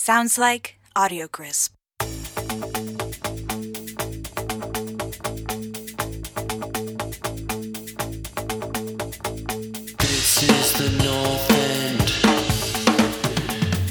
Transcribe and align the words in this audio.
Sounds 0.00 0.38
like 0.38 0.78
Audio 0.94 1.26
Crisp. 1.26 1.74
This 9.98 10.42
is 10.44 10.72
the 10.78 10.88
North 11.04 11.50
End. 11.50 12.08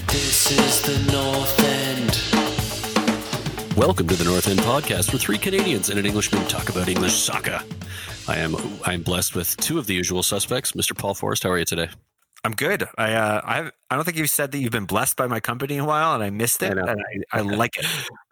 This 0.08 0.50
is 0.50 0.82
the 0.82 0.98
North 1.12 1.60
End. 1.60 2.18
Welcome 3.76 4.08
to 4.08 4.16
the 4.16 4.24
North 4.24 4.48
End 4.48 4.62
Podcast, 4.62 5.12
where 5.12 5.20
three 5.20 5.38
Canadians 5.38 5.90
and 5.90 6.00
an 6.00 6.06
Englishman 6.06 6.48
talk 6.48 6.70
about 6.70 6.88
English 6.88 7.16
soccer. 7.16 7.60
I 8.30 8.38
am 8.38 8.56
I'm 8.86 9.04
blessed 9.04 9.36
with 9.36 9.58
two 9.58 9.78
of 9.78 9.88
the 9.88 9.94
usual 9.94 10.24
suspects. 10.24 10.72
Mr. 10.72 10.98
Paul 10.98 11.16
Forrest, 11.16 11.44
how 11.44 11.50
are 11.50 11.60
you 11.60 11.66
today? 11.66 11.90
I'm 12.48 12.54
good. 12.54 12.88
I 12.98 13.14
uh, 13.14 13.42
I 13.44 13.72
I 13.90 13.96
don't 13.96 14.06
think 14.06 14.16
you've 14.16 14.30
said 14.30 14.54
that 14.54 14.60
you've 14.60 14.72
been 14.72 14.86
blessed 14.86 15.18
by 15.18 15.28
my 15.28 15.42
company 15.42 15.74
in 15.74 15.82
a 15.82 15.86
while, 15.86 16.14
and 16.14 16.24
I 16.24 16.30
missed 16.30 16.64
it, 16.64 16.78
I 16.78 16.92
and 16.92 17.04
I, 17.34 17.40
I 17.40 17.42
like 17.42 17.78
it. 17.78 17.86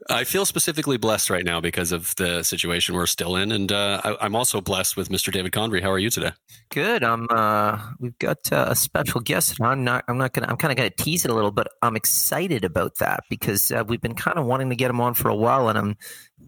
I 0.09 0.23
feel 0.23 0.45
specifically 0.45 0.95
blessed 0.95 1.29
right 1.29 1.43
now 1.43 1.59
because 1.59 1.91
of 1.91 2.15
the 2.15 2.41
situation 2.41 2.95
we're 2.95 3.07
still 3.07 3.35
in, 3.35 3.51
and 3.51 3.73
uh, 3.73 3.99
I, 4.05 4.15
I'm 4.21 4.33
also 4.33 4.61
blessed 4.61 4.95
with 4.95 5.09
Mr. 5.09 5.33
David 5.33 5.51
Convery. 5.51 5.81
How 5.81 5.91
are 5.91 5.99
you 5.99 6.09
today? 6.09 6.31
Good. 6.69 7.03
Um, 7.03 7.27
uh, 7.29 7.77
we've 7.99 8.17
got 8.17 8.37
uh, 8.53 8.67
a 8.69 8.75
special 8.77 9.19
guest. 9.19 9.59
and 9.59 9.67
I'm 9.67 9.83
not. 9.83 10.05
I'm 10.07 10.17
not 10.17 10.31
gonna. 10.31 10.47
I'm 10.47 10.55
kind 10.55 10.71
of 10.71 10.77
gonna 10.77 10.91
tease 10.91 11.25
it 11.25 11.31
a 11.31 11.33
little, 11.33 11.51
but 11.51 11.67
I'm 11.81 11.97
excited 11.97 12.63
about 12.63 12.99
that 12.99 13.25
because 13.29 13.69
uh, 13.69 13.83
we've 13.85 14.01
been 14.01 14.15
kind 14.15 14.37
of 14.39 14.45
wanting 14.45 14.69
to 14.69 14.77
get 14.77 14.89
him 14.89 15.01
on 15.01 15.13
for 15.13 15.27
a 15.27 15.35
while, 15.35 15.67
and 15.67 15.77
I'm 15.77 15.97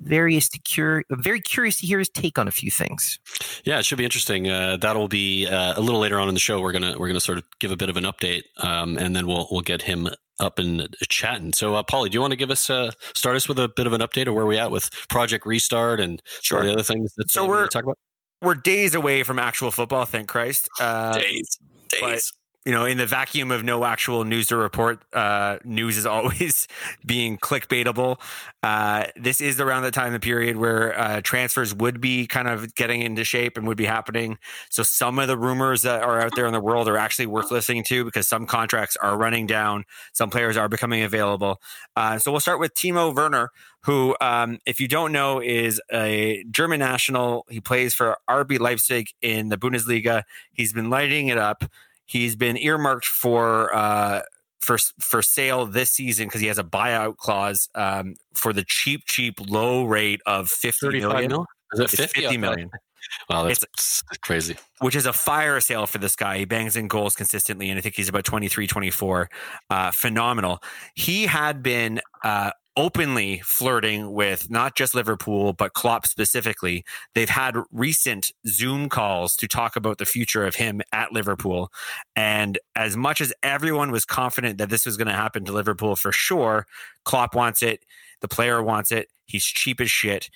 very 0.02 0.40
curious. 0.64 1.06
Very 1.10 1.42
curious 1.42 1.80
to 1.80 1.88
hear 1.88 2.00
his 2.00 2.10
take 2.10 2.38
on 2.38 2.48
a 2.48 2.52
few 2.52 2.72
things. 2.72 3.20
Yeah, 3.64 3.80
it 3.80 3.86
should 3.86 3.98
be 3.98 4.04
interesting. 4.06 4.50
Uh, 4.50 4.78
that'll 4.78 5.08
be 5.08 5.48
uh, 5.48 5.74
a 5.78 5.82
little 5.82 6.00
later 6.00 6.20
on 6.20 6.28
in 6.28 6.34
the 6.34 6.40
show. 6.40 6.62
We're 6.62 6.72
gonna 6.72 6.98
we're 6.98 7.08
gonna 7.08 7.20
sort 7.20 7.38
of 7.38 7.44
give 7.60 7.72
a 7.72 7.78
bit 7.78 7.90
of 7.90 7.98
an 7.98 8.04
update, 8.04 8.44
um, 8.58 8.98
and 8.98 9.16
then 9.16 9.28
we'll 9.28 9.48
we'll 9.52 9.62
get 9.62 9.82
him 9.84 10.10
up 10.40 10.60
and 10.60 10.88
chatting. 11.10 11.52
So, 11.54 11.74
uh, 11.76 11.84
Paulie, 11.84 12.10
do 12.12 12.14
you 12.16 12.22
want 12.22 12.32
to 12.32 12.38
give 12.38 12.52
us 12.52 12.70
uh, 12.70 12.92
start 13.16 13.36
us 13.36 13.48
with 13.50 13.58
a 13.60 13.68
bit 13.70 13.88
of 13.88 13.94
an 13.94 14.02
update 14.02 14.28
of 14.28 14.36
where 14.36 14.46
we 14.46 14.58
at 14.58 14.70
with 14.72 14.90
Project 15.10 15.46
Restart 15.46 16.00
and 16.00 16.22
Sure. 16.42 16.64
the 16.64 16.74
other 16.74 16.84
things 16.84 17.14
that 17.18 17.32
So 17.32 17.44
uh, 17.44 17.48
we 17.48 17.52
we're- 17.54 17.68
talk 17.70 17.84
about? 17.84 17.98
We're 18.44 18.54
days 18.54 18.94
away 18.94 19.24
from 19.24 19.40
actual 19.40 19.72
football, 19.72 20.06
thank 20.06 20.28
Christ. 20.28 20.70
Uh, 20.80 21.18
days, 21.18 21.58
but- 22.00 22.22
you 22.68 22.74
know, 22.74 22.84
in 22.84 22.98
the 22.98 23.06
vacuum 23.06 23.50
of 23.50 23.64
no 23.64 23.86
actual 23.86 24.26
news 24.26 24.48
to 24.48 24.58
report, 24.58 25.02
uh, 25.14 25.58
news 25.64 25.98
is 25.98 26.06
always 26.18 26.68
being 27.06 27.38
clickbaitable. 27.38 28.20
Uh, 28.62 29.06
this 29.16 29.40
is 29.40 29.62
around 29.62 29.84
the 29.84 29.92
time 29.92 30.14
of 30.14 30.20
period 30.20 30.58
where 30.58 31.00
uh, 31.00 31.22
transfers 31.22 31.74
would 31.74 32.02
be 32.02 32.28
kind 32.28 32.50
of 32.50 32.76
getting 32.76 33.02
into 33.02 33.24
shape 33.24 33.56
and 33.58 33.68
would 33.68 33.78
be 33.78 33.86
happening. 33.86 34.38
So 34.70 34.84
some 34.84 35.18
of 35.18 35.30
the 35.30 35.38
rumors 35.38 35.84
that 35.84 36.04
are 36.04 36.20
out 36.20 36.36
there 36.36 36.46
in 36.46 36.52
the 36.52 36.60
world 36.60 36.90
are 36.90 36.98
actually 36.98 37.28
worth 37.28 37.52
listening 37.52 37.86
to 37.86 38.04
because 38.04 38.28
some 38.28 38.46
contracts 38.46 38.98
are 38.98 39.18
running 39.18 39.48
down, 39.48 39.86
some 40.12 40.30
players 40.30 40.58
are 40.58 40.68
becoming 40.68 41.04
available. 41.04 41.62
Uh, 41.96 42.20
so 42.20 42.32
we'll 42.32 42.42
start 42.42 42.60
with 42.60 42.74
Timo 42.74 43.16
Werner, 43.16 43.50
who, 43.84 44.14
um, 44.20 44.60
if 44.66 44.82
you 44.82 44.90
don't 44.90 45.14
know, 45.14 45.40
is 45.40 45.82
a 45.94 46.44
German 46.52 46.80
national. 46.80 47.46
He 47.50 47.62
plays 47.62 47.94
for 47.94 48.18
RB 48.30 48.60
Leipzig 48.60 49.08
in 49.22 49.48
the 49.48 49.58
Bundesliga. 49.58 50.24
He's 50.52 50.74
been 50.74 50.90
lighting 50.90 51.30
it 51.30 51.38
up. 51.38 51.64
He's 52.08 52.36
been 52.36 52.58
earmarked 52.58 53.06
for 53.06 53.74
uh, 53.76 54.22
for 54.60 54.78
for 55.00 55.22
sale 55.22 55.66
this 55.66 55.92
season 55.92 56.28
because 56.28 56.42
he 56.42 56.48
has 56.48 56.58
a 56.58 56.64
buyout 56.64 57.18
clause 57.18 57.70
um, 57.76 58.16
for 58.34 58.54
the 58.54 58.64
cheap, 58.68 59.04
cheap, 59.06 59.40
low 59.40 59.84
rate 59.84 60.22
of 60.26 60.50
fifty 60.50 61.00
million, 61.00 61.32
mil? 61.32 61.46
Is 61.74 61.80
it 61.80 61.90
fifty? 61.90 62.22
fifty 62.22 62.38
million, 62.38 62.70
Wow, 63.30 63.44
that's 63.44 64.04
crazy. 64.22 64.56
which 64.80 64.96
is 64.96 65.06
a 65.06 65.14
fire 65.14 65.60
sale 65.60 65.86
for 65.86 65.98
this 65.98 66.16
guy. 66.16 66.38
He 66.40 66.46
bangs 66.46 66.76
in 66.76 66.88
goals 66.88 67.16
consistently, 67.16 67.70
and 67.70 67.78
I 67.78 67.82
think 67.82 67.96
he's 67.96 68.10
about 68.10 68.26
23, 68.26 68.68
24. 68.68 69.30
Uh, 69.70 69.92
phenomenal. 69.92 70.60
He 70.96 71.26
had 71.26 71.62
been 71.64 72.02
uh, 72.24 72.52
openly 72.78 73.40
flirting 73.44 74.14
with 74.14 74.52
not 74.52 74.76
just 74.76 74.94
Liverpool, 74.94 75.52
but 75.52 75.74
Klopp 75.74 76.06
specifically. 76.06 76.86
They've 77.16 77.28
had 77.28 77.58
recent 77.72 78.32
Zoom 78.48 78.88
calls 78.88 79.36
to 79.38 79.48
talk 79.48 79.76
about 79.76 79.98
the 79.98 80.06
future 80.06 80.46
of 80.46 80.56
him 80.56 80.82
at 80.94 81.12
Liverpool. 81.12 81.72
And 82.16 82.60
as 82.76 82.96
much 82.96 83.20
as 83.20 83.34
everyone 83.42 83.92
was 83.92 84.06
confident 84.06 84.60
that 84.60 84.70
this 84.70 84.86
was 84.86 84.96
going 84.96 85.08
to 85.08 85.14
happen 85.14 85.44
to 85.46 85.52
Liverpool 85.52 85.96
for 85.96 86.12
sure, 86.12 86.68
Klopp 87.04 87.34
wants 87.34 87.64
it. 87.64 87.84
The 88.22 88.28
player 88.28 88.62
wants 88.62 88.92
it. 88.92 89.08
He's 89.26 89.44
cheap 89.44 89.82
as 89.82 89.90
shit. 89.90 90.30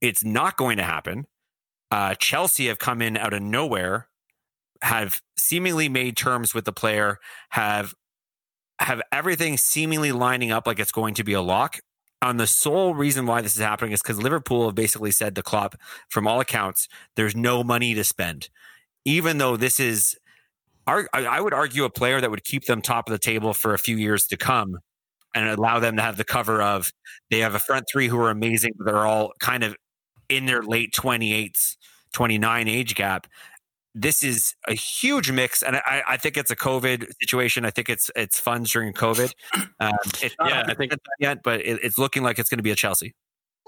It's 0.00 0.24
not 0.24 0.56
going 0.56 0.78
to 0.78 0.82
happen. 0.82 1.26
Uh, 1.92 2.14
Chelsea 2.16 2.66
have 2.66 2.80
come 2.80 3.00
in 3.00 3.16
out 3.16 3.32
of 3.32 3.42
nowhere, 3.42 4.08
have 4.82 5.20
seemingly 5.38 5.88
made 5.88 6.16
terms 6.16 6.52
with 6.52 6.64
the 6.64 6.72
player, 6.72 7.20
have 7.50 7.94
have 8.80 9.00
everything 9.12 9.56
seemingly 9.56 10.12
lining 10.12 10.50
up 10.50 10.66
like 10.66 10.78
it's 10.78 10.92
going 10.92 11.14
to 11.14 11.24
be 11.24 11.32
a 11.32 11.40
lock. 11.40 11.78
On 12.22 12.36
the 12.38 12.46
sole 12.46 12.94
reason 12.94 13.26
why 13.26 13.42
this 13.42 13.54
is 13.54 13.60
happening 13.60 13.92
is 13.92 14.02
because 14.02 14.22
Liverpool 14.22 14.66
have 14.66 14.74
basically 14.74 15.10
said 15.10 15.34
to 15.34 15.42
Klopp, 15.42 15.76
from 16.08 16.26
all 16.26 16.40
accounts, 16.40 16.88
there's 17.14 17.36
no 17.36 17.62
money 17.62 17.94
to 17.94 18.04
spend. 18.04 18.48
Even 19.04 19.38
though 19.38 19.56
this 19.56 19.78
is, 19.78 20.16
I 20.86 21.40
would 21.40 21.54
argue, 21.54 21.84
a 21.84 21.90
player 21.90 22.20
that 22.20 22.30
would 22.30 22.44
keep 22.44 22.66
them 22.66 22.80
top 22.80 23.08
of 23.08 23.12
the 23.12 23.18
table 23.18 23.52
for 23.54 23.74
a 23.74 23.78
few 23.78 23.96
years 23.96 24.26
to 24.28 24.36
come 24.36 24.78
and 25.34 25.48
allow 25.48 25.78
them 25.78 25.96
to 25.96 26.02
have 26.02 26.16
the 26.16 26.24
cover 26.24 26.62
of 26.62 26.90
they 27.30 27.40
have 27.40 27.54
a 27.54 27.58
front 27.58 27.84
three 27.90 28.08
who 28.08 28.18
are 28.18 28.30
amazing, 28.30 28.72
they're 28.78 29.06
all 29.06 29.32
kind 29.40 29.62
of 29.62 29.76
in 30.28 30.46
their 30.46 30.62
late 30.62 30.92
28s, 30.94 31.76
29 32.12 32.68
age 32.68 32.94
gap. 32.94 33.26
This 33.98 34.22
is 34.22 34.54
a 34.68 34.74
huge 34.74 35.30
mix, 35.30 35.62
and 35.62 35.76
I, 35.76 36.02
I 36.06 36.16
think 36.18 36.36
it's 36.36 36.50
a 36.50 36.56
COVID 36.56 37.06
situation. 37.18 37.64
I 37.64 37.70
think 37.70 37.88
it's 37.88 38.10
it's 38.14 38.38
funds 38.38 38.70
during 38.70 38.92
COVID. 38.92 39.32
Um, 39.80 39.92
it's 40.22 40.34
not 40.38 40.50
Yeah, 40.50 40.64
I 40.68 40.74
think- 40.74 40.92
yet, 41.18 41.38
but 41.42 41.60
it, 41.60 41.80
it's 41.82 41.96
looking 41.96 42.22
like 42.22 42.38
it's 42.38 42.50
going 42.50 42.58
to 42.58 42.62
be 42.62 42.70
a 42.70 42.76
Chelsea. 42.76 43.14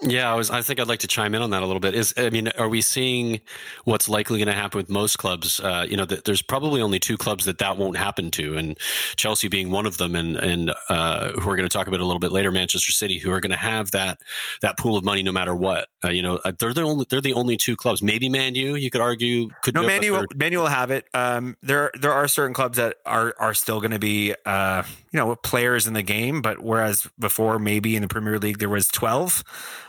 Yeah, 0.03 0.33
I 0.33 0.37
was. 0.37 0.49
I 0.49 0.63
think 0.63 0.79
I'd 0.79 0.87
like 0.87 1.01
to 1.01 1.09
chime 1.09 1.35
in 1.35 1.43
on 1.43 1.51
that 1.51 1.63
a 1.63 1.67
little 1.67 1.81
bit. 1.81 1.95
Is 1.95 2.15
I 2.17 2.31
mean, 2.31 2.49
are 2.57 2.69
we 2.69 2.81
seeing 2.83 3.41
what's 3.85 4.09
likely 4.09 4.39
going 4.39 4.47
to 4.47 4.55
happen 4.55 4.79
with 4.79 4.89
most 4.89 5.19
clubs? 5.19 5.59
Uh, 5.59 5.87
you 5.89 5.97
know, 5.97 6.07
th- 6.07 6.23
there's 6.23 6.41
probably 6.41 6.81
only 6.81 7.01
two 7.01 7.17
clubs 7.17 7.47
that 7.47 7.59
that 7.59 7.77
won't 7.79 7.97
happen 7.97 8.31
to, 8.33 8.57
and 8.57 8.79
Chelsea 9.17 9.49
being 9.49 9.73
one 9.73 9.87
of 9.87 9.99
them, 9.99 10.15
and 10.15 10.37
and 10.37 10.73
uh, 10.89 11.33
who 11.33 11.49
we're 11.49 11.57
going 11.57 11.69
to 11.69 11.73
talk 11.73 11.89
about 11.89 11.99
a 11.99 12.05
little 12.05 12.21
bit 12.21 12.31
later, 12.31 12.53
Manchester 12.53 12.93
City, 12.93 13.19
who 13.19 13.33
are 13.33 13.41
going 13.41 13.51
to 13.51 13.57
have 13.57 13.91
that 13.91 14.21
that 14.63 14.79
pool 14.79 14.97
of 14.97 15.05
money 15.05 15.25
no 15.25 15.33
matter 15.33 15.55
what. 15.55 15.89
Uh, 16.05 16.11
you 16.11 16.23
know, 16.23 16.39
uh, 16.45 16.53
they're 16.57 16.73
the 16.73 16.83
only 16.83 17.05
they're 17.11 17.21
the 17.21 17.35
only 17.35 17.57
two 17.57 17.75
clubs. 17.75 18.01
Maybe 18.01 18.29
Man 18.29 18.55
U, 18.55 18.77
you 18.77 18.91
could 18.91 19.01
argue, 19.01 19.49
could 19.63 19.75
No, 19.75 19.81
up 19.81 19.89
Manu, 19.89 20.15
a 20.15 20.21
will, 20.21 20.61
will 20.63 20.67
have 20.67 20.93
it. 20.93 21.07
Um, 21.13 21.57
there, 21.61 21.91
there 22.01 22.13
are 22.13 22.29
certain 22.29 22.55
clubs 22.55 22.79
that 22.79 22.99
are 23.05 23.35
are 23.41 23.53
still 23.55 23.81
going 23.81 23.91
to 23.91 23.99
be, 23.99 24.33
uh, 24.47 24.85
you 25.11 25.19
know, 25.19 25.35
players 25.35 25.89
in 25.89 25.95
the 25.95 26.05
game. 26.05 26.41
But 26.41 26.61
whereas 26.63 27.09
before, 27.19 27.59
maybe 27.59 27.97
in 27.97 28.03
the 28.03 28.09
Premier 28.09 28.39
League 28.39 28.59
there 28.61 28.69
was 28.69 28.87
twelve, 28.87 29.43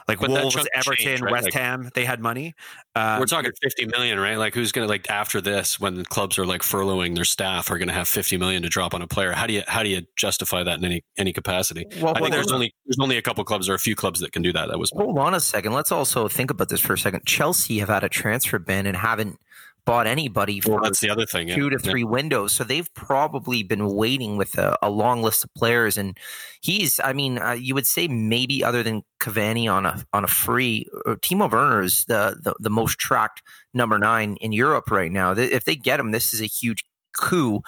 like 0.10 0.20
But 0.20 0.32
that 0.34 0.42
Wolves, 0.42 0.68
Everton, 0.74 0.96
changed, 1.06 1.24
right? 1.24 1.32
West 1.32 1.46
Like- 1.46 1.54
Ham, 1.54 1.90
they 1.94 2.04
had 2.04 2.20
money. 2.20 2.54
Uh, 2.96 3.18
We're 3.20 3.28
talking 3.28 3.52
50 3.62 3.86
million, 3.86 4.20
right? 4.20 4.36
Like 4.38 4.54
who's 4.54 4.72
going 4.74 4.86
to 4.86 4.90
like 4.90 5.10
after 5.10 5.40
this 5.40 5.80
when 5.80 5.96
the 5.96 6.04
clubs 6.04 6.38
are 6.38 6.46
like 6.46 6.62
furloughing 6.62 7.16
their 7.16 7.24
staff 7.24 7.72
are 7.72 7.78
going 7.78 7.88
to 7.88 7.94
have 7.94 8.08
50 8.08 8.36
million 8.38 8.64
to 8.64 8.70
drop 8.70 8.94
on 8.94 9.02
a 9.02 9.08
player. 9.08 9.32
How 9.32 9.48
do 9.48 9.54
you 9.54 9.64
how 9.68 9.84
do 9.84 9.90
you 9.90 10.02
justify 10.18 10.64
that 10.64 10.80
in 10.80 10.84
any 10.86 11.04
any 11.18 11.32
capacity? 11.32 11.86
Well, 12.02 12.10
I 12.10 12.20
think 12.20 12.22
well, 12.22 12.32
there's 12.32 12.46
hold- 12.46 12.54
only 12.56 12.74
there's 12.86 12.98
only 13.00 13.18
a 13.18 13.22
couple 13.22 13.44
clubs 13.46 13.70
or 13.70 13.74
a 13.76 13.80
few 13.80 13.96
clubs 13.96 14.20
that 14.20 14.32
can 14.34 14.42
do 14.42 14.52
that. 14.52 14.68
That 14.70 14.80
was 14.80 14.92
Hold 14.96 15.18
on 15.18 15.34
a 15.34 15.40
second. 15.40 15.72
Let's 15.74 15.92
also 15.92 16.28
think 16.28 16.52
about 16.52 16.68
this 16.70 16.82
for 16.82 16.94
a 16.94 16.98
second. 16.98 17.26
Chelsea 17.26 17.80
have 17.80 17.90
had 17.90 18.04
a 18.04 18.10
transfer 18.10 18.60
ban 18.60 18.86
and 18.86 18.98
haven't 18.98 19.38
bought 19.86 20.08
anybody 20.08 20.60
for 20.60 20.72
well, 20.74 20.82
that's 20.84 21.00
the 21.00 21.10
other 21.10 21.26
thing. 21.26 21.48
Yeah. 21.50 21.56
two 21.56 21.70
to 21.70 21.78
Yeah. 21.82 21.92
three 21.92 22.04
windows. 22.04 22.54
So 22.54 22.64
they've 22.64 22.92
probably 22.94 23.64
been 23.64 23.88
waiting 23.88 24.38
with 24.38 24.58
a, 24.58 24.78
a 24.82 24.90
long 24.90 25.22
list 25.22 25.44
of 25.44 25.54
players, 25.56 25.98
and 25.98 26.18
he's. 26.62 27.00
I 27.04 27.14
mean, 27.14 27.40
uh, 27.40 27.52
you 27.52 27.74
would 27.76 27.88
say 27.88 28.08
maybe 28.08 28.64
other 28.64 28.84
than 28.84 29.04
Cavani 29.22 29.72
on 29.72 29.86
a 29.86 30.04
on 30.14 30.24
a 30.24 30.28
free, 30.28 30.88
Timo 31.08 31.52
Werner 31.52 31.82
is 31.82 32.06
the, 32.06 32.38
the 32.42 32.54
the 32.60 32.70
most 32.70 33.00
tracked 33.00 33.42
number 33.74 33.98
nine 34.00 34.36
in 34.42 34.52
Europe 34.52 34.92
right 34.92 35.12
now. 35.12 35.32
If 35.32 35.66
they 35.66 35.76
get 35.76 36.00
him, 36.00 36.12
this 36.12 36.34
is 36.34 36.42
a 36.42 36.46
huge 36.46 36.84
coup. 37.18 37.62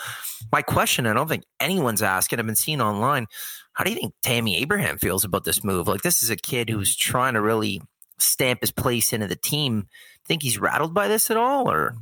My 0.52 0.62
question, 0.62 1.08
I 1.08 1.14
don't 1.14 1.28
think 1.28 1.44
anyone's 1.60 2.02
asking. 2.02 2.40
I've 2.40 2.46
been 2.46 2.56
seeing 2.56 2.82
online. 2.82 3.28
How 3.74 3.84
do 3.84 3.90
you 3.90 3.96
think 3.98 4.14
Tammy 4.22 4.58
Abraham 4.58 4.98
feels 4.98 5.24
about 5.24 5.46
this 5.46 5.64
move? 5.64 5.88
Like 5.88 6.02
this 6.02 6.24
is 6.24 6.30
a 6.30 6.36
kid 6.36 6.69
who's 6.69 6.96
trying 6.96 7.34
to 7.36 7.42
really 7.42 7.81
stamp 8.19 8.60
his 8.62 8.72
place 8.72 9.14
into 9.14 9.28
the 9.28 9.36
team. 9.36 9.88
Think 10.27 10.44
he's 10.44 10.59
rattled 10.59 10.94
by 10.94 11.07
this 11.07 11.29
at 11.31 11.38
all, 11.38 11.69
or 11.69 11.95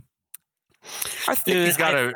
I 1.28 1.36
think 1.36 1.58
Yeah, 1.58 1.66
he's 1.66 1.78
got 1.78 1.92
to 1.92 2.14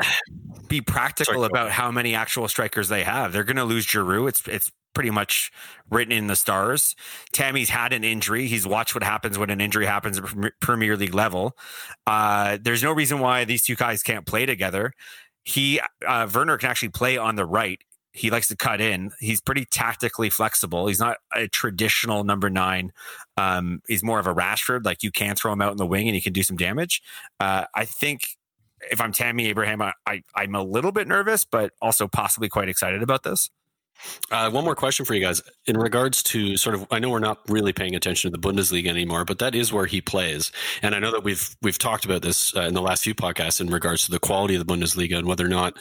be 0.67 0.81
practical 0.81 1.35
Sorry, 1.35 1.45
about 1.45 1.71
how 1.71 1.91
many 1.91 2.15
actual 2.15 2.47
strikers 2.47 2.89
they 2.89 3.03
have. 3.03 3.33
They're 3.33 3.43
going 3.43 3.57
to 3.57 3.63
lose 3.63 3.85
Giroud. 3.85 4.29
It's 4.29 4.47
it's 4.47 4.71
pretty 4.93 5.09
much 5.09 5.51
written 5.89 6.11
in 6.11 6.27
the 6.27 6.35
stars. 6.35 6.95
Tammy's 7.31 7.69
had 7.69 7.93
an 7.93 8.03
injury. 8.03 8.47
He's 8.47 8.67
watched 8.67 8.95
what 8.95 9.03
happens 9.03 9.37
when 9.37 9.49
an 9.49 9.59
injury 9.59 9.85
happens 9.85 10.19
at 10.19 10.59
Premier 10.59 10.95
League 10.95 11.15
level. 11.15 11.57
Uh, 12.05 12.57
there's 12.61 12.83
no 12.83 12.91
reason 12.91 13.19
why 13.19 13.43
these 13.43 13.63
two 13.63 13.75
guys 13.75 14.03
can't 14.03 14.25
play 14.25 14.45
together. 14.45 14.93
He 15.45 15.79
uh, 16.07 16.27
Werner 16.33 16.57
can 16.57 16.69
actually 16.69 16.89
play 16.89 17.17
on 17.17 17.35
the 17.35 17.45
right. 17.45 17.81
He 18.13 18.29
likes 18.29 18.47
to 18.49 18.55
cut 18.55 18.79
in. 18.79 19.11
He's 19.19 19.41
pretty 19.41 19.65
tactically 19.65 20.29
flexible. 20.29 20.87
He's 20.87 20.99
not 20.99 21.17
a 21.35 21.47
traditional 21.47 22.23
number 22.23 22.49
nine. 22.49 22.93
Um, 23.37 23.81
he's 23.87 24.03
more 24.03 24.19
of 24.19 24.27
a 24.27 24.33
Rashford. 24.33 24.85
Like 24.85 25.01
you 25.01 25.11
can 25.11 25.35
throw 25.35 25.51
him 25.51 25.61
out 25.61 25.71
in 25.71 25.77
the 25.77 25.85
wing 25.85 26.07
and 26.07 26.15
he 26.15 26.21
can 26.21 26.31
do 26.31 26.43
some 26.43 26.55
damage. 26.55 27.01
Uh, 27.39 27.65
I 27.73 27.85
think 27.85 28.37
if 28.91 29.01
I'm 29.01 29.11
Tammy 29.11 29.47
Abraham, 29.47 29.81
I, 29.81 29.93
I 30.05 30.23
I'm 30.35 30.55
a 30.55 30.63
little 30.63 30.91
bit 30.91 31.07
nervous, 31.07 31.43
but 31.43 31.71
also 31.81 32.07
possibly 32.07 32.49
quite 32.49 32.69
excited 32.69 33.01
about 33.01 33.23
this. 33.23 33.49
Uh, 34.31 34.49
one 34.49 34.63
more 34.63 34.75
question 34.75 35.05
for 35.05 35.13
you 35.13 35.21
guys. 35.21 35.41
In 35.65 35.77
regards 35.77 36.23
to 36.23 36.57
sort 36.57 36.75
of, 36.75 36.87
I 36.91 36.99
know 36.99 37.09
we're 37.09 37.19
not 37.19 37.39
really 37.49 37.73
paying 37.73 37.95
attention 37.95 38.31
to 38.31 38.37
the 38.37 38.47
Bundesliga 38.47 38.87
anymore, 38.87 39.25
but 39.25 39.39
that 39.39 39.55
is 39.55 39.71
where 39.71 39.85
he 39.85 40.01
plays. 40.01 40.51
And 40.81 40.93
I 40.93 40.99
know 40.99 41.11
that 41.11 41.23
we've 41.23 41.55
we've 41.61 41.77
talked 41.77 42.05
about 42.05 42.21
this 42.21 42.55
uh, 42.55 42.61
in 42.61 42.73
the 42.73 42.81
last 42.81 43.03
few 43.03 43.15
podcasts 43.15 43.61
in 43.61 43.67
regards 43.67 44.05
to 44.05 44.11
the 44.11 44.19
quality 44.19 44.55
of 44.55 44.65
the 44.65 44.73
Bundesliga 44.73 45.17
and 45.17 45.27
whether 45.27 45.45
or 45.45 45.49
not 45.49 45.77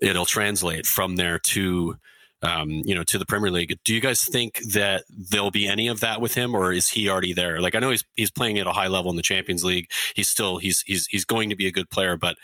it'll 0.00 0.26
translate 0.26 0.86
from 0.86 1.16
there 1.16 1.38
to 1.38 1.96
um, 2.44 2.70
you 2.84 2.94
know, 2.94 3.02
to 3.04 3.18
the 3.18 3.26
Premier 3.26 3.50
League. 3.50 3.76
Do 3.84 3.94
you 3.94 4.00
guys 4.00 4.24
think 4.24 4.58
that 4.72 5.04
there'll 5.08 5.50
be 5.50 5.66
any 5.66 5.88
of 5.88 6.00
that 6.00 6.20
with 6.20 6.34
him, 6.34 6.54
or 6.54 6.72
is 6.72 6.88
he 6.88 7.08
already 7.08 7.32
there? 7.32 7.60
Like, 7.60 7.74
I 7.74 7.78
know 7.78 7.90
he's 7.90 8.04
he's 8.16 8.30
playing 8.30 8.58
at 8.58 8.66
a 8.66 8.72
high 8.72 8.88
level 8.88 9.10
in 9.10 9.16
the 9.16 9.22
Champions 9.22 9.64
League. 9.64 9.90
He's 10.14 10.28
still 10.28 10.58
he's 10.58 10.82
he's 10.82 11.06
he's 11.06 11.24
going 11.24 11.50
to 11.50 11.56
be 11.56 11.66
a 11.66 11.72
good 11.72 11.90
player, 11.90 12.16
but 12.16 12.36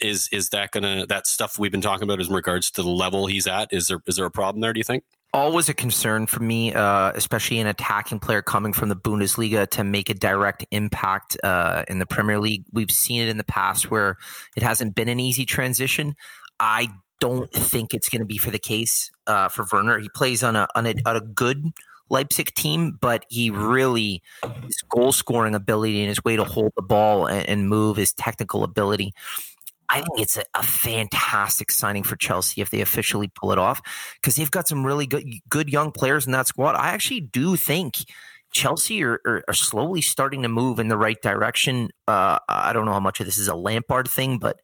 is 0.00 0.28
is 0.32 0.48
that 0.50 0.70
gonna 0.70 1.06
that 1.06 1.26
stuff 1.26 1.58
we've 1.58 1.72
been 1.72 1.80
talking 1.80 2.04
about 2.04 2.20
in 2.20 2.32
regards 2.32 2.70
to 2.72 2.82
the 2.82 2.90
level 2.90 3.26
he's 3.26 3.46
at? 3.46 3.72
Is 3.72 3.88
there 3.88 4.02
is 4.06 4.16
there 4.16 4.26
a 4.26 4.30
problem 4.30 4.60
there? 4.60 4.72
Do 4.72 4.80
you 4.80 4.84
think? 4.84 5.04
always 5.34 5.68
a 5.68 5.74
concern 5.74 6.26
for 6.26 6.42
me, 6.42 6.74
uh, 6.74 7.10
especially 7.14 7.58
an 7.58 7.66
attacking 7.66 8.20
player 8.20 8.42
coming 8.42 8.72
from 8.72 8.88
the 8.88 8.96
Bundesliga 8.96 9.66
to 9.70 9.82
make 9.82 10.10
a 10.10 10.14
direct 10.14 10.66
impact 10.70 11.38
uh, 11.42 11.84
in 11.88 11.98
the 11.98 12.06
Premier 12.06 12.38
League. 12.38 12.64
We've 12.72 12.90
seen 12.90 13.22
it 13.22 13.28
in 13.28 13.38
the 13.38 13.44
past 13.44 13.90
where 13.90 14.18
it 14.56 14.62
hasn't 14.62 14.94
been 14.94 15.08
an 15.08 15.20
easy 15.20 15.46
transition. 15.46 16.14
I 16.60 16.88
don't 17.22 17.52
think 17.52 17.94
it's 17.94 18.08
going 18.08 18.18
to 18.18 18.26
be 18.26 18.36
for 18.36 18.50
the 18.50 18.58
case 18.58 19.12
uh, 19.28 19.48
for 19.48 19.64
Werner. 19.72 20.00
He 20.00 20.08
plays 20.08 20.42
on 20.42 20.56
a, 20.56 20.66
on 20.74 20.86
a 20.86 20.94
on 21.06 21.14
a 21.14 21.20
good 21.20 21.70
Leipzig 22.10 22.52
team, 22.52 22.98
but 23.00 23.24
he 23.28 23.48
really 23.48 24.24
his 24.64 24.82
goal 24.90 25.12
scoring 25.12 25.54
ability 25.54 26.00
and 26.00 26.08
his 26.08 26.24
way 26.24 26.34
to 26.34 26.42
hold 26.42 26.72
the 26.74 26.82
ball 26.82 27.26
and, 27.26 27.48
and 27.48 27.68
move, 27.68 27.96
his 27.96 28.12
technical 28.12 28.64
ability. 28.64 29.14
I 29.88 30.00
think 30.00 30.18
it's 30.18 30.36
a, 30.36 30.42
a, 30.54 30.64
fantastic 30.64 31.70
signing 31.70 32.02
for 32.02 32.16
Chelsea 32.16 32.60
if 32.60 32.70
they 32.70 32.80
officially 32.80 33.28
pull 33.28 33.52
it 33.52 33.58
off 33.58 33.80
because 34.20 34.34
they've 34.34 34.50
got 34.50 34.66
some 34.66 34.84
really 34.84 35.06
good 35.06 35.24
good 35.48 35.68
young 35.68 35.92
players 35.92 36.26
in 36.26 36.32
that 36.32 36.48
squad. 36.48 36.74
I 36.74 36.88
actually 36.88 37.20
do 37.20 37.54
think 37.54 37.98
Chelsea 38.50 39.04
are, 39.04 39.20
are, 39.24 39.44
are 39.46 39.54
slowly 39.54 40.02
starting 40.02 40.42
to 40.42 40.48
move 40.48 40.80
in 40.80 40.88
the 40.88 40.98
right 40.98 41.20
direction. 41.22 41.90
Uh, 42.08 42.40
I 42.48 42.72
don't 42.72 42.84
know 42.84 42.92
how 42.92 43.00
much 43.00 43.20
of 43.20 43.26
this 43.26 43.38
is 43.38 43.46
a 43.46 43.54
Lampard 43.54 44.08
thing, 44.08 44.38
but 44.38 44.58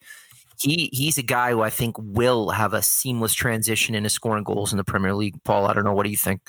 he 0.60 0.90
he's 0.92 1.18
a 1.18 1.22
guy 1.22 1.52
who 1.52 1.62
I 1.62 1.70
think 1.70 1.96
will 1.98 2.50
have 2.50 2.74
a 2.74 2.82
seamless 2.82 3.34
transition 3.34 3.94
into 3.94 4.10
scoring 4.10 4.44
goals 4.44 4.72
in 4.72 4.76
the 4.76 4.84
Premier 4.84 5.14
League. 5.14 5.42
Paul, 5.44 5.66
I 5.66 5.72
don't 5.72 5.84
know. 5.84 5.94
What 5.94 6.04
do 6.04 6.10
you 6.10 6.16
think? 6.16 6.40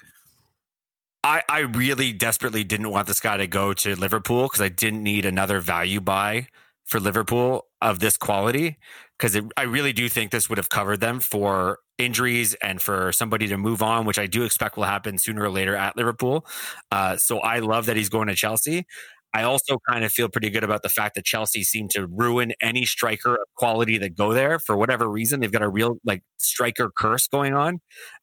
I, 1.24 1.44
I 1.50 1.60
really 1.60 2.14
desperately 2.14 2.64
didn't 2.64 2.90
want 2.92 3.08
this 3.08 3.20
guy 3.20 3.38
to 3.38 3.48
go 3.48 3.74
to 3.74 3.96
Liverpool 3.96 4.44
because 4.44 4.62
I 4.62 4.70
didn't 4.70 5.04
need 5.04 5.26
another 5.26 5.60
value 5.60 6.00
buy 6.00 6.48
for 6.86 7.00
Liverpool 7.00 7.66
of 7.82 8.00
this 8.00 8.18
quality 8.18 8.78
because 9.18 9.40
I 9.58 9.64
really 9.64 9.92
do 9.92 10.08
think 10.08 10.32
this 10.32 10.50
would 10.50 10.58
have 10.58 10.70
covered 10.70 11.02
them 11.02 11.20
for 11.20 11.80
injuries 11.98 12.56
and 12.56 12.82
for 12.82 13.12
somebody 13.12 13.48
to 13.48 13.58
move 13.58 13.84
on, 13.84 14.06
which 14.06 14.18
I 14.18 14.28
do 14.28 14.44
expect 14.44 14.78
will 14.78 14.86
happen 14.86 15.18
sooner 15.18 15.44
or 15.44 15.50
later 15.50 15.76
at 15.76 15.98
Liverpool. 15.98 16.46
Uh, 16.90 17.18
so 17.18 17.40
I 17.40 17.60
love 17.60 17.86
that 17.88 17.98
he's 17.98 18.10
going 18.10 18.30
to 18.30 18.36
Chelsea. 18.36 18.86
I 19.34 19.44
also 19.44 19.78
kind 19.88 20.04
of 20.04 20.12
feel 20.12 20.30
pretty 20.30 20.50
good 20.50 20.64
about 20.64 20.84
the 20.84 20.90
fact 20.90 21.16
that 21.16 21.26
Chelsea 21.26 21.64
seem 21.64 21.88
to 21.90 22.08
ruin 22.08 22.54
any 22.62 22.86
striker 22.86 23.36
of 23.36 23.48
quality 23.56 23.98
that 24.00 24.16
go 24.16 24.34
there 24.34 24.60
for 24.60 24.76
whatever 24.76 25.10
reason. 25.10 25.40
They've 25.40 25.52
got 25.52 25.62
a 25.62 25.70
real 25.70 25.98
like 26.04 26.24
striker 26.38 26.90
curse 26.96 27.28
going 27.28 27.54
on. 27.54 27.80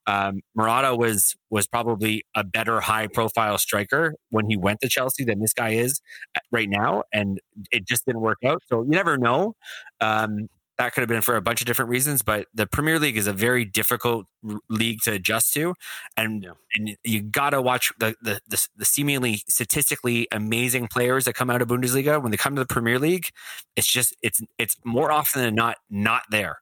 Um, 0.07 0.41
Morata 0.55 0.97
was 0.97 1.37
was 1.51 1.67
probably 1.67 2.25
a 2.35 2.45
better 2.45 2.81
high 2.81 3.07
profile 3.07 3.59
striker 3.59 4.15
when 4.31 4.49
he 4.49 4.57
went 4.57 4.81
to 4.81 4.89
Chelsea 4.89 5.25
than 5.25 5.41
this 5.41 5.53
guy 5.53 5.71
is 5.71 6.01
uh, 6.35 6.41
right 6.51 6.69
now, 6.69 7.05
and 7.13 7.41
it 7.71 7.87
just 7.87 8.07
didn't 8.07 8.21
work 8.21 8.39
out. 8.45 8.63
So 8.67 8.83
you 8.83 8.91
never 8.91 9.17
know. 9.17 9.55
Um, 10.01 10.49
that 10.79 10.93
could 10.93 11.01
have 11.01 11.09
been 11.09 11.23
for 11.23 11.37
a 11.37 11.43
bunch 11.43 11.61
of 11.61 11.67
different 11.67 11.91
reasons, 11.91 12.23
but 12.23 12.47
the 12.55 12.67
Premier 12.67 12.99
League 12.99 13.17
is 13.17 13.27
a 13.27 13.33
very 13.33 13.65
difficult 13.65 14.27
r- 14.49 14.59
league 14.69 15.01
to 15.05 15.13
adjust 15.13 15.53
to, 15.55 15.75
and 16.17 16.43
yeah. 16.43 16.51
and 16.75 16.97
you 17.03 17.23
got 17.23 17.51
to 17.51 17.63
watch 17.63 17.93
the, 17.99 18.15
the, 18.23 18.41
the 18.49 18.69
the 18.77 18.85
seemingly 18.85 19.43
statistically 19.49 20.29
amazing 20.33 20.89
players 20.89 21.25
that 21.25 21.35
come 21.35 21.51
out 21.51 21.63
of 21.63 21.69
Bundesliga 21.69 22.23
when 22.23 22.31
they 22.31 22.37
come 22.37 22.55
to 22.57 22.63
the 22.63 22.67
Premier 22.67 22.99
League. 22.99 23.31
It's 23.75 23.87
just 23.87 24.15
it's 24.23 24.41
it's 24.59 24.77
more 24.85 25.11
often 25.11 25.43
than 25.43 25.55
not 25.55 25.77
not 25.91 26.23
there. 26.31 26.59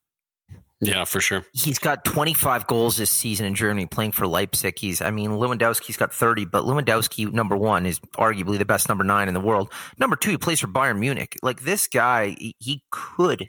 Yeah, 0.81 1.05
for 1.05 1.21
sure. 1.21 1.47
He's 1.53 1.79
got 1.79 2.05
25 2.05 2.67
goals 2.67 2.97
this 2.97 3.11
season 3.11 3.47
in 3.47 3.55
Germany 3.55 3.87
playing 3.87 4.13
for 4.13 4.27
Leipzig. 4.27 4.79
He's, 4.79 5.01
I 5.01 5.11
mean, 5.11 5.31
Lewandowski's 5.31 5.97
got 5.97 6.13
30, 6.13 6.45
but 6.47 6.65
Lewandowski, 6.65 7.33
number 7.33 7.57
one, 7.57 7.87
is 7.87 8.01
arguably 8.19 8.59
the 8.59 8.67
best 8.67 8.89
number 8.89 9.05
nine 9.05 9.29
in 9.29 9.35
the 9.35 9.41
world. 9.41 9.73
Number 9.99 10.17
two, 10.17 10.31
he 10.31 10.37
plays 10.37 10.61
for 10.61 10.67
Bayern 10.67 10.99
Munich. 10.99 11.39
Like 11.43 11.63
this 11.63 11.87
guy, 11.87 12.37
he 12.59 12.83
could 12.91 13.49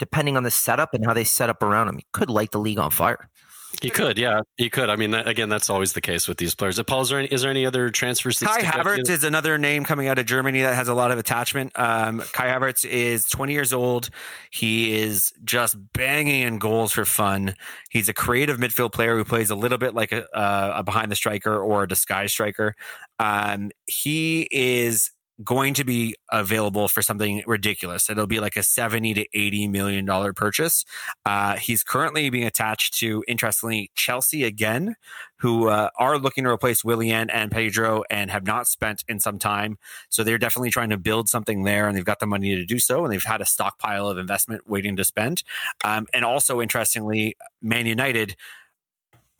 depending 0.00 0.36
on 0.36 0.42
the 0.42 0.50
setup 0.50 0.94
and 0.94 1.06
how 1.06 1.14
they 1.14 1.22
set 1.22 1.48
up 1.48 1.62
around 1.62 1.88
him, 1.88 1.98
he 1.98 2.06
could 2.12 2.28
light 2.28 2.50
the 2.50 2.58
league 2.58 2.78
on 2.78 2.90
fire. 2.90 3.28
He 3.80 3.88
could, 3.88 4.18
yeah, 4.18 4.40
he 4.56 4.68
could. 4.68 4.90
I 4.90 4.96
mean, 4.96 5.12
that, 5.12 5.28
again, 5.28 5.48
that's 5.48 5.70
always 5.70 5.92
the 5.92 6.00
case 6.00 6.26
with 6.26 6.38
these 6.38 6.54
players. 6.54 6.78
Uh, 6.78 6.82
Paul, 6.82 7.02
is 7.02 7.08
there 7.08 7.20
any, 7.20 7.28
is 7.28 7.42
there 7.42 7.50
any 7.50 7.64
other 7.64 7.88
transfers? 7.88 8.40
Kai 8.40 8.62
Havertz 8.62 9.08
is 9.08 9.22
another 9.22 9.58
name 9.58 9.84
coming 9.84 10.08
out 10.08 10.18
of 10.18 10.26
Germany 10.26 10.62
that 10.62 10.74
has 10.74 10.88
a 10.88 10.94
lot 10.94 11.12
of 11.12 11.18
attachment. 11.18 11.72
Um, 11.78 12.20
Kai 12.32 12.48
Havertz 12.48 12.84
is 12.84 13.26
20 13.26 13.52
years 13.52 13.72
old. 13.72 14.10
He 14.50 14.98
is 14.98 15.32
just 15.44 15.76
banging 15.92 16.42
in 16.42 16.58
goals 16.58 16.92
for 16.92 17.04
fun. 17.04 17.54
He's 17.90 18.08
a 18.08 18.12
creative 18.12 18.58
midfield 18.58 18.92
player 18.92 19.16
who 19.16 19.24
plays 19.24 19.50
a 19.50 19.54
little 19.54 19.78
bit 19.78 19.94
like 19.94 20.10
a, 20.10 20.24
uh, 20.36 20.74
a 20.78 20.82
behind 20.82 21.10
the 21.10 21.16
striker 21.16 21.56
or 21.56 21.84
a 21.84 21.88
disguise 21.88 22.32
striker. 22.32 22.74
Um, 23.18 23.70
he 23.86 24.48
is 24.50 25.12
going 25.42 25.74
to 25.74 25.84
be 25.84 26.14
available 26.30 26.88
for 26.88 27.02
something 27.02 27.42
ridiculous. 27.46 28.10
It'll 28.10 28.26
be 28.26 28.40
like 28.40 28.56
a 28.56 28.62
70 28.62 29.14
to 29.14 29.26
80 29.32 29.68
million 29.68 30.04
dollar 30.04 30.32
purchase. 30.32 30.84
Uh, 31.24 31.56
he's 31.56 31.82
currently 31.82 32.28
being 32.30 32.46
attached 32.46 32.94
to, 32.98 33.24
interestingly, 33.26 33.90
Chelsea 33.94 34.44
again, 34.44 34.96
who 35.38 35.68
uh, 35.68 35.88
are 35.98 36.18
looking 36.18 36.44
to 36.44 36.50
replace 36.50 36.84
Willian 36.84 37.30
and 37.30 37.50
Pedro 37.50 38.04
and 38.10 38.30
have 38.30 38.46
not 38.46 38.66
spent 38.66 39.04
in 39.08 39.20
some 39.20 39.38
time. 39.38 39.78
So 40.10 40.22
they're 40.22 40.38
definitely 40.38 40.70
trying 40.70 40.90
to 40.90 40.98
build 40.98 41.28
something 41.28 41.62
there 41.62 41.88
and 41.88 41.96
they've 41.96 42.04
got 42.04 42.20
the 42.20 42.26
money 42.26 42.54
to 42.54 42.64
do 42.64 42.78
so. 42.78 43.04
And 43.04 43.12
they've 43.12 43.22
had 43.22 43.40
a 43.40 43.46
stockpile 43.46 44.08
of 44.08 44.18
investment 44.18 44.68
waiting 44.68 44.96
to 44.96 45.04
spend. 45.04 45.42
Um, 45.84 46.06
and 46.12 46.24
also, 46.24 46.60
interestingly, 46.60 47.36
Man 47.62 47.86
United 47.86 48.36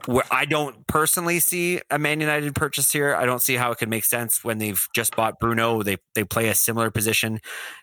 where 0.07 0.25
I 0.31 0.45
don't 0.45 0.87
personally 0.87 1.41
see 1.41 1.81
a 1.91 1.99
Man 1.99 2.21
United 2.21 2.55
purchase 2.55 2.91
here. 2.93 3.15
I 3.15 3.27
don't 3.27 3.43
see 3.43 3.55
how 3.55 3.71
it 3.73 3.79
could 3.79 3.89
make 3.89 4.05
sense 4.05 4.45
when 4.45 4.59
they've 4.59 4.87
just 4.95 5.17
bought 5.17 5.39
Bruno. 5.41 5.83
They 5.83 5.99
they 6.15 6.25
play 6.25 6.49
a 6.49 6.55
similar 6.55 6.91
position. 6.91 7.41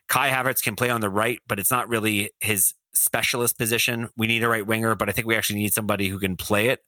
Kai 0.07 0.29
Havertz 0.29 0.63
can 0.63 0.75
play 0.75 0.89
on 0.89 1.01
the 1.01 1.09
right, 1.09 1.39
but 1.47 1.59
it's 1.59 1.71
not 1.71 1.89
really 1.89 2.31
his 2.39 2.73
specialist 2.93 3.57
position. 3.57 4.09
We 4.17 4.27
need 4.27 4.43
a 4.43 4.49
right 4.49 4.65
winger, 4.65 4.95
but 4.95 5.09
I 5.09 5.11
think 5.11 5.27
we 5.27 5.35
actually 5.35 5.59
need 5.59 5.73
somebody 5.73 6.07
who 6.07 6.19
can 6.19 6.35
play 6.35 6.69
it. 6.69 6.79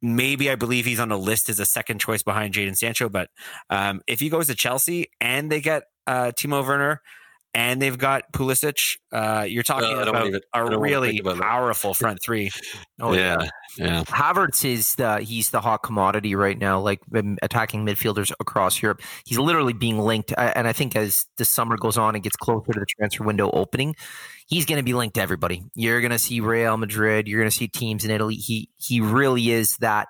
Maybe 0.00 0.50
I 0.50 0.54
believe 0.54 0.84
he's 0.84 1.00
on 1.00 1.08
the 1.08 1.18
list 1.18 1.48
as 1.48 1.58
a 1.58 1.66
second 1.66 2.00
choice 2.00 2.22
behind 2.22 2.54
Jadon 2.54 2.76
Sancho, 2.76 3.08
but 3.08 3.30
um, 3.68 4.00
if 4.06 4.20
he 4.20 4.28
goes 4.28 4.46
to 4.46 4.54
Chelsea 4.54 5.10
and 5.20 5.50
they 5.50 5.60
get 5.60 5.84
uh, 6.06 6.32
Timo 6.36 6.64
Werner, 6.64 7.02
and 7.54 7.80
they've 7.80 7.96
got 7.96 8.32
Pulisic. 8.32 8.98
Uh, 9.10 9.44
you're 9.48 9.62
talking 9.62 9.96
uh, 9.96 10.02
about 10.02 10.26
even, 10.26 10.40
a 10.54 10.78
really 10.78 11.18
about 11.18 11.38
powerful 11.38 11.94
front 11.94 12.20
three. 12.22 12.50
Oh 13.00 13.12
yeah, 13.12 13.48
yeah. 13.76 14.02
Havertz 14.02 14.64
is 14.64 14.96
the 14.96 15.20
he's 15.20 15.50
the 15.50 15.60
hot 15.60 15.84
commodity 15.84 16.34
right 16.34 16.58
now, 16.58 16.80
like 16.80 17.00
attacking 17.40 17.86
midfielders 17.86 18.32
across 18.40 18.82
Europe. 18.82 19.02
He's 19.24 19.38
literally 19.38 19.72
being 19.72 20.00
linked, 20.00 20.32
and 20.36 20.66
I 20.66 20.72
think 20.72 20.96
as 20.96 21.26
the 21.36 21.44
summer 21.44 21.76
goes 21.76 21.96
on 21.96 22.16
and 22.16 22.24
gets 22.24 22.34
closer 22.34 22.72
to 22.72 22.80
the 22.80 22.86
transfer 22.86 23.22
window 23.22 23.52
opening, 23.52 23.94
he's 24.48 24.66
going 24.66 24.78
to 24.78 24.82
be 24.82 24.94
linked 24.94 25.14
to 25.14 25.20
everybody. 25.20 25.62
You're 25.76 26.00
going 26.00 26.10
to 26.10 26.18
see 26.18 26.40
Real 26.40 26.76
Madrid. 26.76 27.28
You're 27.28 27.38
going 27.38 27.50
to 27.50 27.56
see 27.56 27.68
teams 27.68 28.04
in 28.04 28.10
Italy. 28.10 28.34
He 28.34 28.68
he 28.78 29.00
really 29.00 29.50
is 29.50 29.76
that 29.76 30.08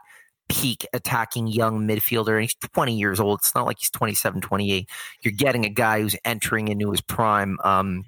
peak 0.48 0.86
attacking 0.92 1.46
young 1.48 1.86
midfielder. 1.86 2.32
And 2.34 2.42
he's 2.42 2.54
20 2.54 2.96
years 2.96 3.20
old. 3.20 3.40
It's 3.40 3.54
not 3.54 3.66
like 3.66 3.78
he's 3.78 3.90
27, 3.90 4.40
28. 4.40 4.88
You're 5.22 5.32
getting 5.32 5.64
a 5.64 5.70
guy 5.70 6.00
who's 6.00 6.16
entering 6.24 6.68
into 6.68 6.90
his 6.90 7.00
prime. 7.00 7.58
Um, 7.64 8.04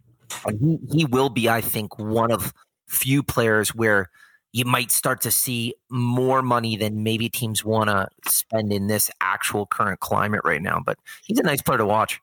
he, 0.61 0.79
he 0.91 1.05
will 1.05 1.29
be, 1.29 1.49
I 1.49 1.61
think, 1.61 1.99
one 1.99 2.33
of 2.33 2.53
few 2.89 3.23
players 3.23 3.75
where 3.75 4.11
you 4.53 4.65
might 4.65 4.91
start 4.91 5.21
to 5.23 5.31
see 5.31 5.75
more 5.91 6.43
money 6.43 6.77
than 6.77 7.03
maybe 7.03 7.29
teams 7.29 7.65
want 7.65 7.91
to 7.91 8.09
spend 8.31 8.73
in 8.73 8.87
this 8.87 9.11
actual 9.21 9.67
current 9.67 10.01
climate 10.01 10.41
right 10.45 10.63
now. 10.63 10.81
But 10.85 10.99
he's 11.25 11.39
a 11.39 11.43
nice 11.43 11.63
player 11.63 11.79
to 11.79 11.87
watch. 11.87 12.21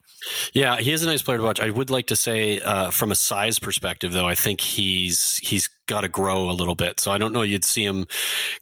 Yeah, 0.54 0.78
he 0.78 0.92
is 0.92 1.04
a 1.04 1.06
nice 1.06 1.22
player 1.22 1.38
to 1.38 1.44
watch. 1.44 1.60
I 1.60 1.70
would 1.70 1.90
like 1.90 2.08
to 2.08 2.16
say, 2.16 2.60
uh, 2.62 2.92
from 2.92 3.12
a 3.12 3.16
size 3.16 3.60
perspective, 3.60 4.14
though, 4.14 4.28
I 4.28 4.36
think 4.36 4.62
he's 4.62 5.38
he's 5.38 5.70
got 5.88 6.02
to 6.02 6.10
grow 6.10 6.50
a 6.50 6.52
little 6.52 6.76
bit. 6.76 7.00
So 7.00 7.12
I 7.12 7.18
don't 7.18 7.34
know 7.34 7.42
you'd 7.42 7.64
see 7.64 7.84
him 7.84 8.06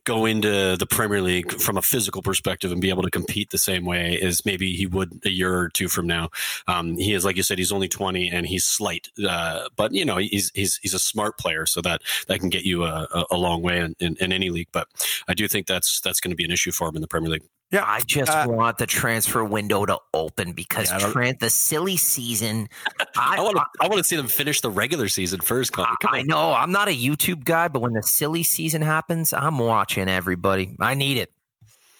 go 0.03 0.25
into 0.25 0.77
the 0.77 0.85
Premier 0.85 1.21
League 1.21 1.59
from 1.59 1.75
a 1.75 1.81
physical 1.81 2.21
perspective 2.21 2.71
and 2.71 2.79
be 2.79 2.89
able 2.89 3.01
to 3.01 3.09
compete 3.09 3.49
the 3.49 3.57
same 3.57 3.83
way 3.83 4.19
as 4.21 4.45
maybe 4.45 4.75
he 4.75 4.85
would 4.85 5.19
a 5.25 5.29
year 5.29 5.53
or 5.53 5.69
two 5.69 5.87
from 5.87 6.07
now. 6.07 6.29
Um, 6.67 6.95
he 6.97 7.13
is, 7.13 7.25
like 7.25 7.35
you 7.35 7.43
said, 7.43 7.57
he's 7.57 7.71
only 7.71 7.87
20 7.87 8.29
and 8.29 8.45
he's 8.45 8.63
slight, 8.63 9.09
uh, 9.27 9.67
but 9.75 9.91
you 9.91 10.05
know, 10.05 10.17
he's, 10.17 10.51
he's, 10.53 10.77
he's 10.77 10.93
a 10.93 10.99
smart 10.99 11.37
player. 11.37 11.65
So 11.65 11.81
that, 11.81 12.03
that 12.27 12.39
can 12.39 12.49
get 12.49 12.63
you 12.63 12.85
a, 12.85 13.25
a 13.31 13.37
long 13.37 13.61
way 13.61 13.79
in, 13.79 13.95
in, 13.99 14.15
in 14.19 14.31
any 14.31 14.49
league. 14.51 14.69
But 14.71 14.87
I 15.27 15.33
do 15.33 15.47
think 15.47 15.67
that's, 15.67 15.99
that's 16.01 16.19
going 16.19 16.31
to 16.31 16.35
be 16.35 16.45
an 16.45 16.51
issue 16.51 16.71
for 16.71 16.87
him 16.87 16.95
in 16.95 17.01
the 17.01 17.07
Premier 17.07 17.29
League. 17.29 17.43
Yeah, 17.71 17.83
I 17.85 17.99
just 18.01 18.31
Uh, 18.31 18.45
want 18.47 18.77
the 18.77 18.85
transfer 18.85 19.43
window 19.43 19.85
to 19.85 19.97
open 20.13 20.53
because 20.53 20.89
Yeah, 20.91 20.97
I 21.07 21.33
the 21.39 21.49
silly 21.49 21.97
season. 21.97 22.69
I 23.17 23.37
I, 23.37 23.41
want 23.41 23.57
to. 23.57 23.65
I 23.81 23.87
want 23.87 23.97
to 23.97 24.03
see 24.03 24.15
them 24.15 24.27
finish 24.27 24.61
the 24.61 24.69
regular 24.69 25.07
season 25.09 25.41
first. 25.41 25.73
Colin. 25.73 25.89
Come 25.99 26.13
I 26.13 26.19
on. 26.19 26.27
know 26.27 26.53
I'm 26.53 26.71
not 26.71 26.87
a 26.87 26.95
YouTube 26.95 27.43
guy, 27.43 27.67
but 27.67 27.81
when 27.81 27.93
the 27.93 28.03
silly 28.03 28.43
season 28.43 28.81
happens, 28.83 29.33
I'm 29.33 29.57
watching 29.57 30.07
everybody. 30.07 30.75
I 30.79 30.93
need 30.93 31.17
it. 31.17 31.31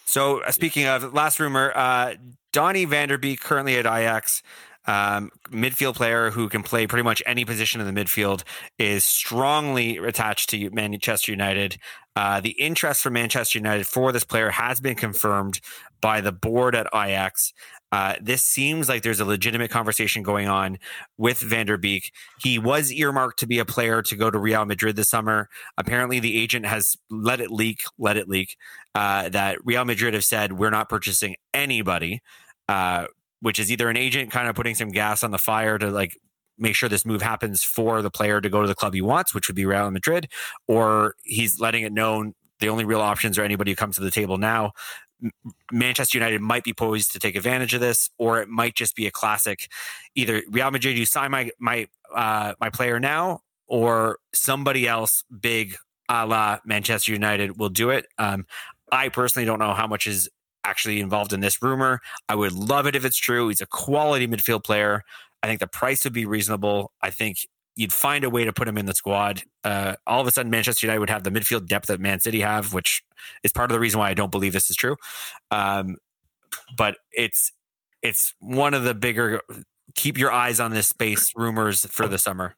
So 0.04 0.40
uh, 0.42 0.52
speaking 0.52 0.86
of 0.86 1.12
last 1.12 1.40
rumor, 1.40 1.72
uh, 1.74 2.14
Donny 2.52 2.84
van 2.84 3.08
de 3.08 3.18
Beek 3.18 3.40
currently 3.40 3.76
at 3.76 3.86
Ajax, 3.86 4.42
um, 4.86 5.30
midfield 5.50 5.94
player 5.94 6.30
who 6.30 6.48
can 6.48 6.62
play 6.62 6.86
pretty 6.86 7.02
much 7.02 7.22
any 7.26 7.44
position 7.44 7.80
in 7.80 7.92
the 7.92 8.00
midfield, 8.00 8.42
is 8.78 9.04
strongly 9.04 9.96
attached 9.98 10.50
to 10.50 10.70
Manchester 10.70 11.32
United. 11.32 11.78
Uh, 12.14 12.40
the 12.40 12.52
interest 12.52 13.02
for 13.02 13.10
Manchester 13.10 13.58
United 13.58 13.86
for 13.86 14.10
this 14.10 14.24
player 14.24 14.50
has 14.50 14.80
been 14.80 14.94
confirmed 14.94 15.60
by 16.00 16.20
the 16.20 16.32
board 16.32 16.74
at 16.74 16.86
Ajax. 16.94 17.52
Uh, 17.92 18.14
this 18.20 18.42
seems 18.42 18.88
like 18.88 19.02
there's 19.02 19.20
a 19.20 19.24
legitimate 19.24 19.70
conversation 19.70 20.22
going 20.22 20.48
on 20.48 20.78
with 21.18 21.38
van 21.38 21.66
de 21.66 21.78
Beek. 21.78 22.12
He 22.40 22.58
was 22.58 22.90
earmarked 22.90 23.38
to 23.40 23.46
be 23.46 23.58
a 23.58 23.64
player 23.64 24.02
to 24.02 24.16
go 24.16 24.30
to 24.30 24.38
Real 24.38 24.64
Madrid 24.64 24.96
this 24.96 25.08
summer. 25.08 25.48
Apparently, 25.78 26.18
the 26.18 26.40
agent 26.40 26.66
has 26.66 26.96
let 27.10 27.40
it 27.40 27.50
leak, 27.50 27.80
let 27.98 28.16
it 28.16 28.28
leak, 28.28 28.56
uh, 28.94 29.28
that 29.28 29.58
Real 29.64 29.84
Madrid 29.84 30.14
have 30.14 30.24
said 30.24 30.54
we're 30.54 30.70
not 30.70 30.88
purchasing 30.88 31.36
anybody, 31.54 32.22
uh, 32.68 33.06
which 33.46 33.60
is 33.60 33.70
either 33.70 33.88
an 33.88 33.96
agent 33.96 34.32
kind 34.32 34.48
of 34.48 34.56
putting 34.56 34.74
some 34.74 34.88
gas 34.88 35.22
on 35.22 35.30
the 35.30 35.38
fire 35.38 35.78
to 35.78 35.88
like 35.88 36.18
make 36.58 36.74
sure 36.74 36.88
this 36.88 37.06
move 37.06 37.22
happens 37.22 37.62
for 37.62 38.02
the 38.02 38.10
player 38.10 38.40
to 38.40 38.48
go 38.48 38.60
to 38.60 38.66
the 38.66 38.74
club 38.74 38.92
he 38.92 39.00
wants, 39.00 39.32
which 39.32 39.46
would 39.46 39.54
be 39.54 39.64
Real 39.64 39.88
Madrid, 39.92 40.26
or 40.66 41.14
he's 41.22 41.60
letting 41.60 41.84
it 41.84 41.92
known 41.92 42.34
the 42.58 42.68
only 42.68 42.84
real 42.84 43.00
options 43.00 43.38
are 43.38 43.44
anybody 43.44 43.70
who 43.70 43.76
comes 43.76 43.94
to 43.94 44.02
the 44.02 44.10
table 44.10 44.36
now. 44.36 44.72
Manchester 45.70 46.18
United 46.18 46.40
might 46.40 46.64
be 46.64 46.72
poised 46.72 47.12
to 47.12 47.20
take 47.20 47.36
advantage 47.36 47.72
of 47.72 47.80
this, 47.80 48.10
or 48.18 48.40
it 48.40 48.48
might 48.48 48.74
just 48.74 48.96
be 48.96 49.06
a 49.06 49.12
classic. 49.12 49.68
Either 50.16 50.42
Real 50.50 50.72
Madrid, 50.72 50.98
you 50.98 51.06
sign 51.06 51.30
my 51.30 51.50
my 51.60 51.86
uh, 52.12 52.54
my 52.58 52.70
player 52.70 52.98
now, 52.98 53.42
or 53.68 54.18
somebody 54.34 54.88
else 54.88 55.22
big 55.40 55.76
a 56.08 56.26
la 56.26 56.58
Manchester 56.64 57.12
United 57.12 57.60
will 57.60 57.68
do 57.68 57.90
it. 57.90 58.06
Um, 58.18 58.44
I 58.90 59.08
personally 59.08 59.46
don't 59.46 59.60
know 59.60 59.72
how 59.72 59.86
much 59.86 60.08
is 60.08 60.28
actually 60.66 61.00
involved 61.00 61.32
in 61.32 61.40
this 61.40 61.62
rumor. 61.62 62.00
I 62.28 62.34
would 62.34 62.52
love 62.52 62.86
it 62.86 62.96
if 62.96 63.04
it's 63.04 63.16
true. 63.16 63.48
He's 63.48 63.60
a 63.60 63.66
quality 63.66 64.26
midfield 64.26 64.64
player. 64.64 65.02
I 65.42 65.46
think 65.46 65.60
the 65.60 65.66
price 65.66 66.04
would 66.04 66.12
be 66.12 66.26
reasonable. 66.26 66.92
I 67.02 67.10
think 67.10 67.38
you'd 67.76 67.92
find 67.92 68.24
a 68.24 68.30
way 68.30 68.44
to 68.44 68.52
put 68.52 68.66
him 68.66 68.78
in 68.78 68.86
the 68.86 68.94
squad. 68.94 69.42
Uh, 69.62 69.94
all 70.06 70.20
of 70.20 70.26
a 70.26 70.30
sudden, 70.30 70.50
Manchester 70.50 70.86
United 70.86 71.00
would 71.00 71.10
have 71.10 71.22
the 71.24 71.30
midfield 71.30 71.66
depth 71.66 71.86
that 71.88 72.00
Man 72.00 72.20
City 72.20 72.40
have, 72.40 72.72
which 72.72 73.02
is 73.42 73.52
part 73.52 73.70
of 73.70 73.74
the 73.74 73.80
reason 73.80 74.00
why 74.00 74.10
I 74.10 74.14
don't 74.14 74.30
believe 74.32 74.52
this 74.52 74.70
is 74.70 74.76
true. 74.76 74.96
Um, 75.50 75.96
but 76.76 76.96
it's 77.12 77.52
it's 78.02 78.34
one 78.40 78.72
of 78.74 78.84
the 78.84 78.94
bigger 78.94 79.40
keep 79.94 80.18
your 80.18 80.32
eyes 80.32 80.60
on 80.60 80.70
this 80.72 80.88
space 80.88 81.32
rumors 81.36 81.84
for 81.86 82.06
the 82.08 82.18
summer. 82.18 82.54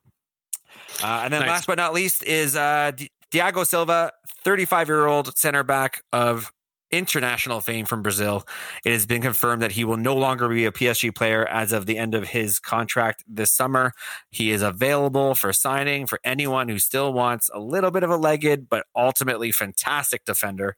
Uh, 1.03 1.21
and 1.23 1.33
then 1.33 1.41
Nice. 1.41 1.49
last 1.49 1.67
but 1.67 1.77
not 1.77 1.93
least 1.93 2.23
is 2.23 2.55
uh, 2.55 2.91
Di- 2.95 3.09
Thiago 3.31 3.65
Silva, 3.65 4.11
35 4.43 4.87
year 4.87 5.05
old 5.07 5.37
center 5.37 5.63
back 5.63 6.01
of 6.11 6.51
international 6.91 7.61
fame 7.61 7.85
from 7.85 8.01
Brazil. 8.01 8.45
It 8.83 8.91
has 8.91 9.05
been 9.05 9.21
confirmed 9.21 9.61
that 9.61 9.73
he 9.73 9.83
will 9.83 9.97
no 9.97 10.15
longer 10.15 10.49
be 10.49 10.65
a 10.65 10.71
PSG 10.71 11.13
player 11.13 11.45
as 11.47 11.71
of 11.71 11.85
the 11.85 11.97
end 11.97 12.15
of 12.15 12.29
his 12.29 12.59
contract 12.59 13.23
this 13.27 13.51
summer. 13.51 13.93
He 14.31 14.51
is 14.51 14.61
available 14.61 15.35
for 15.35 15.53
signing 15.53 16.07
for 16.07 16.19
anyone 16.23 16.69
who 16.69 16.79
still 16.79 17.13
wants 17.13 17.49
a 17.53 17.59
little 17.59 17.91
bit 17.91 18.03
of 18.03 18.09
a 18.09 18.17
legged, 18.17 18.69
but 18.69 18.85
ultimately 18.95 19.51
fantastic 19.51 20.25
defender. 20.25 20.75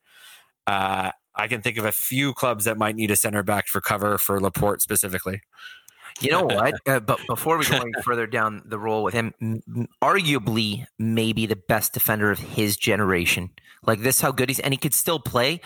Uh, 0.68 1.12
I 1.36 1.48
can 1.48 1.62
think 1.62 1.78
of 1.78 1.86
a 1.86 1.92
few 1.92 2.34
clubs 2.34 2.66
that 2.66 2.78
might 2.78 2.96
need 2.96 3.12
a 3.12 3.16
center 3.16 3.44
back 3.44 3.68
for 3.68 3.82
cover 3.82 4.18
for 4.18 4.40
Laporte 4.40 4.82
specifically. 4.82 5.42
You 6.20 6.32
know 6.32 6.44
what? 6.46 6.74
Uh, 6.88 7.00
but 7.00 7.20
before 7.28 7.58
we 7.58 7.66
go 7.66 7.78
any 7.78 7.92
further 8.04 8.28
down 8.28 8.64
the 8.66 8.80
role 8.80 9.04
with 9.04 9.14
him, 9.14 9.34
m- 9.42 9.88
arguably 10.02 10.86
maybe 11.00 11.46
the 11.46 11.56
best 11.56 11.94
defender 11.94 12.32
of 12.32 12.40
his 12.40 12.78
generation. 12.78 13.50
Like 13.86 14.02
this, 14.02 14.22
how 14.22 14.32
good 14.32 14.50
he's 14.50 14.60
and 14.60 14.74
he 14.74 14.78
could 14.78 14.94
still 14.94 15.20
play. 15.20 15.62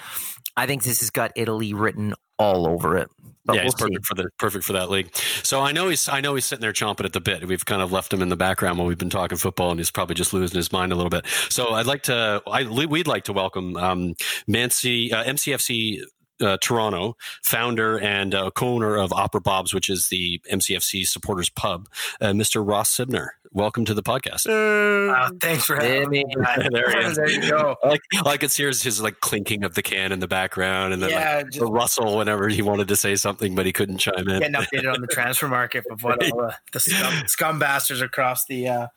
I 0.57 0.67
think 0.67 0.83
this 0.83 0.99
has 0.99 1.09
got 1.09 1.31
Italy 1.35 1.73
written 1.73 2.13
all 2.37 2.67
over 2.67 2.97
it. 2.97 3.09
But 3.45 3.57
yeah, 3.57 3.61
we'll 3.61 3.65
he's 3.65 3.77
see. 3.77 3.85
perfect 3.85 4.05
for 4.05 4.15
the 4.15 4.29
perfect 4.39 4.65
for 4.65 4.73
that 4.73 4.89
league. 4.89 5.15
So 5.43 5.61
I 5.61 5.71
know 5.71 5.89
he's 5.89 6.09
I 6.09 6.19
know 6.19 6.33
he's 6.33 6.45
sitting 6.45 6.61
there 6.61 6.73
chomping 6.73 7.05
at 7.05 7.13
the 7.13 7.21
bit. 7.21 7.45
We've 7.47 7.63
kind 7.63 7.81
of 7.81 7.91
left 7.91 8.11
him 8.11 8.23
in 8.23 8.29
the 8.29 8.35
background 8.35 8.79
while 8.79 8.87
we've 8.87 8.97
been 8.97 9.11
talking 9.11 9.37
football, 9.37 9.69
and 9.69 9.79
he's 9.79 9.91
probably 9.91 10.15
just 10.15 10.33
losing 10.33 10.57
his 10.57 10.71
mind 10.71 10.91
a 10.91 10.95
little 10.95 11.11
bit. 11.11 11.27
So 11.49 11.69
I'd 11.69 11.85
like 11.85 12.03
to 12.03 12.41
I 12.47 12.63
we'd 12.63 13.07
like 13.07 13.25
to 13.25 13.33
welcome 13.33 13.77
um, 13.77 14.15
Mancy 14.47 15.13
uh, 15.13 15.23
MCFC. 15.25 16.01
Uh, 16.41 16.57
Toronto 16.59 17.15
founder 17.43 17.97
and 17.99 18.35
uh, 18.35 18.51
co-owner 18.51 18.97
of 18.97 19.13
Opera 19.13 19.39
Bob's, 19.39 19.73
which 19.73 19.89
is 19.89 20.09
the 20.09 20.41
MCFC 20.51 21.07
supporters 21.07 21.49
pub, 21.49 21.87
uh, 22.19 22.27
Mr. 22.27 22.65
Ross 22.65 22.95
Simnor. 22.95 23.29
Welcome 23.53 23.85
to 23.85 23.93
the 23.93 24.03
podcast. 24.03 24.47
Wow, 24.49 25.31
thanks 25.39 25.63
for 25.63 25.77
having 25.77 26.09
me. 26.09 26.25
There 26.35 26.91
he 26.91 27.05
is. 27.07 27.15
there 27.15 27.29
you 27.29 27.49
go. 27.49 27.77
I 27.81 27.87
like, 27.87 28.01
all 28.21 28.27
I 28.27 28.35
could 28.35 28.51
hear 28.51 28.67
is 28.67 28.83
his 28.83 29.01
like 29.01 29.21
clinking 29.21 29.63
of 29.63 29.75
the 29.75 29.81
can 29.81 30.11
in 30.11 30.19
the 30.19 30.27
background, 30.27 30.91
and 30.93 31.01
then 31.01 31.11
like, 31.11 31.19
Yeah, 31.19 31.43
the 31.59 31.65
rustle 31.67 32.17
whenever 32.17 32.49
he 32.49 32.61
wanted 32.61 32.89
to 32.89 32.97
say 32.97 33.15
something, 33.15 33.55
but 33.55 33.65
he 33.65 33.71
couldn't 33.71 33.99
chime 33.99 34.27
in. 34.27 34.39
getting 34.39 34.55
updated 34.55 34.93
on 34.93 34.99
the 34.99 35.07
transfer 35.07 35.47
market 35.47 35.85
of 35.89 36.03
what 36.03 36.21
all 36.31 36.37
the, 36.37 36.55
the 36.73 36.79
scum, 36.81 37.13
scum 37.27 37.59
bastards 37.59 38.01
across 38.01 38.43
the 38.45 38.67
uh, 38.67 38.87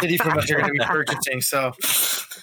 city 0.00 0.16
from 0.16 0.36
us 0.38 0.50
are 0.50 0.56
going 0.56 0.66
to 0.66 0.72
be 0.72 0.84
purchasing. 0.84 1.40
So 1.40 1.70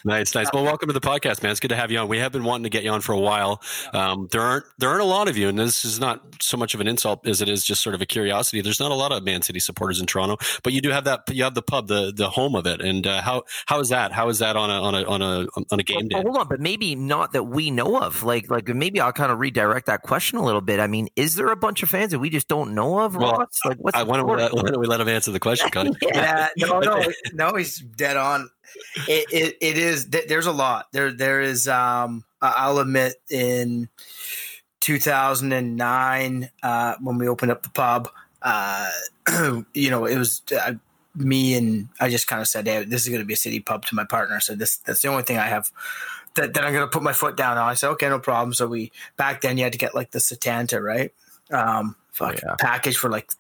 Nice, 0.05 0.33
nice. 0.35 0.47
Well, 0.53 0.63
welcome 0.63 0.87
to 0.87 0.93
the 0.93 1.01
podcast, 1.01 1.43
man. 1.43 1.51
It's 1.51 1.59
good 1.59 1.69
to 1.69 1.75
have 1.75 1.91
you 1.91 1.99
on. 1.99 2.07
We 2.07 2.19
have 2.19 2.31
been 2.31 2.43
wanting 2.43 2.63
to 2.63 2.69
get 2.69 2.83
you 2.83 2.91
on 2.91 3.01
for 3.01 3.13
a 3.13 3.19
while. 3.19 3.61
Um, 3.93 4.27
there 4.31 4.41
aren't 4.41 4.65
there 4.77 4.89
aren't 4.89 5.01
a 5.01 5.05
lot 5.05 5.27
of 5.27 5.37
you, 5.37 5.47
and 5.49 5.57
this 5.57 5.85
is 5.85 5.99
not 5.99 6.21
so 6.41 6.57
much 6.57 6.73
of 6.73 6.81
an 6.81 6.87
insult 6.87 7.27
as 7.27 7.41
it 7.41 7.49
is 7.49 7.63
just 7.65 7.81
sort 7.81 7.95
of 7.95 8.01
a 8.01 8.05
curiosity. 8.05 8.61
There's 8.61 8.79
not 8.79 8.91
a 8.91 8.95
lot 8.95 9.11
of 9.11 9.23
Man 9.23 9.41
City 9.41 9.59
supporters 9.59 9.99
in 9.99 10.05
Toronto, 10.05 10.37
but 10.63 10.73
you 10.73 10.81
do 10.81 10.89
have 10.91 11.05
that. 11.05 11.23
You 11.29 11.43
have 11.43 11.55
the 11.55 11.61
pub, 11.61 11.87
the 11.87 12.11
the 12.15 12.29
home 12.29 12.55
of 12.55 12.65
it. 12.65 12.81
And 12.81 13.05
uh, 13.05 13.21
how 13.21 13.43
how 13.65 13.79
is 13.79 13.89
that? 13.89 14.11
How 14.11 14.29
is 14.29 14.39
that 14.39 14.55
on 14.55 14.69
a 14.69 14.81
on 14.81 14.95
a 14.95 15.03
on 15.05 15.21
a 15.21 15.47
on 15.71 15.79
a 15.79 15.83
game 15.83 16.07
Well, 16.11 16.21
day? 16.21 16.27
hold 16.27 16.37
on, 16.37 16.47
but 16.47 16.59
maybe 16.59 16.95
not 16.95 17.33
that 17.33 17.43
we 17.43 17.71
know 17.71 17.99
of. 17.99 18.23
Like, 18.23 18.49
like 18.49 18.67
maybe 18.67 18.99
I'll 18.99 19.13
kind 19.13 19.31
of 19.31 19.39
redirect 19.39 19.87
that 19.87 20.01
question 20.03 20.37
a 20.37 20.43
little 20.43 20.61
bit. 20.61 20.79
I 20.79 20.87
mean, 20.87 21.09
is 21.15 21.35
there 21.35 21.47
a 21.47 21.55
bunch 21.55 21.83
of 21.83 21.89
fans 21.89 22.11
that 22.11 22.19
we 22.19 22.29
just 22.29 22.47
don't 22.47 22.73
know 22.75 22.99
of? 22.99 23.15
Well, 23.15 23.31
Ross? 23.39 23.59
like, 23.65 23.77
what's 23.77 23.97
I, 23.97 24.03
the 24.03 24.09
why, 24.09 24.17
don't 24.17 24.27
we 24.27 24.35
let, 24.35 24.53
why 24.53 24.61
don't 24.63 24.79
we 24.79 24.87
let 24.87 25.01
him 25.01 25.07
answer 25.09 25.31
the 25.31 25.39
question, 25.39 25.69
Connie? 25.69 25.95
yeah, 26.01 26.49
no, 26.57 26.79
no, 26.79 27.03
no, 27.33 27.55
he's 27.55 27.79
dead 27.79 28.17
on. 28.17 28.49
It, 29.07 29.25
it, 29.31 29.57
it 29.61 29.77
is. 29.77 30.05
th- 30.05 30.27
There's 30.27 30.45
a 30.45 30.51
lot. 30.51 30.87
There, 30.91 31.11
there 31.11 31.41
is. 31.41 31.67
Um, 31.67 32.23
I'll 32.41 32.79
admit, 32.79 33.15
in 33.29 33.89
2009, 34.81 36.49
uh, 36.63 36.95
when 37.01 37.17
we 37.17 37.27
opened 37.27 37.51
up 37.51 37.63
the 37.63 37.69
pub, 37.69 38.09
uh, 38.41 38.89
you 39.73 39.89
know, 39.89 40.05
it 40.05 40.17
was 40.17 40.41
uh, 40.57 40.73
me 41.15 41.55
and 41.55 41.89
I 41.99 42.09
just 42.09 42.27
kind 42.27 42.41
of 42.41 42.47
said, 42.47 42.67
"Hey, 42.67 42.83
this 42.83 43.03
is 43.03 43.09
going 43.09 43.21
to 43.21 43.25
be 43.25 43.33
a 43.33 43.37
city 43.37 43.59
pub." 43.59 43.85
To 43.85 43.95
my 43.95 44.03
partner, 44.05 44.39
said, 44.39 44.59
"This, 44.59 44.77
that's 44.77 45.01
the 45.01 45.07
only 45.09 45.23
thing 45.23 45.37
I 45.37 45.47
have." 45.47 45.71
That, 46.35 46.53
that 46.53 46.63
I'm 46.63 46.71
going 46.71 46.85
to 46.85 46.91
put 46.91 47.01
my 47.01 47.13
foot 47.13 47.35
down 47.35 47.57
on. 47.57 47.67
I 47.67 47.73
said, 47.73 47.89
okay, 47.93 48.07
no 48.09 48.19
problem. 48.19 48.53
So 48.53 48.67
we 48.67 48.91
back 49.17 49.41
then 49.41 49.57
you 49.57 49.63
had 49.63 49.73
to 49.73 49.79
get 49.79 49.95
like 49.95 50.11
the 50.11 50.19
Setanta, 50.19 50.79
right? 50.79 51.11
Um, 51.49 51.95
fuck, 52.11 52.35
Yeah. 52.43 52.53
package 52.59 52.95
for 52.95 53.09
like 53.09 53.31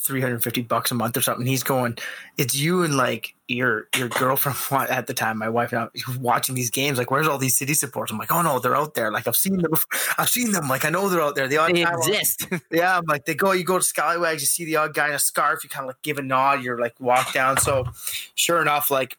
350 0.00 0.62
bucks 0.62 0.90
a 0.90 0.94
month 0.94 1.16
or 1.16 1.20
something. 1.20 1.46
He's 1.46 1.62
going, 1.62 1.98
it's 2.38 2.56
you 2.56 2.82
and 2.82 2.96
like 2.96 3.34
your 3.48 3.88
your 3.96 4.08
girlfriend 4.08 4.56
at 4.90 5.06
the 5.06 5.14
time, 5.14 5.38
my 5.38 5.48
wife 5.48 5.72
now 5.72 5.90
watching 6.18 6.54
these 6.54 6.70
games. 6.70 6.96
Like, 6.96 7.10
where's 7.10 7.28
all 7.28 7.38
these 7.38 7.56
city 7.56 7.74
supports? 7.74 8.10
I'm 8.10 8.18
like, 8.18 8.32
oh 8.32 8.42
no, 8.42 8.58
they're 8.58 8.76
out 8.76 8.94
there. 8.94 9.12
Like 9.12 9.28
I've 9.28 9.36
seen 9.36 9.58
them. 9.58 9.70
before. 9.70 10.00
I've 10.18 10.28
seen 10.28 10.52
them. 10.52 10.68
Like 10.68 10.84
I 10.84 10.90
know 10.90 11.08
they're 11.08 11.20
out 11.20 11.34
there. 11.34 11.48
The 11.48 11.58
odd 11.58 11.74
They 11.74 11.86
exist. 11.86 12.46
yeah, 12.70 12.96
I'm 12.96 13.04
like 13.06 13.26
they 13.26 13.34
go. 13.34 13.52
You 13.52 13.64
go 13.64 13.78
to 13.78 13.84
Scallywags, 13.84 14.40
you 14.40 14.46
see 14.46 14.64
the 14.64 14.76
odd 14.76 14.94
guy 14.94 15.08
in 15.08 15.14
a 15.14 15.18
scarf. 15.18 15.62
You 15.62 15.70
kind 15.70 15.84
of 15.84 15.88
like 15.88 16.02
give 16.02 16.18
a 16.18 16.22
nod. 16.22 16.62
You're 16.62 16.80
like 16.80 16.98
walk 16.98 17.32
down. 17.32 17.58
So, 17.58 17.84
sure 18.34 18.62
enough, 18.62 18.90
like 18.90 19.18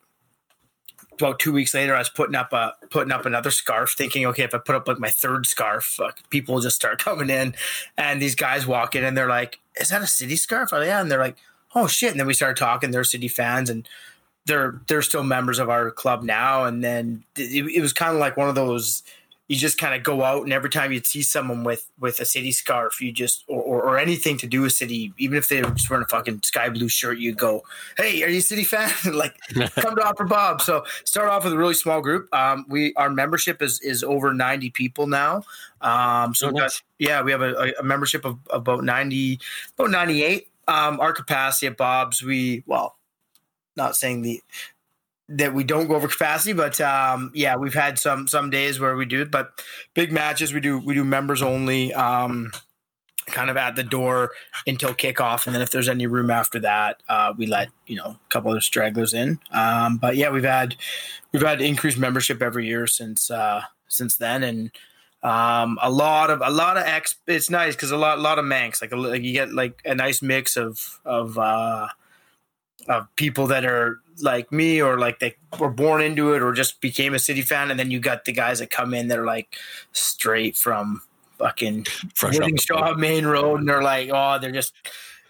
about 1.21 1.39
two 1.39 1.51
weeks 1.51 1.73
later, 1.73 1.95
I 1.95 1.99
was 1.99 2.09
putting 2.09 2.35
up 2.35 2.53
a 2.53 2.73
putting 2.89 3.11
up 3.11 3.25
another 3.25 3.51
scarf, 3.51 3.93
thinking, 3.97 4.25
okay, 4.27 4.43
if 4.43 4.53
I 4.53 4.57
put 4.57 4.75
up 4.75 4.87
like 4.87 4.99
my 4.99 5.09
third 5.09 5.45
scarf, 5.45 5.99
people 6.29 6.55
will 6.55 6.61
just 6.61 6.75
start 6.75 6.99
coming 7.03 7.29
in. 7.29 7.55
And 7.97 8.21
these 8.21 8.35
guys 8.35 8.67
walk 8.67 8.95
in, 8.95 9.03
and 9.03 9.17
they're 9.17 9.29
like, 9.29 9.59
"Is 9.79 9.89
that 9.89 10.01
a 10.01 10.07
city 10.07 10.35
scarf?" 10.35 10.69
Oh 10.71 10.81
yeah, 10.81 11.01
and 11.01 11.11
they're 11.11 11.19
like, 11.19 11.37
"Oh 11.75 11.87
shit!" 11.87 12.11
And 12.11 12.19
then 12.19 12.27
we 12.27 12.33
started 12.33 12.57
talking. 12.57 12.91
They're 12.91 13.03
city 13.03 13.27
fans, 13.27 13.69
and 13.69 13.87
they're 14.45 14.81
they're 14.87 15.01
still 15.01 15.23
members 15.23 15.59
of 15.59 15.69
our 15.69 15.91
club 15.91 16.23
now. 16.23 16.65
And 16.65 16.83
then 16.83 17.23
it, 17.37 17.65
it 17.75 17.81
was 17.81 17.93
kind 17.93 18.13
of 18.13 18.19
like 18.19 18.37
one 18.37 18.49
of 18.49 18.55
those. 18.55 19.03
You 19.51 19.57
just 19.57 19.77
kind 19.77 19.93
of 19.93 20.01
go 20.01 20.23
out, 20.23 20.43
and 20.43 20.53
every 20.53 20.69
time 20.69 20.93
you'd 20.93 21.05
see 21.05 21.21
someone 21.21 21.65
with 21.65 21.91
with 21.99 22.21
a 22.21 22.25
city 22.25 22.53
scarf, 22.53 23.01
you 23.01 23.11
just 23.11 23.43
or, 23.49 23.61
or, 23.61 23.83
or 23.83 23.97
anything 23.97 24.37
to 24.37 24.47
do 24.47 24.61
with 24.61 24.71
city, 24.71 25.13
even 25.17 25.37
if 25.37 25.49
they 25.49 25.61
were 25.61 25.71
just 25.71 25.89
wearing 25.89 26.05
a 26.05 26.07
fucking 26.07 26.41
sky 26.43 26.69
blue 26.69 26.87
shirt, 26.87 27.17
you'd 27.17 27.37
go, 27.37 27.63
"Hey, 27.97 28.23
are 28.23 28.29
you 28.29 28.37
a 28.37 28.41
city 28.41 28.63
fan?" 28.63 28.89
like, 29.13 29.35
come 29.75 29.97
to 29.97 30.03
Opera 30.03 30.25
Bob. 30.25 30.61
So 30.61 30.85
start 31.03 31.27
off 31.27 31.43
with 31.43 31.51
a 31.51 31.57
really 31.57 31.73
small 31.73 31.99
group. 31.99 32.33
Um, 32.33 32.65
we 32.69 32.93
our 32.95 33.09
membership 33.09 33.61
is 33.61 33.81
is 33.81 34.03
over 34.03 34.33
ninety 34.33 34.69
people 34.69 35.05
now. 35.07 35.43
Um, 35.81 36.33
so 36.33 36.51
got- 36.51 36.81
yeah, 36.97 37.21
we 37.21 37.31
have 37.31 37.41
a, 37.41 37.73
a 37.77 37.83
membership 37.83 38.23
of 38.23 38.39
about 38.51 38.85
ninety, 38.85 39.39
about 39.77 39.91
ninety 39.91 40.23
eight. 40.23 40.47
Um, 40.67 40.99
our 41.01 41.11
capacity 41.11 41.67
at 41.67 41.75
Bob's, 41.75 42.23
we 42.23 42.63
well, 42.65 42.95
not 43.75 43.97
saying 43.97 44.21
the 44.21 44.41
that 45.29 45.53
we 45.53 45.63
don't 45.63 45.87
go 45.87 45.95
over 45.95 46.07
capacity, 46.07 46.53
but 46.53 46.79
um, 46.81 47.31
yeah, 47.33 47.55
we've 47.55 47.73
had 47.73 47.97
some 47.97 48.27
some 48.27 48.49
days 48.49 48.79
where 48.79 48.95
we 48.95 49.05
do. 49.05 49.25
But 49.25 49.63
big 49.93 50.11
matches, 50.11 50.53
we 50.53 50.59
do 50.59 50.79
we 50.79 50.93
do 50.93 51.03
members 51.03 51.41
only. 51.41 51.93
Um, 51.93 52.51
kind 53.27 53.49
of 53.49 53.57
at 53.57 53.75
the 53.75 53.83
door 53.83 54.31
until 54.67 54.93
kickoff, 54.93 55.45
and 55.45 55.55
then 55.55 55.61
if 55.61 55.71
there's 55.71 55.87
any 55.87 56.07
room 56.07 56.29
after 56.29 56.59
that, 56.59 57.01
uh, 57.07 57.33
we 57.37 57.45
let 57.45 57.69
you 57.87 57.95
know 57.95 58.17
a 58.25 58.29
couple 58.29 58.53
of 58.53 58.63
stragglers 58.63 59.13
in. 59.13 59.39
Um, 59.51 59.97
but 59.97 60.15
yeah, 60.15 60.29
we've 60.31 60.43
had 60.43 60.75
we've 61.31 61.41
had 61.41 61.61
increased 61.61 61.97
membership 61.97 62.41
every 62.41 62.67
year 62.67 62.87
since 62.87 63.31
uh, 63.31 63.61
since 63.87 64.17
then, 64.17 64.43
and 64.43 64.71
um, 65.23 65.77
a 65.81 65.89
lot 65.89 66.29
of 66.29 66.41
a 66.43 66.49
lot 66.49 66.77
of 66.77 66.83
ex. 66.83 67.15
It's 67.27 67.49
nice 67.49 67.75
because 67.75 67.91
a 67.91 67.97
lot 67.97 68.17
a 68.17 68.21
lot 68.21 68.39
of 68.39 68.45
manx 68.45 68.81
like, 68.81 68.91
a, 68.91 68.95
like 68.95 69.23
you 69.23 69.33
get 69.33 69.53
like 69.53 69.81
a 69.85 69.95
nice 69.95 70.21
mix 70.21 70.57
of 70.57 70.99
of 71.05 71.37
uh, 71.37 71.87
of 72.87 73.07
people 73.15 73.47
that 73.47 73.65
are 73.65 74.00
like 74.19 74.51
me 74.51 74.81
or 74.81 74.99
like 74.99 75.19
they 75.19 75.35
were 75.59 75.69
born 75.69 76.01
into 76.01 76.33
it 76.33 76.41
or 76.41 76.51
just 76.53 76.81
became 76.81 77.13
a 77.13 77.19
city 77.19 77.41
fan, 77.41 77.71
and 77.71 77.79
then 77.79 77.91
you 77.91 77.99
got 77.99 78.25
the 78.25 78.31
guys 78.31 78.59
that 78.59 78.69
come 78.69 78.93
in 78.93 79.07
that 79.07 79.19
are 79.19 79.25
like 79.25 79.55
straight 79.91 80.57
from 80.57 81.01
fucking 81.37 81.85
Fresh 82.13 82.39
off 82.39 82.49
Shaw 82.59 82.93
Main 82.95 83.25
Road, 83.25 83.59
and 83.61 83.69
they're 83.69 83.83
like, 83.83 84.09
oh, 84.13 84.37
they're 84.39 84.51
just, 84.51 84.73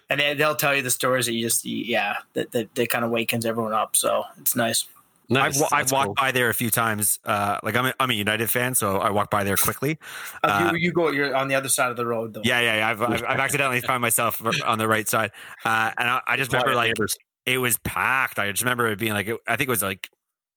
and 0.10 0.20
they, 0.20 0.34
they'll 0.34 0.56
tell 0.56 0.76
you 0.76 0.82
the 0.82 0.92
stories 0.92 1.26
that 1.26 1.34
you 1.34 1.46
just, 1.46 1.64
yeah, 1.66 2.18
that 2.34 2.52
that, 2.52 2.74
that 2.76 2.90
kind 2.90 3.06
of 3.06 3.12
wakens 3.12 3.46
everyone 3.46 3.74
up. 3.74 3.96
So 3.96 4.24
it's 4.40 4.56
nice. 4.56 4.88
Nice. 5.30 5.62
I've, 5.62 5.70
I've 5.72 5.92
walked 5.94 6.08
cool. 6.08 6.14
by 6.16 6.34
there 6.34 6.50
a 6.50 6.54
few 6.54 6.70
times. 6.70 7.18
Uh, 7.24 7.58
like 7.64 7.78
I'm 7.78 7.86
a, 7.86 7.94
I'm 8.02 8.12
a 8.12 8.14
United 8.14 8.50
fan, 8.50 8.76
so 8.76 8.98
I 8.98 9.12
walk 9.12 9.32
by 9.32 9.46
there 9.46 9.56
quickly. 9.56 9.98
Uh, 10.44 10.48
Uh, 10.48 10.72
you, 10.74 10.88
you 10.88 10.92
go, 10.92 11.10
you're 11.10 11.34
on 11.34 11.48
the 11.48 11.56
other 11.56 11.70
side 11.70 11.90
of 11.90 11.96
the 11.96 12.06
road, 12.06 12.34
though. 12.34 12.42
Yeah, 12.44 12.60
yeah, 12.60 12.76
yeah. 12.76 12.90
I've, 12.90 13.02
I've, 13.02 13.24
I've 13.24 13.40
accidentally 13.40 13.80
found 13.80 14.02
myself 14.02 14.42
on 14.66 14.78
the 14.78 14.90
right 14.90 15.08
side, 15.08 15.32
uh, 15.64 15.92
and 15.98 16.10
I, 16.10 16.22
I 16.28 16.36
just 16.36 16.52
remember 16.52 16.76
like 16.76 16.90
neighbors. 16.90 17.16
It 17.46 17.58
was 17.58 17.78
packed. 17.80 18.40
I 18.40 18.52
just 18.52 18.64
remember 18.64 18.88
it 18.88 19.00
being 19.00 19.14
like 19.14 19.30
I 19.48 19.56
think 19.56 19.68
it 19.68 19.72
was 19.72 19.84
like 19.84 20.10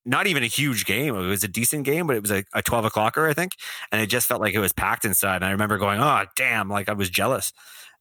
not 0.05 0.27
even 0.27 0.43
a 0.43 0.47
huge 0.47 0.85
game. 0.85 1.15
It 1.15 1.27
was 1.27 1.45
a 1.45 1.49
decent 1.49 1.85
game, 1.85 2.07
but 2.07 2.17
it 2.17 2.23
was 2.23 2.31
like 2.31 2.47
a 2.53 2.63
twelve 2.63 2.85
o'clocker, 2.85 3.29
I 3.29 3.33
think, 3.33 3.53
and 3.91 4.01
it 4.01 4.07
just 4.07 4.27
felt 4.27 4.41
like 4.41 4.55
it 4.55 4.61
was 4.61 4.73
packed 4.73 5.05
inside. 5.05 5.37
And 5.37 5.47
I 5.47 5.51
remember 5.51 5.79
going, 5.79 6.01
"Oh, 6.01 6.25
damn!" 6.37 6.69
Like 6.69 6.89
I 6.89 6.93
was 6.93 7.11
jealous. 7.11 7.53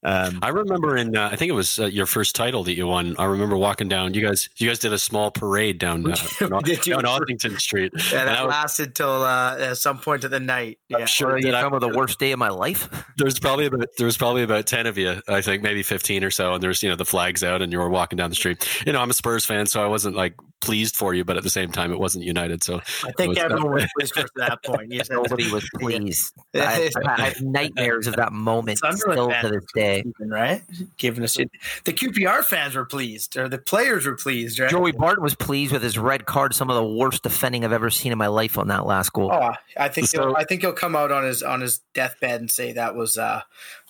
Um, 0.06 0.40
I 0.42 0.50
remember 0.50 0.98
in 0.98 1.16
uh, 1.16 1.30
I 1.32 1.36
think 1.36 1.50
it 1.50 1.54
was 1.54 1.80
uh, 1.80 1.86
your 1.86 2.06
first 2.06 2.36
title 2.36 2.64
that 2.66 2.76
you 2.76 2.88
won. 2.88 3.16
I 3.18 3.26
remember 3.26 3.56
walking 3.58 3.88
down. 3.88 4.14
You 4.14 4.22
guys, 4.26 4.50
you 4.58 4.68
guys 4.68 4.80
did 4.80 4.92
a 4.94 5.00
small 5.00 5.32
parade 5.32 5.80
down 5.80 6.06
uh, 6.12 6.16
We 6.42 6.48
did 6.62 6.82
down 6.82 7.04
Ossington 7.04 7.60
Street. 7.60 7.94
Yeah, 8.12 8.22
And 8.22 8.30
I 8.30 8.34
that 8.36 8.46
was- 8.46 8.52
lasted 8.52 8.96
till 8.96 9.24
uh, 9.24 9.58
at 9.58 9.78
some 9.78 10.00
point 10.00 10.24
of 10.24 10.32
the 10.32 10.40
night. 10.40 10.80
I'm 10.94 11.02
Yeah. 11.02 11.06
sure 11.06 11.32
Are 11.32 11.38
you 11.38 11.46
that 11.46 11.56
I- 11.56 11.62
talking 11.62 11.78
about 11.78 11.92
the 11.92 11.98
worst 11.98 12.20
day 12.20 12.32
of 12.32 12.40
my 12.40 12.50
life? 12.50 12.90
There's 13.18 13.40
probably 13.40 13.66
about 13.68 13.88
there 13.98 14.06
was 14.06 14.18
probably 14.18 14.44
about 14.44 14.66
ten 14.68 14.88
of 14.88 14.98
you, 14.98 15.22
I 15.28 15.42
think 15.42 15.64
maybe 15.64 15.84
fifteen 15.84 16.24
or 16.24 16.32
so, 16.32 16.54
and 16.54 16.64
there's 16.64 16.82
you 16.84 16.90
know 16.90 16.96
the 16.96 17.06
flags 17.06 17.44
out, 17.44 17.62
and 17.62 17.72
you 17.72 17.80
were 17.80 17.90
walking 17.90 18.18
down 18.18 18.30
the 18.30 18.36
street. 18.36 18.68
You 18.86 18.92
know, 18.94 19.00
I'm 19.02 19.10
a 19.10 19.14
Spurs 19.14 19.46
fan, 19.46 19.66
so 19.68 19.84
I 19.84 19.88
wasn't 19.88 20.16
like 20.16 20.36
pleased 20.62 20.96
for 20.96 21.14
you, 21.14 21.24
but 21.26 21.36
at 21.38 21.44
the 21.44 21.50
same 21.50 21.72
time, 21.72 21.92
it 21.92 22.00
wasn't 22.00 22.24
United. 22.26 22.64
So 22.64 22.82
I 23.04 23.12
think 23.18 23.30
was- 23.30 23.38
everyone 23.38 23.74
was 23.74 23.86
pleased 24.00 24.18
at 24.18 24.30
that 24.38 24.64
point. 24.64 24.92
Yes, 24.92 25.10
Nobody 25.10 25.52
was 25.52 25.70
pleased. 25.80 26.34
I, 26.56 26.90
I 27.06 27.22
have 27.30 27.42
nightmares 27.42 28.08
of 28.08 28.16
that 28.16 28.32
moment 28.34 28.80
Sunderland 28.80 29.14
still 29.14 29.30
fans 29.30 29.42
to 29.44 29.50
this 29.50 29.64
were 29.76 29.82
day. 29.94 30.02
pleased, 30.04 30.32
right? 30.32 30.62
Giving 30.98 31.24
us. 31.24 31.36
The 31.36 31.94
QPR 31.94 32.44
fans 32.44 32.76
were 32.76 32.86
pleased, 32.86 33.38
or 33.38 33.48
the 33.50 33.58
players 33.58 34.06
were 34.06 34.16
pleased, 34.16 34.60
right? 34.60 34.70
Joey 34.70 34.92
Barton 34.92 35.24
was 35.24 35.36
pleased 35.36 35.72
with 35.72 35.84
his 35.84 35.98
red 35.98 36.26
card. 36.26 36.54
Some 36.56 36.70
of 36.70 36.76
the 36.76 36.86
worst 36.86 37.24
defending 37.24 37.64
I've 37.66 37.72
ever 37.74 37.90
seen 37.90 38.12
in 38.12 38.18
my 38.18 38.28
life 38.28 38.58
on 38.58 38.68
that 38.70 38.86
last 38.86 39.14
goal. 39.14 39.32
Oh, 39.32 39.54
I 39.78 39.88
think 39.90 40.08
So- 40.08 40.28
he'll, 40.28 40.36
I 40.36 40.44
think 40.44 40.62
he'll 40.62 40.74
come 40.74 40.96
out 40.96 41.12
on 41.12 41.24
his 41.24 41.44
on 41.44 41.62
his 41.62 41.80
deathbed 41.94 42.40
and 42.42 42.50
say 42.52 42.74
that 42.74 42.96
was 42.96 43.18
uh 43.18 43.42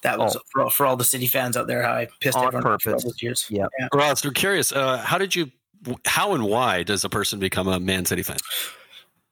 that 0.02 0.20
was 0.20 0.36
Oh. 0.36 0.42
for, 0.52 0.70
for 0.70 0.86
all 0.86 0.98
the 0.98 1.04
city 1.06 1.28
fans 1.28 1.56
out 1.56 1.68
there 1.68 1.82
how 1.84 1.94
I 1.94 2.08
pissed 2.20 2.38
On 2.38 2.46
everyone 2.48 2.74
off 2.74 2.82
for 2.82 2.90
all 2.90 2.94
purpose. 2.96 3.04
those 3.06 3.22
years. 3.24 3.46
Yeah. 3.50 3.68
Ross, 3.94 4.24
we're 4.26 4.32
curious. 4.32 4.72
Uh, 4.72 4.98
how 4.98 5.18
did 5.18 5.36
you? 5.36 5.52
How 6.06 6.34
and 6.34 6.44
why 6.46 6.84
does 6.84 7.04
a 7.04 7.10
person 7.10 7.40
become 7.40 7.68
a 7.68 7.80
Man 7.80 8.06
City 8.06 8.24
fan? 8.24 8.38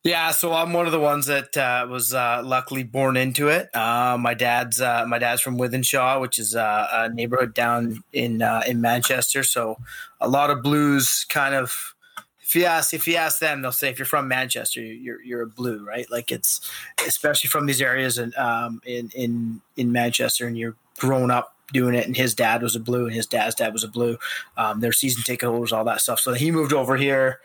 Yeah, 0.03 0.31
so 0.31 0.51
I'm 0.51 0.73
one 0.73 0.87
of 0.87 0.91
the 0.91 0.99
ones 0.99 1.27
that 1.27 1.55
uh, 1.55 1.85
was 1.87 2.11
uh, 2.11 2.41
luckily 2.43 2.81
born 2.81 3.15
into 3.17 3.49
it. 3.49 3.69
Uh, 3.75 4.17
my 4.19 4.33
dad's 4.33 4.81
uh, 4.81 5.05
my 5.07 5.19
dad's 5.19 5.41
from 5.41 5.59
Wythenshawe, 5.59 6.19
which 6.19 6.39
is 6.39 6.55
uh, 6.55 6.87
a 6.91 7.09
neighborhood 7.09 7.53
down 7.53 8.03
in 8.11 8.41
uh, 8.41 8.63
in 8.65 8.81
Manchester. 8.81 9.43
So 9.43 9.77
a 10.19 10.27
lot 10.27 10.49
of 10.49 10.63
blues 10.63 11.25
kind 11.29 11.53
of. 11.53 11.93
If 12.41 12.55
you 12.55 12.65
ask 12.65 12.95
if 12.95 13.07
you 13.07 13.15
ask 13.15 13.39
them, 13.39 13.61
they'll 13.61 13.71
say 13.71 13.89
if 13.89 13.99
you're 13.99 14.07
from 14.07 14.27
Manchester, 14.27 14.81
you're 14.81 15.21
you're 15.21 15.43
a 15.43 15.47
blue, 15.47 15.85
right? 15.85 16.09
Like 16.09 16.31
it's 16.31 16.61
especially 17.05 17.49
from 17.49 17.67
these 17.67 17.81
areas 17.81 18.17
and 18.17 18.35
um, 18.35 18.81
in 18.85 19.11
in 19.13 19.61
in 19.77 19.91
Manchester, 19.91 20.47
and 20.47 20.57
you're 20.57 20.75
grown 20.97 21.29
up 21.29 21.53
doing 21.71 21.93
it. 21.93 22.07
And 22.07 22.17
his 22.17 22.33
dad 22.33 22.63
was 22.63 22.75
a 22.75 22.79
blue, 22.79 23.05
and 23.05 23.13
his 23.13 23.27
dad's 23.27 23.55
dad 23.55 23.71
was 23.71 23.83
a 23.83 23.87
blue. 23.87 24.17
Um, 24.57 24.79
they're 24.79 24.91
season 24.91 25.21
ticket 25.23 25.47
holders, 25.47 25.71
all 25.71 25.85
that 25.85 26.01
stuff. 26.01 26.19
So 26.19 26.33
he 26.33 26.49
moved 26.49 26.73
over 26.73 26.97
here. 26.97 27.39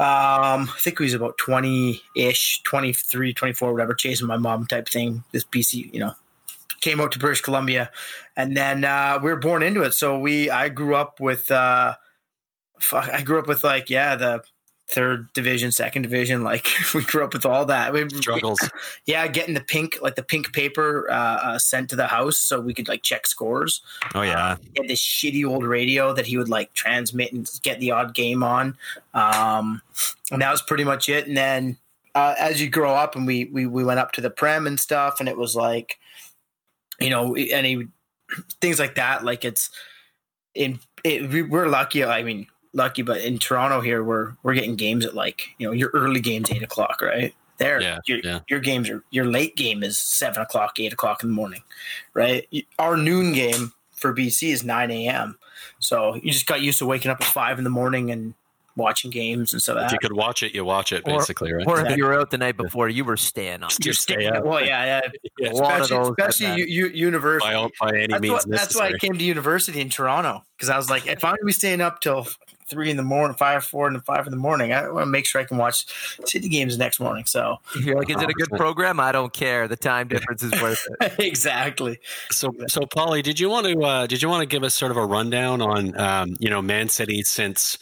Um, 0.00 0.70
I 0.70 0.78
think 0.78 0.98
he 0.98 1.04
was 1.04 1.14
about 1.14 1.38
20 1.38 2.00
ish, 2.14 2.62
23, 2.62 3.34
24, 3.34 3.72
whatever, 3.72 3.94
chasing 3.94 4.28
my 4.28 4.36
mom 4.36 4.66
type 4.66 4.88
thing. 4.88 5.24
This 5.32 5.44
BC, 5.44 5.92
you 5.92 5.98
know, 5.98 6.12
came 6.80 7.00
out 7.00 7.10
to 7.12 7.18
British 7.18 7.40
Columbia 7.40 7.90
and 8.36 8.56
then, 8.56 8.84
uh, 8.84 9.18
we 9.20 9.28
were 9.28 9.36
born 9.36 9.62
into 9.64 9.82
it. 9.82 9.94
So 9.94 10.16
we, 10.18 10.50
I 10.50 10.68
grew 10.68 10.94
up 10.94 11.18
with, 11.18 11.50
uh, 11.50 11.96
fuck, 12.78 13.08
I 13.08 13.22
grew 13.22 13.40
up 13.40 13.48
with 13.48 13.64
like, 13.64 13.90
yeah, 13.90 14.14
the 14.14 14.42
third 14.90 15.32
division, 15.32 15.70
second 15.70 16.02
division. 16.02 16.42
Like 16.42 16.66
we 16.94 17.02
grew 17.02 17.24
up 17.24 17.32
with 17.32 17.46
all 17.46 17.64
that. 17.66 17.92
We, 17.92 18.08
Struggles. 18.08 18.58
yeah, 19.06 19.26
getting 19.26 19.54
the 19.54 19.60
pink, 19.60 19.98
like 20.00 20.16
the 20.16 20.22
pink 20.22 20.52
paper, 20.52 21.10
uh, 21.10 21.14
uh, 21.14 21.58
sent 21.58 21.90
to 21.90 21.96
the 21.96 22.06
house 22.06 22.38
so 22.38 22.60
we 22.60 22.74
could 22.74 22.88
like 22.88 23.02
check 23.02 23.26
scores 23.26 23.82
oh 24.14 24.22
yeah, 24.22 24.56
he 24.56 24.70
had 24.76 24.88
this 24.88 25.00
shitty 25.00 25.46
old 25.46 25.64
radio 25.64 26.12
that 26.12 26.26
he 26.26 26.36
would 26.36 26.48
like 26.48 26.72
transmit 26.74 27.32
and 27.32 27.48
get 27.62 27.80
the 27.80 27.90
odd 27.90 28.14
game 28.14 28.42
on. 28.42 28.76
Um, 29.14 29.82
and 30.30 30.42
that 30.42 30.50
was 30.50 30.62
pretty 30.62 30.84
much 30.84 31.08
it. 31.08 31.26
And 31.26 31.36
then 31.36 31.76
uh, 32.14 32.34
as 32.38 32.60
you 32.60 32.68
grow 32.68 32.94
up 32.94 33.16
and 33.16 33.26
we, 33.26 33.46
we, 33.46 33.66
we 33.66 33.84
went 33.84 34.00
up 34.00 34.12
to 34.12 34.20
the 34.20 34.30
Prem 34.30 34.66
and 34.66 34.78
stuff 34.78 35.20
and 35.20 35.28
it 35.28 35.36
was 35.36 35.54
like, 35.54 35.98
you 37.00 37.10
know, 37.10 37.34
any 37.34 37.88
things 38.60 38.78
like 38.78 38.96
that. 38.96 39.24
Like 39.24 39.44
it's 39.44 39.70
in, 40.54 40.80
it, 41.04 41.28
we, 41.30 41.42
we're 41.42 41.68
lucky. 41.68 42.04
I 42.04 42.22
mean, 42.22 42.46
lucky, 42.78 43.02
but 43.02 43.20
in 43.20 43.38
Toronto 43.38 43.82
here, 43.82 44.02
we're, 44.02 44.32
we're 44.42 44.54
getting 44.54 44.76
games 44.76 45.04
at 45.04 45.14
like, 45.14 45.42
you 45.58 45.66
know, 45.66 45.72
your 45.72 45.90
early 45.92 46.20
games, 46.20 46.50
eight 46.50 46.62
o'clock, 46.62 47.02
right? 47.02 47.34
There, 47.58 47.80
Yeah, 47.82 47.98
your, 48.06 48.20
yeah. 48.24 48.38
your 48.48 48.60
games 48.60 48.88
are 48.88 49.02
your 49.10 49.24
late 49.26 49.56
game 49.56 49.82
is 49.82 49.98
seven 49.98 50.40
o'clock, 50.42 50.78
eight 50.80 50.92
o'clock 50.92 51.22
in 51.22 51.28
the 51.28 51.34
morning, 51.34 51.62
right? 52.14 52.48
Our 52.78 52.96
noon 52.96 53.32
game 53.34 53.72
for 53.96 54.14
BC 54.14 54.52
is 54.52 54.64
9 54.64 54.90
a.m. 54.92 55.36
So 55.80 56.14
you 56.14 56.30
just 56.30 56.46
got 56.46 56.62
used 56.62 56.78
to 56.78 56.86
waking 56.86 57.10
up 57.10 57.20
at 57.20 57.26
five 57.26 57.58
in 57.58 57.64
the 57.64 57.70
morning 57.70 58.10
and 58.12 58.34
watching 58.76 59.10
games 59.10 59.52
and 59.52 59.60
so 59.60 59.72
If 59.72 59.78
that. 59.80 59.92
you 59.92 59.98
could 59.98 60.12
watch 60.12 60.44
it, 60.44 60.54
you 60.54 60.64
watch 60.64 60.92
it, 60.92 61.02
Or- 61.04 61.18
basically, 61.18 61.52
right? 61.52 61.66
Or 61.66 61.84
if 61.84 61.96
you 61.96 62.04
were 62.04 62.14
out 62.20 62.30
the 62.30 62.38
night 62.38 62.56
before, 62.56 62.88
you 62.88 63.04
were 63.04 63.16
staying 63.16 63.64
up. 63.64 63.72
You're 63.72 63.92
Just 63.92 64.02
staying- 64.02 64.30
up. 64.32 64.44
Well, 64.44 64.64
yeah, 64.64 64.84
yeah. 65.02 65.08
Yeah. 65.40 65.50
A 65.50 65.52
lot 65.54 65.74
of 65.76 65.80
especially 65.82 65.96
those 65.96 66.14
especially 66.18 66.46
like 66.46 66.58
u- 66.58 66.86
u- 66.86 66.92
university. 66.94 67.52
by, 67.54 67.68
by 67.80 67.96
any 67.96 68.06
that's, 68.06 68.20
means 68.22 68.32
what, 68.34 68.48
that's 68.48 68.76
why 68.76 68.86
I 68.88 68.92
came 68.98 69.14
to 69.18 69.24
university 69.24 69.80
in 69.80 69.88
Toronto 69.88 70.44
because 70.56 70.68
I 70.68 70.76
was 70.76 70.88
like, 70.90 71.06
if 71.08 71.24
I'm 71.24 71.32
gonna 71.34 71.44
be 71.46 71.52
staying 71.52 71.80
up 71.80 72.00
till 72.00 72.26
three 72.68 72.90
in 72.90 72.96
the 72.96 73.02
morning, 73.02 73.36
five, 73.36 73.64
four, 73.64 73.86
and 73.86 74.04
five 74.04 74.26
in 74.26 74.30
the 74.30 74.36
morning, 74.36 74.72
I 74.72 74.88
want 74.90 75.04
to 75.04 75.10
make 75.10 75.26
sure 75.26 75.40
I 75.40 75.44
can 75.44 75.56
watch 75.56 75.86
city 76.26 76.48
games 76.48 76.76
the 76.76 76.84
next 76.84 77.00
morning. 77.00 77.24
So 77.26 77.58
if 77.74 77.84
You're 77.84 77.96
like, 77.96 78.10
is 78.10 78.22
it 78.22 78.28
a 78.28 78.32
good 78.32 78.50
program? 78.50 79.00
I 79.00 79.12
don't 79.12 79.32
care. 79.32 79.68
The 79.68 79.76
time 79.76 80.08
difference 80.08 80.42
is 80.42 80.52
worth 80.60 80.86
it. 81.00 81.14
exactly. 81.18 81.98
So, 82.30 82.52
so 82.68 82.82
Polly, 82.86 83.22
did 83.22 83.40
you 83.40 83.48
want 83.48 83.66
to 83.66 83.80
uh, 83.80 84.06
did 84.06 84.22
you 84.22 84.28
want 84.28 84.42
to 84.42 84.46
give 84.46 84.62
us 84.62 84.74
sort 84.74 84.90
of 84.90 84.96
a 84.96 85.04
rundown 85.04 85.62
on 85.62 85.98
um, 85.98 86.36
you 86.38 86.50
know 86.50 86.62
Man 86.62 86.88
City 86.88 87.22
since 87.22 87.78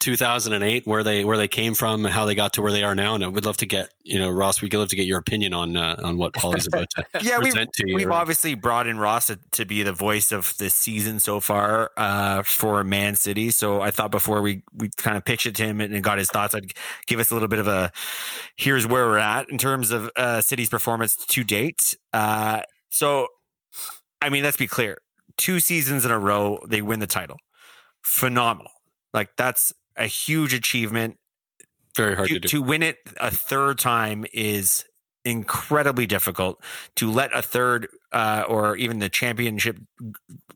2008, 0.00 0.86
where 0.86 1.02
they 1.02 1.24
where 1.24 1.36
they 1.36 1.48
came 1.48 1.74
from, 1.74 2.04
and 2.04 2.14
how 2.14 2.24
they 2.24 2.34
got 2.34 2.52
to 2.54 2.62
where 2.62 2.72
they 2.72 2.82
are 2.82 2.94
now? 2.94 3.14
And 3.14 3.34
we'd 3.34 3.44
love 3.44 3.56
to 3.58 3.66
get 3.66 3.90
you 4.02 4.18
know 4.18 4.30
Ross, 4.30 4.60
we'd 4.60 4.74
love 4.74 4.88
to 4.88 4.96
get 4.96 5.06
your 5.06 5.18
opinion 5.18 5.54
on 5.54 5.76
uh, 5.76 5.96
on 6.02 6.18
what 6.18 6.34
Polly's 6.34 6.66
about 6.66 6.88
to 6.90 7.04
yeah. 7.22 7.38
We, 7.38 7.44
present 7.44 7.72
to 7.74 7.88
you. 7.88 7.94
we've 7.96 8.10
obviously 8.10 8.54
brought 8.54 8.86
in 8.86 8.98
Ross 8.98 9.28
to, 9.28 9.38
to 9.52 9.64
be 9.64 9.82
the 9.82 9.92
voice 9.92 10.32
of 10.32 10.56
the 10.58 10.70
season 10.70 11.20
so 11.20 11.40
far 11.40 11.90
uh, 11.96 12.42
for 12.42 12.84
Man 12.84 13.16
City. 13.16 13.50
So 13.50 13.80
I 13.80 13.90
thought 13.90 14.10
before 14.10 14.42
we 14.42 14.62
we 14.74 14.90
kind 14.96 15.16
of 15.16 15.24
pitched 15.24 15.46
it 15.46 15.54
to 15.56 15.64
him 15.64 15.80
and 15.80 16.02
got 16.02 16.18
his 16.18 16.28
thoughts, 16.28 16.54
I'd 16.54 16.72
give 17.06 17.20
us 17.20 17.30
a 17.30 17.34
little 17.34 17.48
bit 17.48 17.58
of 17.58 17.68
a 17.68 17.92
here's 18.56 18.86
where 18.86 19.06
we're 19.06 19.18
at 19.18 19.48
in 19.50 19.58
terms 19.58 19.90
of 19.90 20.10
uh, 20.16 20.40
City's 20.40 20.68
performance 20.68 21.16
to 21.16 21.44
date. 21.44 21.96
Uh, 22.12 22.62
so, 22.90 23.28
I 24.20 24.28
mean, 24.28 24.44
let's 24.44 24.56
be 24.56 24.66
clear: 24.66 24.98
two 25.36 25.60
seasons 25.60 26.04
in 26.04 26.10
a 26.10 26.18
row, 26.18 26.60
they 26.66 26.82
win 26.82 27.00
the 27.00 27.06
title. 27.06 27.38
Phenomenal! 28.02 28.72
Like 29.12 29.30
that's 29.36 29.72
a 29.96 30.06
huge 30.06 30.54
achievement. 30.54 31.18
Very 31.96 32.16
hard 32.16 32.28
to, 32.28 32.34
to 32.34 32.40
do. 32.40 32.48
to 32.48 32.62
win 32.62 32.82
it 32.82 32.98
a 33.20 33.30
third 33.30 33.78
time 33.78 34.24
is 34.32 34.84
incredibly 35.24 36.06
difficult. 36.06 36.60
To 36.96 37.10
let 37.10 37.34
a 37.34 37.40
third 37.40 37.88
uh, 38.12 38.44
or 38.48 38.76
even 38.76 38.98
the 38.98 39.08
championship 39.08 39.78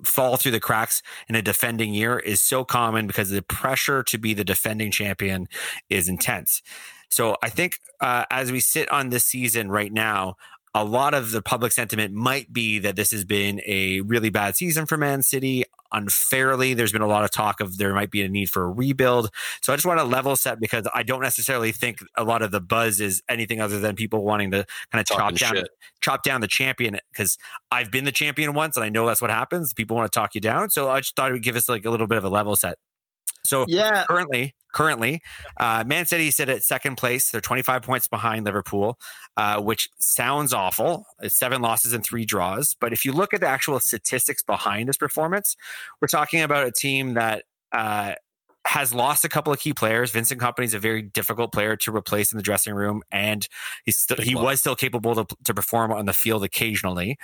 fall 0.05 0.37
through 0.37 0.53
the 0.53 0.61
cracks 0.61 1.03
in 1.29 1.35
a 1.35 1.43
defending 1.43 1.95
year 1.95 2.19
is 2.19 2.41
so 2.41 2.65
common 2.65 3.07
because 3.07 3.31
the 3.31 3.43
pressure 3.43 4.03
to 4.03 4.19
be 4.19 4.35
the 4.35 4.45
defending 4.45 4.91
champion 4.91 5.49
is 5.89 6.09
intense. 6.09 6.63
So 7.11 7.37
i 7.43 7.49
think 7.49 7.79
uh, 8.01 8.25
as 8.31 8.53
we 8.53 8.61
sit 8.61 8.91
on 8.91 9.09
this 9.09 9.25
season 9.25 9.71
right 9.71 9.93
now 9.93 10.37
a 10.75 10.85
lot 10.85 11.15
of 11.15 11.31
the 11.31 11.43
public 11.43 11.73
sentiment 11.73 12.15
might 12.15 12.53
be 12.53 12.79
that 12.81 12.97
this 12.97 13.11
has 13.11 13.25
been 13.25 13.61
a 13.67 14.01
really 14.03 14.31
bad 14.31 14.57
season 14.57 14.87
for 14.87 14.97
Man 14.97 15.23
City 15.23 15.65
unfairly. 15.93 16.75
There's 16.75 16.93
been 16.93 17.03
a 17.03 17.07
lot 17.07 17.25
of 17.25 17.31
talk 17.31 17.61
of 17.61 17.79
there 17.79 17.95
might 17.95 18.11
be 18.11 18.23
a 18.23 18.29
need 18.29 18.51
for 18.51 18.65
a 18.65 18.71
rebuild. 18.71 19.31
So 19.63 19.73
I 19.73 19.77
just 19.77 19.87
want 19.87 20.01
to 20.01 20.05
level 20.05 20.37
set 20.37 20.61
because 20.61 20.87
I 20.95 21.03
don't 21.03 21.23
necessarily 21.23 21.73
think 21.73 21.99
a 22.17 22.25
lot 22.25 22.43
of 22.43 22.51
the 22.51 22.61
buzz 22.61 23.01
is 23.01 23.23
anything 23.29 23.61
other 23.61 23.81
than 23.81 23.97
people 23.97 24.23
wanting 24.23 24.51
to 24.51 24.67
kind 24.93 25.01
of 25.01 25.07
chop 25.07 25.35
down 25.35 25.57
shit. 25.57 25.69
chop 26.01 26.23
down 26.23 26.41
the 26.41 26.49
champion 26.49 26.99
because 27.13 27.39
I've 27.71 27.91
been 27.91 28.05
the 28.05 28.13
champion 28.13 28.55
once 28.55 28.77
and 28.77 28.85
I 28.85 28.89
know 28.89 29.07
that's 29.07 29.23
what 29.23 29.31
happens. 29.31 29.73
People 29.73 29.97
want 29.97 30.11
to 30.11 30.19
talk 30.19 30.35
you 30.35 30.41
down. 30.41 30.71
So 30.71 30.91
I 30.91 31.01
just 31.01 31.17
thought 31.17 31.31
it 31.31 31.35
would 31.35 31.43
give 31.43 31.57
us 31.57 31.69
like 31.69 31.85
a 31.85 31.91
little 31.91 32.07
bit 32.07 32.19
of 32.19 32.25
a 32.25 32.29
level 32.29 32.57
set. 32.57 32.79
So 33.49 33.65
Yeah. 33.67 34.05
currently, 34.07 34.55
currently, 34.75 35.23
uh, 35.57 35.83
Man 35.87 36.05
City 36.05 36.31
sit 36.31 36.51
at 36.51 36.63
second 36.63 36.97
place. 36.97 37.31
They're 37.31 37.41
25 37.41 37.83
points 37.83 38.07
behind 38.07 38.45
Liverpool, 38.45 38.99
uh, 39.39 39.61
which 39.61 39.89
sounds 39.99 40.53
awful. 40.53 41.07
It's 41.21 41.35
seven 41.35 41.63
losses 41.63 41.95
and 41.95 42.05
three 42.05 42.27
draws. 42.27 42.77
But 42.79 42.93
if 42.93 43.07
you 43.07 43.13
look 43.13 43.33
at 43.33 43.41
the 43.41 43.49
actual 43.49 43.81
statistics 43.81 44.43
behind 44.43 44.89
this 44.89 44.99
performance, 44.99 45.57
we're 46.01 46.09
talking 46.09 46.43
about 46.43 46.67
a 46.67 46.73
team 46.73 47.15
that 47.15 47.45
uh, 47.73 48.15
has 48.67 48.93
lost 48.93 49.25
a 49.25 49.31
couple 49.31 49.51
of 49.51 49.59
key 49.59 49.73
players. 49.73 50.11
Vincent 50.11 50.39
Kompany 50.39 50.65
is 50.65 50.75
a 50.75 50.79
very 50.79 51.01
difficult 51.01 51.51
player 51.51 51.75
to 51.77 51.95
replace 51.97 52.33
in 52.33 52.37
the 52.37 52.43
dressing 52.43 52.75
room, 52.75 53.03
and 53.11 53.49
he's 53.87 53.97
still, 53.97 54.19
he 54.19 54.35
was 54.35 54.61
still 54.61 54.77
capable 54.77 55.15
to, 55.25 55.37
to 55.45 55.55
perform 55.55 55.91
on 55.91 56.05
the 56.05 56.13
field 56.13 56.45
occasionally. 56.45 57.17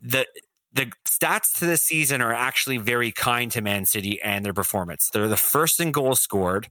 The 0.00 0.24
the 0.72 0.90
stats 1.08 1.58
to 1.58 1.66
this 1.66 1.82
season 1.82 2.22
are 2.22 2.32
actually 2.32 2.78
very 2.78 3.12
kind 3.12 3.50
to 3.52 3.60
Man 3.60 3.84
City 3.84 4.20
and 4.22 4.44
their 4.44 4.54
performance. 4.54 5.10
They're 5.12 5.28
the 5.28 5.36
first 5.36 5.80
in 5.80 5.92
goals 5.92 6.20
scored. 6.20 6.68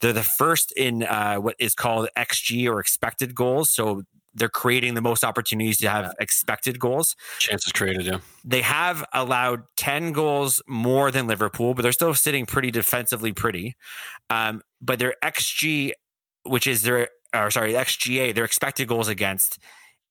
They're 0.00 0.12
the 0.12 0.22
first 0.22 0.72
in 0.76 1.02
uh, 1.02 1.36
what 1.36 1.56
is 1.58 1.74
called 1.74 2.08
XG 2.16 2.70
or 2.70 2.80
expected 2.80 3.34
goals. 3.34 3.70
So 3.70 4.02
they're 4.34 4.48
creating 4.48 4.94
the 4.94 5.02
most 5.02 5.24
opportunities 5.24 5.78
to 5.78 5.90
have 5.90 6.14
expected 6.20 6.78
goals. 6.78 7.16
Chances 7.38 7.72
created, 7.72 8.06
yeah. 8.06 8.20
They 8.44 8.62
have 8.62 9.04
allowed 9.12 9.64
10 9.76 10.12
goals 10.12 10.62
more 10.68 11.10
than 11.10 11.26
Liverpool, 11.26 11.74
but 11.74 11.82
they're 11.82 11.92
still 11.92 12.14
sitting 12.14 12.46
pretty 12.46 12.70
defensively 12.70 13.32
pretty. 13.32 13.74
Um, 14.30 14.62
but 14.80 14.98
their 14.98 15.14
XG, 15.22 15.92
which 16.44 16.66
is 16.66 16.82
their, 16.82 17.08
or 17.34 17.50
sorry, 17.50 17.72
XGA, 17.72 18.34
their 18.34 18.44
expected 18.44 18.86
goals 18.86 19.08
against, 19.08 19.58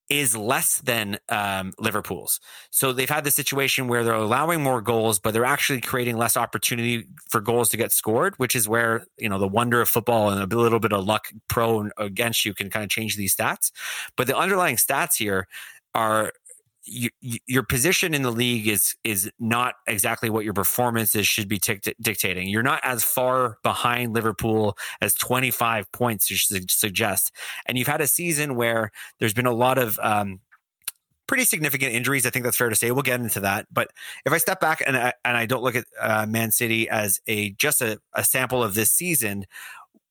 is 0.09 0.35
less 0.35 0.79
than 0.79 1.19
um, 1.29 1.73
Liverpool's. 1.77 2.39
So 2.71 2.91
they've 2.91 3.09
had 3.09 3.23
the 3.23 3.31
situation 3.31 3.87
where 3.87 4.03
they're 4.03 4.13
allowing 4.13 4.61
more 4.61 4.81
goals, 4.81 5.19
but 5.19 5.33
they're 5.33 5.45
actually 5.45 5.81
creating 5.81 6.17
less 6.17 6.35
opportunity 6.35 7.05
for 7.29 7.39
goals 7.39 7.69
to 7.69 7.77
get 7.77 7.91
scored, 7.91 8.33
which 8.37 8.55
is 8.55 8.67
where, 8.67 9.05
you 9.17 9.29
know, 9.29 9.37
the 9.37 9.47
wonder 9.47 9.81
of 9.81 9.89
football 9.89 10.31
and 10.31 10.41
a 10.41 10.57
little 10.57 10.79
bit 10.79 10.93
of 10.93 11.05
luck 11.05 11.27
pro 11.47 11.89
against 11.97 12.43
you 12.43 12.53
can 12.55 12.69
kind 12.69 12.83
of 12.83 12.89
change 12.89 13.15
these 13.15 13.35
stats. 13.35 13.71
But 14.17 14.25
the 14.27 14.35
underlying 14.35 14.77
stats 14.77 15.17
here 15.17 15.47
are 15.93 16.33
you, 16.89 17.09
you, 17.21 17.39
your 17.47 17.63
position 17.63 18.13
in 18.13 18.21
the 18.21 18.31
league 18.31 18.67
is 18.67 18.95
is 19.03 19.31
not 19.39 19.75
exactly 19.87 20.29
what 20.29 20.43
your 20.43 20.53
performances 20.53 21.27
should 21.27 21.47
be 21.47 21.59
dictating. 22.01 22.49
You're 22.49 22.63
not 22.63 22.81
as 22.83 23.03
far 23.03 23.57
behind 23.63 24.13
Liverpool 24.13 24.77
as 25.01 25.13
25 25.13 25.91
points 25.91 26.29
you 26.29 26.37
should 26.37 26.71
suggest, 26.71 27.31
and 27.65 27.77
you've 27.77 27.87
had 27.87 28.01
a 28.01 28.07
season 28.07 28.55
where 28.55 28.91
there's 29.19 29.33
been 29.33 29.45
a 29.45 29.53
lot 29.53 29.77
of 29.77 29.99
um, 29.99 30.39
pretty 31.27 31.45
significant 31.45 31.93
injuries. 31.93 32.25
I 32.25 32.31
think 32.31 32.43
that's 32.43 32.57
fair 32.57 32.69
to 32.69 32.75
say. 32.75 32.91
We'll 32.91 33.03
get 33.03 33.19
into 33.19 33.39
that. 33.41 33.67
But 33.71 33.91
if 34.25 34.33
I 34.33 34.37
step 34.39 34.59
back 34.59 34.81
and 34.85 34.97
I, 34.97 35.13
and 35.23 35.37
I 35.37 35.45
don't 35.45 35.61
look 35.61 35.75
at 35.75 35.85
uh, 36.01 36.25
Man 36.25 36.51
City 36.51 36.89
as 36.89 37.19
a 37.27 37.51
just 37.51 37.81
a, 37.81 37.99
a 38.15 38.23
sample 38.23 38.63
of 38.63 38.73
this 38.73 38.91
season, 38.91 39.45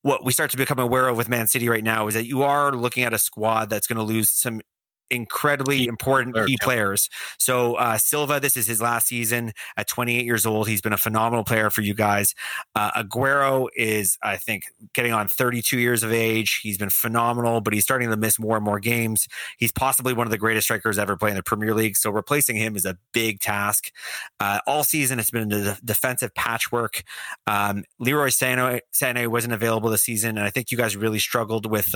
what 0.01 0.23
we 0.23 0.31
start 0.31 0.49
to 0.51 0.57
become 0.57 0.79
aware 0.79 1.09
of 1.09 1.17
with 1.17 1.27
Man 1.27 1.47
City 1.47 1.67
right 1.67 1.83
now 1.83 2.07
is 2.07 2.13
that 2.13 2.25
you 2.25 2.43
are 2.43 2.71
looking 2.71 3.03
at 3.03 3.13
a 3.13 3.17
squad 3.17 3.69
that's 3.69 3.85
going 3.85 3.97
to 3.97 4.03
lose 4.03 4.29
some 4.29 4.61
incredibly 5.09 5.87
important 5.87 6.35
key 6.45 6.57
players. 6.61 7.09
So 7.37 7.75
uh, 7.75 7.97
Silva, 7.97 8.39
this 8.39 8.55
is 8.55 8.67
his 8.67 8.81
last 8.81 9.07
season 9.07 9.53
at 9.77 9.87
28 9.87 10.25
years 10.25 10.45
old. 10.45 10.67
He's 10.67 10.81
been 10.81 10.93
a 10.93 10.97
phenomenal 10.97 11.43
player 11.43 11.69
for 11.69 11.81
you 11.81 11.93
guys. 11.93 12.35
Uh, 12.75 13.03
Aguero 13.03 13.67
is, 13.75 14.17
I 14.21 14.37
think, 14.37 14.63
getting 14.93 15.13
on 15.13 15.27
32 15.27 15.79
years 15.79 16.03
of 16.03 16.11
age. 16.11 16.59
He's 16.61 16.77
been 16.77 16.89
phenomenal, 16.89 17.61
but 17.61 17.73
he's 17.73 17.83
starting 17.83 18.09
to 18.09 18.17
miss 18.17 18.39
more 18.39 18.55
and 18.55 18.65
more 18.65 18.79
games. 18.79 19.27
He's 19.57 19.71
possibly 19.71 20.13
one 20.13 20.27
of 20.27 20.31
the 20.31 20.37
greatest 20.37 20.67
strikers 20.67 20.97
ever 20.97 21.17
play 21.17 21.29
in 21.29 21.35
the 21.35 21.43
Premier 21.43 21.73
League. 21.73 21.97
So 21.97 22.11
replacing 22.11 22.55
him 22.55 22.75
is 22.75 22.85
a 22.85 22.97
big 23.13 23.39
task. 23.39 23.91
Uh, 24.39 24.59
all 24.67 24.83
season, 24.83 25.19
it's 25.19 25.31
been 25.31 25.51
a 25.51 25.77
defensive 25.83 26.33
patchwork. 26.35 27.03
Um, 27.47 27.83
Leroy 27.99 28.27
Sané, 28.27 28.81
Sané 28.93 29.27
wasn't 29.27 29.53
available 29.53 29.89
this 29.89 30.03
season, 30.03 30.37
and 30.37 30.45
I 30.45 30.49
think 30.49 30.71
you 30.71 30.77
guys 30.77 30.95
really 30.95 31.19
struggled 31.19 31.65
with. 31.65 31.93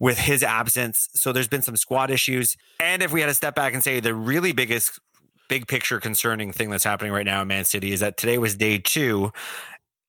With 0.00 0.18
his 0.18 0.42
absence. 0.42 1.08
So 1.14 1.32
there's 1.32 1.48
been 1.48 1.62
some 1.62 1.76
squad 1.76 2.10
issues. 2.10 2.56
And 2.80 3.02
if 3.02 3.12
we 3.12 3.20
had 3.20 3.28
to 3.28 3.34
step 3.34 3.54
back 3.54 3.74
and 3.74 3.82
say 3.82 4.00
the 4.00 4.14
really 4.14 4.52
biggest 4.52 4.98
big 5.48 5.68
picture 5.68 6.00
concerning 6.00 6.52
thing 6.52 6.70
that's 6.70 6.84
happening 6.84 7.12
right 7.12 7.26
now 7.26 7.42
in 7.42 7.48
Man 7.48 7.64
City 7.64 7.92
is 7.92 8.00
that 8.00 8.16
today 8.16 8.38
was 8.38 8.56
day 8.56 8.78
two 8.78 9.30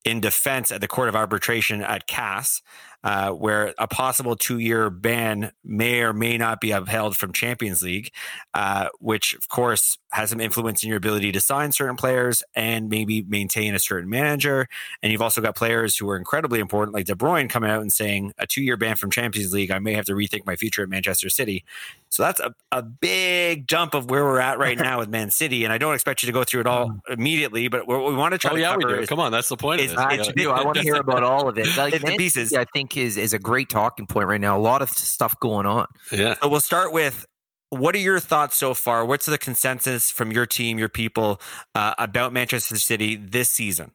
in 0.04 0.20
defense 0.20 0.72
at 0.72 0.82
the 0.82 0.88
Court 0.88 1.10
of 1.10 1.16
Arbitration 1.16 1.82
at 1.82 2.08
CAS, 2.08 2.62
uh, 3.06 3.30
where 3.30 3.72
a 3.78 3.88
possible 3.88 4.36
two 4.36 4.58
year 4.58 4.90
ban 4.90 5.52
may 5.64 6.02
or 6.02 6.12
may 6.12 6.38
not 6.38 6.60
be 6.60 6.72
upheld 6.72 7.16
from 7.16 7.32
Champions 7.32 7.84
League, 7.84 8.12
uh, 8.56 8.90
which 9.00 9.36
of 9.36 9.48
course 9.48 10.00
has 10.12 10.32
some 10.32 10.42
influence 10.42 10.82
in 10.82 10.90
your 10.90 10.98
ability 10.98 11.32
to 11.32 11.40
sign 11.40 11.72
certain 11.72 11.98
players 11.98 12.42
and 12.56 12.90
maybe 12.90 13.22
maintain 13.22 13.76
a 13.76 13.80
certain 13.80 14.10
manager. 14.10 14.68
And 15.04 15.12
you've 15.12 15.22
also 15.22 15.40
got 15.40 15.56
players 15.56 15.96
who 15.96 16.10
are 16.10 16.18
incredibly 16.18 16.60
important, 16.60 16.96
like 16.96 17.06
De 17.06 17.14
Bruyne, 17.14 17.48
coming 17.48 17.70
out 17.70 17.82
and 17.82 17.94
saying 17.94 18.34
a 18.40 18.48
two 18.48 18.64
year 18.64 18.76
ban 18.76 18.96
from 18.96 19.12
Champions 19.12 19.54
League, 19.54 19.70
I 19.70 19.78
may 19.78 19.94
have 19.94 20.06
to 20.06 20.14
rethink 20.14 20.48
my 20.48 20.56
future 20.56 20.82
at 20.82 20.90
Manchester 20.90 21.30
City. 21.30 21.64
So 22.10 22.24
that's 22.24 22.40
a, 22.40 22.56
a 22.72 22.82
big 22.82 23.68
jump 23.68 23.94
of 23.94 24.10
where 24.10 24.24
we're 24.24 24.40
at 24.40 24.58
right 24.58 24.78
now 24.80 24.98
with 24.98 25.10
Man 25.10 25.30
City. 25.30 25.64
And 25.64 25.72
I 25.72 25.78
don't 25.78 25.94
expect 25.94 26.24
you 26.24 26.28
to 26.28 26.34
go 26.34 26.44
through 26.44 26.62
it 26.62 26.68
all 26.68 26.98
immediately, 27.08 27.68
but 27.68 27.88
what 27.88 28.04
we 28.08 28.16
want 28.16 28.32
to 28.32 28.40
try 28.40 28.52
Oh 28.52 28.56
to 28.56 28.62
yeah, 28.62 28.76
we 28.76 28.84
do. 28.84 28.96
is 28.96 29.10
Come 29.10 29.20
on, 29.20 29.32
that's 29.32 29.50
the 29.50 29.58
point 29.58 29.82
of 29.82 29.88
is-. 29.92 29.96
I 29.96 30.14
Yeah. 30.14 30.50
I 30.50 30.64
want 30.64 30.78
to 30.78 30.82
hear 30.82 30.96
about 30.96 31.24
all 31.24 31.48
of 31.48 31.58
it. 31.60 31.68
Like, 31.78 31.94
and 31.94 32.18
pieces. 32.18 32.54
I 32.54 32.66
think 32.74 32.95
is 32.98 33.18
is 33.18 33.34
a 33.34 33.40
great 33.40 33.70
talking 33.70 34.08
point 34.08 34.28
right 34.28 34.42
now. 34.42 34.58
A 34.58 34.60
lot 34.60 34.82
of 34.82 34.90
stuff 34.90 35.40
going 35.40 35.66
on. 35.66 35.88
Yeah. 36.12 36.36
So 36.42 36.50
we'll 36.50 36.62
start 36.62 36.94
with 36.94 37.26
what 37.70 37.96
are 37.96 38.00
your 38.00 38.20
thoughts 38.20 38.58
so 38.58 38.74
far? 38.74 39.06
What's 39.06 39.26
the 39.26 39.38
consensus 39.38 40.12
from 40.12 40.32
your 40.32 40.46
team, 40.46 40.78
your 40.78 40.90
people, 40.90 41.42
uh, 41.74 41.94
about 41.98 42.32
Manchester 42.32 42.78
City 42.78 43.16
this 43.16 43.50
season? 43.50 43.92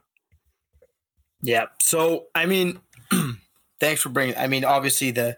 Yeah. 1.43 1.67
So 1.81 2.27
I 2.35 2.47
mean, 2.47 2.81
thanks 3.81 4.03
for 4.03 4.09
bringing. 4.09 4.37
I 4.37 4.47
mean, 4.47 4.65
obviously 4.65 5.11
the 5.11 5.37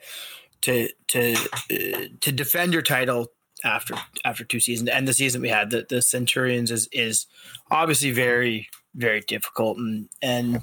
to 0.62 0.88
to 1.08 1.34
uh, 1.34 2.06
to 2.20 2.32
defend 2.32 2.72
your 2.72 2.82
title 2.82 3.28
after 3.64 3.94
after 4.24 4.44
two 4.44 4.60
seasons 4.60 4.88
and 4.88 5.06
the 5.06 5.14
season 5.14 5.40
we 5.42 5.48
had 5.48 5.70
the 5.70 5.86
the 5.88 6.02
Centurions 6.02 6.70
is 6.70 6.88
is 6.92 7.26
obviously 7.70 8.10
very 8.10 8.68
very 8.94 9.20
difficult 9.20 9.76
and 9.78 10.08
and 10.20 10.62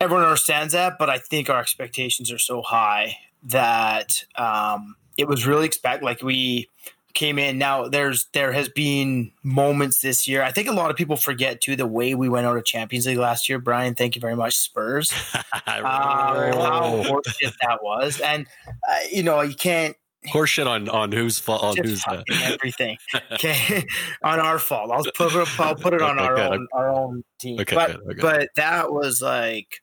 everyone 0.00 0.24
understands 0.24 0.72
that, 0.72 0.98
but 0.98 1.08
I 1.10 1.18
think 1.18 1.48
our 1.50 1.60
expectations 1.60 2.30
are 2.30 2.38
so 2.38 2.62
high 2.62 3.18
that 3.44 4.24
um, 4.36 4.96
it 5.16 5.28
was 5.28 5.46
really 5.46 5.66
expect 5.66 6.02
like 6.02 6.22
we 6.22 6.68
came 7.14 7.38
in. 7.38 7.58
Now 7.58 7.88
there's 7.88 8.26
there 8.32 8.52
has 8.52 8.68
been 8.68 9.32
moments 9.42 10.00
this 10.00 10.28
year. 10.28 10.42
I 10.42 10.52
think 10.52 10.68
a 10.68 10.72
lot 10.72 10.90
of 10.90 10.96
people 10.96 11.16
forget 11.16 11.60
too 11.60 11.74
the 11.74 11.86
way 11.86 12.14
we 12.14 12.28
went 12.28 12.46
out 12.46 12.56
of 12.56 12.64
Champions 12.64 13.06
League 13.06 13.18
last 13.18 13.48
year. 13.48 13.58
Brian, 13.58 13.94
thank 13.94 14.14
you 14.14 14.20
very 14.20 14.36
much, 14.36 14.56
Spurs. 14.56 15.12
Um, 15.68 15.84
how 15.84 17.02
horseshit 17.04 17.54
that 17.62 17.82
was, 17.82 18.20
and 18.20 18.46
uh, 18.88 18.98
you 19.10 19.22
know 19.22 19.40
you 19.40 19.54
can't 19.54 19.96
Horse 20.30 20.50
shit 20.50 20.66
on 20.66 20.88
on 20.88 21.12
whose 21.12 21.38
fault 21.38 21.62
on 21.62 21.76
whose 21.76 22.02
uh, 22.08 22.22
everything. 22.44 22.96
Okay, 23.32 23.84
on 24.22 24.40
our 24.40 24.58
fault. 24.58 24.90
I'll 24.90 25.04
put 25.14 25.34
it. 25.34 25.60
I'll 25.60 25.74
put 25.74 25.94
it 25.94 26.02
on 26.02 26.18
Okay, 26.18 26.26
our 26.26 26.34
good. 26.34 26.52
own 26.52 26.68
our 26.72 26.90
own 26.90 27.24
team. 27.38 27.60
Okay, 27.60 27.74
but 27.74 27.90
okay. 27.96 28.20
but 28.20 28.48
that 28.56 28.92
was 28.92 29.20
like 29.20 29.80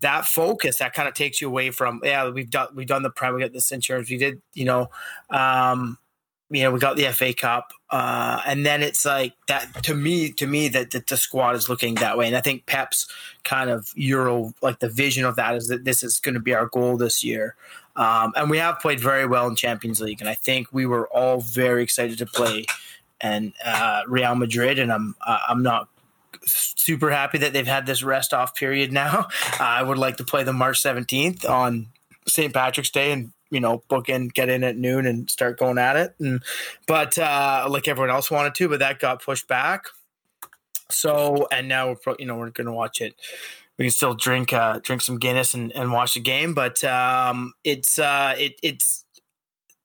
that 0.00 0.24
focus 0.26 0.78
that 0.78 0.92
kind 0.94 1.08
of 1.08 1.14
takes 1.14 1.40
you 1.40 1.48
away 1.48 1.70
from 1.70 2.00
yeah 2.04 2.28
we've 2.28 2.50
done 2.50 2.68
we've 2.74 2.86
done 2.86 3.02
the 3.02 3.10
prem 3.10 3.34
we 3.34 3.40
got 3.40 3.52
the 3.52 3.60
Centurions 3.60 4.08
we 4.08 4.16
did 4.16 4.40
you 4.54 4.64
know 4.64 4.88
um 5.30 5.98
you 6.50 6.62
know 6.62 6.70
we 6.70 6.78
got 6.78 6.96
the 6.96 7.10
FA 7.12 7.34
Cup 7.34 7.72
uh 7.90 8.40
and 8.46 8.64
then 8.64 8.82
it's 8.82 9.04
like 9.04 9.34
that 9.48 9.82
to 9.82 9.94
me 9.94 10.30
to 10.32 10.46
me 10.46 10.68
that, 10.68 10.92
that 10.92 11.08
the 11.08 11.16
squad 11.16 11.56
is 11.56 11.68
looking 11.68 11.96
that 11.96 12.16
way 12.16 12.26
and 12.26 12.36
I 12.36 12.40
think 12.40 12.66
Pep's 12.66 13.08
kind 13.42 13.70
of 13.70 13.90
Euro 13.96 14.54
like 14.62 14.78
the 14.78 14.88
vision 14.88 15.24
of 15.24 15.36
that 15.36 15.56
is 15.56 15.68
that 15.68 15.84
this 15.84 16.02
is 16.02 16.20
going 16.20 16.34
to 16.34 16.40
be 16.40 16.54
our 16.54 16.66
goal 16.66 16.96
this 16.96 17.24
year 17.24 17.56
um, 17.98 18.32
and 18.36 18.48
we 18.48 18.58
have 18.58 18.78
played 18.78 19.00
very 19.00 19.26
well 19.26 19.48
in 19.48 19.56
Champions 19.56 20.00
League, 20.00 20.20
and 20.20 20.30
I 20.30 20.34
think 20.34 20.68
we 20.72 20.86
were 20.86 21.08
all 21.08 21.40
very 21.40 21.82
excited 21.82 22.16
to 22.18 22.26
play 22.26 22.64
and 23.20 23.52
uh, 23.64 24.02
Real 24.06 24.36
Madrid. 24.36 24.78
And 24.78 24.92
I'm 24.92 25.16
uh, 25.20 25.40
I'm 25.48 25.64
not 25.64 25.88
super 26.44 27.10
happy 27.10 27.38
that 27.38 27.52
they've 27.52 27.66
had 27.66 27.86
this 27.86 28.04
rest 28.04 28.32
off 28.32 28.54
period 28.54 28.92
now. 28.92 29.26
Uh, 29.44 29.56
I 29.60 29.82
would 29.82 29.98
like 29.98 30.16
to 30.18 30.24
play 30.24 30.44
them 30.44 30.56
March 30.56 30.80
17th 30.80 31.48
on 31.48 31.88
St. 32.26 32.54
Patrick's 32.54 32.90
Day 32.90 33.10
and 33.10 33.32
you 33.50 33.58
know 33.58 33.82
book 33.88 34.08
in, 34.08 34.28
get 34.28 34.48
in 34.48 34.62
at 34.62 34.76
noon, 34.76 35.04
and 35.04 35.28
start 35.28 35.58
going 35.58 35.78
at 35.78 35.96
it. 35.96 36.14
And 36.20 36.40
but 36.86 37.18
uh, 37.18 37.66
like 37.68 37.88
everyone 37.88 38.10
else 38.10 38.30
wanted 38.30 38.54
to, 38.54 38.68
but 38.68 38.78
that 38.78 39.00
got 39.00 39.22
pushed 39.22 39.48
back. 39.48 39.86
So 40.88 41.48
and 41.50 41.66
now 41.66 41.88
we're 41.88 41.96
pro- 41.96 42.16
you 42.20 42.26
know 42.26 42.36
we're 42.36 42.50
going 42.50 42.68
to 42.68 42.72
watch 42.72 43.00
it 43.00 43.16
we 43.78 43.84
can 43.84 43.92
still 43.92 44.14
drink 44.14 44.52
uh, 44.52 44.80
drink 44.82 45.02
some 45.02 45.18
Guinness 45.18 45.54
and, 45.54 45.74
and 45.74 45.92
watch 45.92 46.14
the 46.14 46.20
game. 46.20 46.52
But 46.52 46.82
um, 46.84 47.54
it's 47.64 47.98
uh, 47.98 48.34
it, 48.36 48.58
it's 48.62 49.04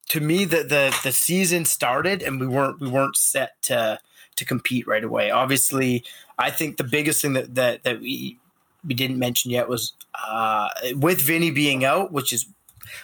to 0.10 0.20
me 0.20 0.46
the 0.46 0.64
the 0.64 1.00
the 1.04 1.12
season 1.12 1.66
started 1.66 2.22
and 2.22 2.40
we 2.40 2.48
weren't 2.48 2.82
we 2.82 2.90
weren't 2.90 3.16
set 3.16 3.62
to 3.64 4.00
to 4.36 4.46
compete 4.46 4.88
right 4.88 5.04
away. 5.04 5.30
Obviously, 5.32 6.04
I 6.38 6.50
think 6.50 6.78
the 6.78 6.84
biggest 6.84 7.22
thing 7.22 7.34
that 7.34 7.56
that 7.56 7.84
that 7.84 8.02
we 8.02 8.40
we 8.86 8.94
didn't 8.96 9.20
mention 9.20 9.52
yet 9.52 9.70
was 9.70 9.94
uh, 10.28 10.70
with 10.96 11.22
Vinny 11.22 11.52
being 11.52 11.86
out, 11.86 12.12
which 12.12 12.34
is, 12.34 12.48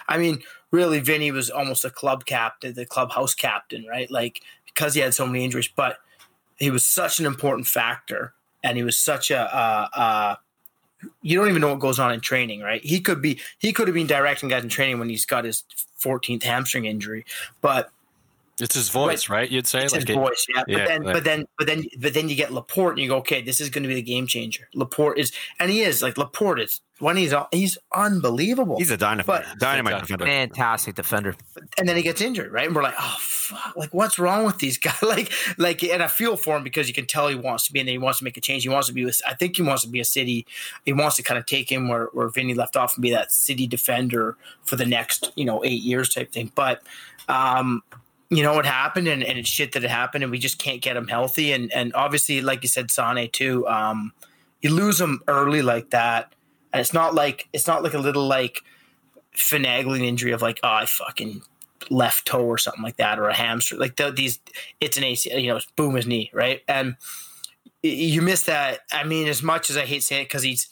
I 0.08 0.18
mean, 0.18 0.42
really, 0.72 1.00
Vinny 1.00 1.32
was 1.32 1.50
almost 1.50 1.86
a 1.86 1.90
club 1.90 2.26
captain, 2.26 2.74
the 2.74 2.86
clubhouse 2.86 3.34
captain, 3.34 3.86
right? 3.88 4.10
Like 4.12 4.42
because 4.66 4.94
he 4.96 5.02
had 5.02 5.14
so 5.14 5.26
many 5.26 5.46
injuries, 5.46 5.70
but 5.74 5.98
he 6.58 6.70
was 6.70 6.86
such 6.86 7.20
an 7.20 7.26
important 7.26 7.68
factor, 7.68 8.34
and 8.64 8.76
he 8.76 8.84
was 8.84 8.98
such 8.98 9.30
a. 9.30 9.56
Uh, 9.56 10.36
you 11.22 11.38
don't 11.38 11.50
even 11.50 11.62
know 11.62 11.70
what 11.70 11.80
goes 11.80 12.00
on 12.00 12.12
in 12.12 12.20
training, 12.20 12.62
right? 12.62 12.84
He 12.84 13.00
could 13.00 13.22
be 13.22 13.40
he 13.60 13.74
could 13.74 13.88
have 13.88 13.96
been 13.96 14.08
directing 14.08 14.50
guys 14.50 14.64
in 14.64 14.70
training 14.70 15.00
when 15.00 15.10
he's 15.10 15.26
got 15.26 15.46
his 15.46 15.64
14th 16.04 16.44
hamstring 16.44 16.86
injury, 16.86 17.26
but 17.62 17.92
It's 18.62 18.76
his 18.76 18.90
voice, 18.90 19.30
right? 19.30 19.50
You'd 19.50 19.68
say 19.68 19.84
it's 19.84 19.94
like 19.94 20.08
his 20.08 20.16
it- 20.16 20.20
voice, 20.20 20.46
yeah. 20.56 20.64
But 20.68 20.72
yeah, 20.72 20.86
then, 20.88 21.04
like- 21.04 21.14
but 21.16 21.24
then, 21.24 21.46
but 21.58 21.68
then, 21.68 21.84
but 22.00 22.14
then 22.14 22.30
you 22.30 22.36
get 22.36 22.52
Laporte, 22.52 22.94
and 22.96 23.02
you 23.04 23.10
go, 23.10 23.18
okay, 23.18 23.42
this 23.42 23.60
is 23.62 23.70
going 23.70 23.84
to 23.84 23.88
be 23.90 23.96
the 23.96 24.02
game 24.02 24.28
changer. 24.28 24.68
Laporte 24.74 25.18
is, 25.20 25.32
and 25.60 25.70
he 25.72 25.82
is 25.82 26.02
like 26.02 26.18
Laporte 26.18 26.60
is 26.60 26.82
when 27.00 27.16
he's 27.16 27.34
he's 27.52 27.78
unbelievable. 27.94 28.78
He's 28.78 28.92
a 28.92 28.98
dynamite, 28.98 29.26
But- 29.26 29.60
dynamite 29.60 29.94
Fantastic. 29.94 30.18
defender. 30.18 30.26
Fantastic 30.26 30.96
defender. 30.96 31.36
and 31.78 31.88
then 31.88 31.96
he 31.96 32.02
gets 32.02 32.20
injured, 32.22 32.52
right? 32.52 32.66
And 32.68 32.76
we're 32.76 32.84
like, 32.84 32.96
oh 33.00 33.16
fuck, 33.20 33.76
like 33.78 33.94
what's 33.94 34.20
wrong 34.20 34.44
with 34.46 34.58
these 34.58 34.78
guys? 34.88 35.02
Like, 35.02 35.32
like, 35.58 35.84
and 35.84 36.04
I 36.04 36.08
feel 36.08 36.36
for 36.36 36.58
him 36.58 36.64
because 36.64 36.88
you 36.90 36.94
can 36.94 37.06
tell 37.06 37.28
he 37.30 37.36
wants 37.36 37.68
to 37.68 37.74
be 37.74 37.80
and 37.80 37.88
there. 37.88 37.94
He 37.94 37.98
wants 37.98 38.20
to 38.20 38.26
make 38.26 38.36
a 38.38 38.42
change. 38.42 38.64
He 38.64 38.70
wants 38.70 38.88
to 38.90 38.94
be 38.94 39.06
with. 39.06 39.22
I 39.26 39.34
think 39.34 39.56
he 39.56 39.62
wants 39.62 39.84
to 39.84 39.90
be 39.90 40.00
a 40.02 40.06
city. 40.06 40.46
He 40.86 40.92
wants 40.94 41.16
to 41.16 41.24
kind 41.24 41.38
of 41.38 41.46
take 41.46 41.72
him 41.72 41.88
where 41.88 42.08
where 42.12 42.28
Vinny 42.28 42.54
left 42.54 42.76
off 42.76 42.96
and 42.96 43.02
be 43.02 43.12
that 43.12 43.32
city 43.32 43.66
defender 43.68 44.36
for 44.64 44.76
the 44.76 44.86
next 44.86 45.32
you 45.36 45.46
know 45.46 45.64
eight 45.64 45.82
years 45.82 46.10
type 46.14 46.32
thing. 46.34 46.52
But 46.54 46.84
um, 47.30 47.82
you 48.30 48.44
know 48.44 48.54
what 48.54 48.66
happened, 48.66 49.08
and, 49.08 49.24
and 49.24 49.40
it's 49.40 49.50
shit 49.50 49.72
that 49.72 49.84
it 49.84 49.90
happened, 49.90 50.24
and 50.24 50.32
we 50.32 50.38
just 50.38 50.60
can't 50.60 50.82
get 50.82 50.96
him 50.96 51.08
healthy. 51.08 51.52
And 51.52 51.72
and 51.74 51.94
obviously, 51.96 52.42
like 52.42 52.64
you 52.64 52.70
said, 52.70 52.92
Sane 52.92 53.30
too. 53.32 53.68
Um, 53.68 54.14
you 54.62 54.70
lose 54.72 55.02
him 55.02 55.22
early 55.28 55.62
like 55.62 55.90
that, 55.92 56.34
and 56.72 56.80
it's 56.80 56.94
not 56.94 57.16
like 57.16 57.48
it's 57.54 57.68
not 57.68 57.82
like 57.84 57.94
a 57.94 58.00
little 58.00 58.28
like 58.28 58.62
finagling 59.36 60.06
injury 60.06 60.32
of 60.32 60.42
like, 60.42 60.60
oh, 60.64 60.70
I 60.70 60.86
fucking 60.86 61.42
left 61.90 62.28
toe 62.28 62.46
or 62.46 62.58
something 62.58 62.84
like 62.84 62.98
that, 62.98 63.18
or 63.18 63.30
a 63.30 63.34
hamstring. 63.34 63.80
Like 63.80 63.96
the, 63.96 64.12
these, 64.12 64.40
it's 64.80 64.98
an 64.98 65.04
AC, 65.04 65.36
you 65.36 65.52
know, 65.52 65.60
boom 65.76 65.96
his 65.96 66.06
knee, 66.06 66.30
right? 66.34 66.62
And 66.68 66.98
you 67.82 68.22
miss 68.22 68.44
that. 68.44 68.82
I 68.92 69.06
mean, 69.06 69.28
as 69.28 69.42
much 69.42 69.70
as 69.70 69.78
I 69.78 69.86
hate 69.86 70.04
saying 70.04 70.24
it, 70.24 70.26
because 70.26 70.44
he's. 70.44 70.70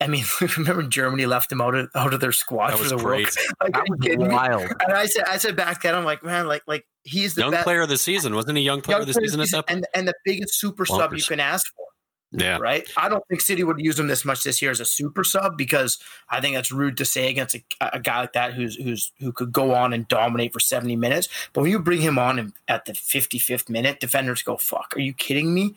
I 0.00 0.08
mean, 0.08 0.24
remember 0.56 0.82
Germany 0.82 1.26
left 1.26 1.50
him 1.50 1.60
out 1.60 1.74
of 1.74 1.88
out 1.94 2.12
of 2.12 2.20
their 2.20 2.32
squad 2.32 2.72
That 2.72 2.78
for 2.78 2.88
the 2.88 2.96
World. 3.02 3.24
Cup? 3.26 3.34
Like, 3.62 3.72
That 3.72 3.84
was 3.88 3.98
kidding 4.00 4.28
me? 4.28 4.34
wild. 4.34 4.62
And 4.80 4.92
I 4.92 5.06
said, 5.06 5.24
I 5.26 5.38
said 5.38 5.56
back 5.56 5.82
then, 5.82 5.94
I'm 5.94 6.04
like, 6.04 6.22
man, 6.22 6.46
like, 6.46 6.62
like 6.66 6.86
he's 7.04 7.34
the 7.34 7.42
young 7.42 7.52
best 7.52 7.64
player 7.64 7.80
of 7.82 7.88
the 7.88 7.96
season, 7.98 8.34
wasn't 8.34 8.58
he? 8.58 8.64
Young 8.64 8.80
player 8.82 8.96
young 8.98 9.08
of 9.08 9.14
the 9.14 9.20
season 9.20 9.40
point. 9.40 9.64
and 9.68 9.86
and 9.94 10.06
the 10.06 10.14
biggest 10.24 10.54
super 10.60 10.84
sub 10.84 11.14
you 11.14 11.22
can 11.22 11.40
ask 11.40 11.72
for 11.74 11.86
Yeah, 12.32 12.58
right? 12.58 12.86
I 12.96 13.08
don't 13.08 13.22
think 13.28 13.40
City 13.40 13.64
would 13.64 13.80
use 13.80 13.98
him 13.98 14.08
this 14.08 14.24
much 14.24 14.42
this 14.42 14.60
year 14.60 14.70
as 14.70 14.80
a 14.80 14.84
super 14.84 15.24
sub 15.24 15.56
because 15.56 15.98
I 16.28 16.40
think 16.42 16.56
that's 16.56 16.70
rude 16.72 16.96
to 16.98 17.04
say 17.06 17.30
against 17.30 17.54
a, 17.54 17.62
a 17.80 17.98
guy 18.00 18.20
like 18.20 18.32
that 18.34 18.52
who's 18.52 18.74
who's 18.76 19.12
who 19.20 19.32
could 19.32 19.52
go 19.52 19.74
on 19.74 19.92
and 19.94 20.06
dominate 20.08 20.52
for 20.52 20.60
70 20.60 20.94
minutes. 20.96 21.28
But 21.54 21.62
when 21.62 21.70
you 21.70 21.78
bring 21.78 22.02
him 22.02 22.18
on 22.18 22.52
at 22.68 22.84
the 22.84 22.92
55th 22.92 23.70
minute, 23.70 24.00
defenders 24.00 24.42
go, 24.42 24.56
"Fuck, 24.58 24.92
are 24.96 25.00
you 25.00 25.14
kidding 25.14 25.54
me?" 25.54 25.74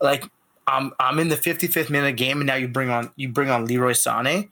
Like 0.00 0.24
I'm 0.68 0.92
I'm 1.00 1.18
in 1.18 1.28
the 1.28 1.36
55th 1.36 1.90
minute 1.90 2.16
game 2.16 2.38
and 2.40 2.46
now 2.46 2.54
you 2.56 2.68
bring 2.68 2.90
on 2.90 3.10
you 3.16 3.28
bring 3.28 3.50
on 3.50 3.64
Leroy 3.66 3.92
Sané. 3.92 4.48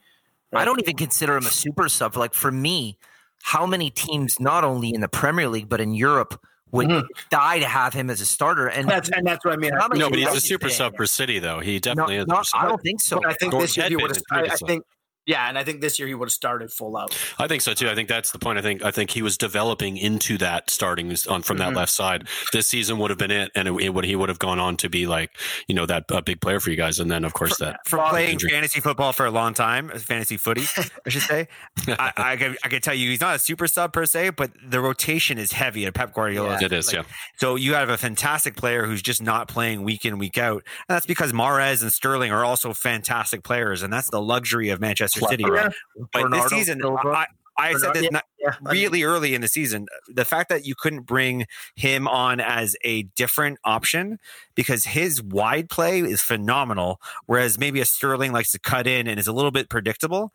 I 0.53 0.65
don't 0.65 0.79
even 0.81 0.95
consider 0.95 1.35
him 1.37 1.45
a 1.45 1.49
super 1.49 1.87
sub. 1.89 2.15
Like 2.17 2.33
for 2.33 2.51
me, 2.51 2.97
how 3.43 3.65
many 3.65 3.89
teams, 3.89 4.39
not 4.39 4.63
only 4.63 4.93
in 4.93 5.01
the 5.01 5.09
Premier 5.09 5.47
League 5.47 5.69
but 5.69 5.79
in 5.81 5.93
Europe, 5.93 6.39
would 6.71 6.87
Mhm. 6.87 7.03
die 7.29 7.59
to 7.59 7.65
have 7.65 7.93
him 7.93 8.09
as 8.09 8.19
a 8.21 8.25
starter? 8.25 8.67
And 8.67 8.89
That's 8.89 9.09
and 9.09 9.25
that's 9.27 9.43
what 9.45 9.53
I 9.53 9.57
mean. 9.57 9.71
How 9.73 9.87
no, 9.87 10.09
but 10.09 10.19
he's 10.19 10.33
a 10.33 10.41
super 10.41 10.69
sub 10.69 10.95
for 10.97 11.05
City, 11.05 11.39
though. 11.39 11.59
He 11.59 11.75
no, 11.75 11.79
definitely 11.79 12.15
is. 12.17 12.23
a 12.23 12.27
no, 12.27 12.41
super 12.43 12.63
I 12.63 12.67
don't 12.69 12.81
think 12.81 13.01
so. 13.01 13.19
But 13.21 13.29
I 13.29 13.33
think 13.35 13.51
Gordon 13.51 13.63
this 13.65 13.77
year 13.77 13.87
he 13.89 13.95
would 13.95 14.09
have. 14.15 14.17
in 14.17 14.23
I, 14.51 14.53
I 14.53 14.55
think. 14.55 14.83
Yeah, 15.27 15.47
and 15.47 15.57
I 15.59 15.63
think 15.63 15.81
this 15.81 15.99
year 15.99 16.07
he 16.07 16.15
would 16.15 16.27
have 16.27 16.33
started 16.33 16.71
full 16.73 16.97
out. 16.97 17.15
I 17.37 17.47
think 17.47 17.61
so 17.61 17.73
too. 17.75 17.89
I 17.89 17.93
think 17.95 18.09
that's 18.09 18.31
the 18.31 18.39
point. 18.39 18.57
I 18.57 18.61
think 18.63 18.83
I 18.83 18.89
think 18.89 19.11
he 19.11 19.21
was 19.21 19.37
developing 19.37 19.97
into 19.97 20.37
that 20.39 20.69
starting 20.71 21.15
on 21.29 21.43
from 21.43 21.57
that 21.57 21.73
Mhm. 21.73 21.75
left 21.75 21.91
side. 21.91 22.27
This 22.53 22.67
season 22.67 22.97
would 22.97 23.11
have 23.11 23.19
been 23.19 23.29
it, 23.31 23.51
and 23.53 23.67
it, 23.67 23.73
it 23.81 23.89
would 23.89 24.05
he 24.05 24.15
would 24.15 24.29
have 24.29 24.39
gone 24.39 24.59
on 24.59 24.77
to 24.77 24.89
be 24.89 25.05
like 25.05 25.31
you 25.67 25.75
know 25.75 25.85
that 25.85 26.05
a 26.09 26.21
big 26.21 26.41
player 26.41 26.59
for 26.59 26.69
you 26.71 26.75
guys. 26.77 26.99
And 26.99 27.11
then 27.11 27.23
of 27.25 27.33
course 27.33 27.57
that 27.57 27.81
From 27.85 28.09
playing 28.09 28.31
injury. 28.31 28.49
fantasy 28.51 28.79
football 28.79 29.11
for 29.13 29.25
a 29.25 29.31
long 29.31 29.53
time, 29.53 29.89
fantasy 29.89 30.37
footy, 30.37 30.63
I 31.05 31.09
should 31.09 31.21
say. 31.23 31.47
I, 31.87 32.11
I, 32.15 32.35
can, 32.37 32.55
I 32.63 32.69
can 32.69 32.81
tell 32.81 32.93
you, 32.93 33.09
he's 33.09 33.21
not 33.21 33.35
a 33.35 33.39
super 33.39 33.67
sub 33.67 33.91
per 33.93 34.05
se, 34.05 34.29
but 34.31 34.51
the 34.65 34.79
rotation 34.79 35.37
is 35.37 35.51
heavy 35.51 35.85
at 35.85 35.93
Pep 35.93 36.13
Guardiola. 36.13 36.57
it 36.61 36.71
is. 36.71 36.93
yeah, 36.93 37.03
So 37.37 37.55
you 37.55 37.73
have 37.73 37.89
a 37.89 37.97
fantastic 37.97 38.55
player 38.55 38.85
who's 38.85 39.01
just 39.01 39.21
not 39.21 39.47
playing 39.49 39.83
week 39.83 40.05
in 40.05 40.17
week 40.19 40.37
out, 40.37 40.63
and 40.87 40.95
that's 40.95 41.05
because 41.05 41.33
Mahrez 41.33 41.81
and 41.81 41.91
Sterling 41.91 42.31
are 42.31 42.45
also 42.45 42.73
fantastic 42.73 43.43
players, 43.43 43.83
and 43.83 43.91
that's 43.91 44.09
the 44.09 44.21
luxury 44.21 44.69
of 44.69 44.79
Manchester 44.79 45.16
City. 45.21 45.45
Yeah. 45.47 45.69
But 46.13 46.23
Bernardo 46.23 46.49
this 46.49 46.49
season. 46.49 46.81
I, 46.83 47.25
I 47.57 47.73
said 47.73 47.93
this 47.93 48.03
Yeah, 48.03 48.09
not, 48.11 48.23
yeah. 48.39 48.55
Really 48.61 49.03
early 49.03 49.33
in 49.33 49.41
the 49.41 49.47
season. 49.47 49.87
The 50.07 50.25
fact 50.25 50.49
that 50.49 50.65
you 50.65 50.75
couldn't 50.75 51.01
bring 51.01 51.47
him 51.75 52.07
on 52.07 52.39
as 52.39 52.75
a 52.83 53.03
different 53.15 53.57
option 53.63 54.19
because 54.53 54.85
his 54.85 55.21
wide 55.23 55.69
play 55.69 56.01
is 56.01 56.21
phenomenal, 56.21 57.01
whereas 57.25 57.57
maybe 57.57 57.81
a 57.81 57.85
Sterling 57.85 58.31
likes 58.31 58.51
to 58.51 58.59
cut 58.59 58.85
in 58.85 59.07
and 59.07 59.19
is 59.19 59.27
a 59.27 59.33
little 59.33 59.51
bit 59.51 59.69
predictable. 59.69 60.33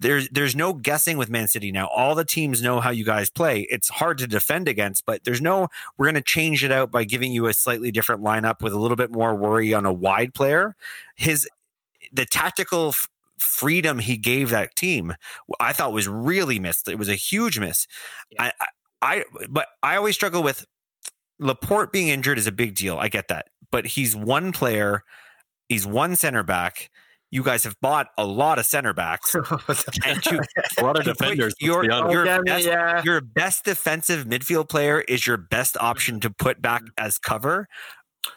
There's 0.00 0.28
there's 0.30 0.56
no 0.56 0.72
guessing 0.72 1.16
with 1.16 1.30
Man 1.30 1.46
City 1.46 1.70
now. 1.70 1.86
All 1.88 2.14
the 2.14 2.24
teams 2.24 2.60
know 2.60 2.80
how 2.80 2.90
you 2.90 3.04
guys 3.04 3.30
play. 3.30 3.68
It's 3.70 3.88
hard 3.88 4.18
to 4.18 4.26
defend 4.26 4.68
against, 4.68 5.06
but 5.06 5.22
there's 5.24 5.40
no 5.40 5.68
we're 5.96 6.06
going 6.06 6.14
to 6.16 6.22
change 6.22 6.64
it 6.64 6.72
out 6.72 6.90
by 6.90 7.04
giving 7.04 7.32
you 7.32 7.46
a 7.46 7.54
slightly 7.54 7.92
different 7.92 8.22
lineup 8.22 8.62
with 8.62 8.72
a 8.72 8.78
little 8.78 8.96
bit 8.96 9.12
more 9.12 9.34
worry 9.34 9.72
on 9.72 9.86
a 9.86 9.92
wide 9.92 10.34
player. 10.34 10.74
His 11.14 11.48
the 12.12 12.26
tactical 12.26 12.94
freedom 13.38 13.98
he 13.98 14.16
gave 14.16 14.50
that 14.50 14.74
team 14.76 15.14
I 15.60 15.72
thought 15.72 15.92
was 15.92 16.08
really 16.08 16.58
missed. 16.58 16.88
It 16.88 16.98
was 16.98 17.08
a 17.08 17.14
huge 17.14 17.58
miss. 17.58 17.86
I, 18.38 18.52
I, 18.60 18.66
I, 19.02 19.24
but 19.48 19.68
I 19.82 19.96
always 19.96 20.14
struggle 20.14 20.42
with 20.42 20.64
Laporte 21.38 21.92
being 21.92 22.08
injured 22.08 22.38
is 22.38 22.46
a 22.46 22.52
big 22.52 22.74
deal. 22.74 22.96
I 22.98 23.08
get 23.08 23.28
that, 23.28 23.46
but 23.70 23.86
he's 23.86 24.14
one 24.14 24.52
player. 24.52 25.02
He's 25.68 25.86
one 25.86 26.16
center 26.16 26.42
back. 26.42 26.90
You 27.30 27.42
guys 27.42 27.64
have 27.64 27.74
bought 27.80 28.08
a 28.16 28.24
lot 28.24 28.60
of 28.60 28.66
center 28.66 28.92
backs, 28.92 29.34
oh, 29.50 29.58
and 30.06 30.22
to, 30.22 30.40
a 30.78 30.84
lot 30.84 30.96
of 30.96 31.04
defenders. 31.04 31.54
Your, 31.58 31.82
let's 31.82 31.88
be 31.88 31.92
honest. 31.92 32.08
Oh, 32.08 32.12
your, 32.12 32.26
yeah, 32.26 32.38
best, 32.44 32.66
yeah. 32.66 33.02
your 33.04 33.20
best 33.20 33.64
defensive 33.64 34.26
midfield 34.26 34.68
player 34.68 35.00
is 35.00 35.26
your 35.26 35.36
best 35.36 35.76
option 35.78 36.20
to 36.20 36.30
put 36.30 36.62
back 36.62 36.82
mm-hmm. 36.82 37.04
as 37.04 37.18
cover. 37.18 37.66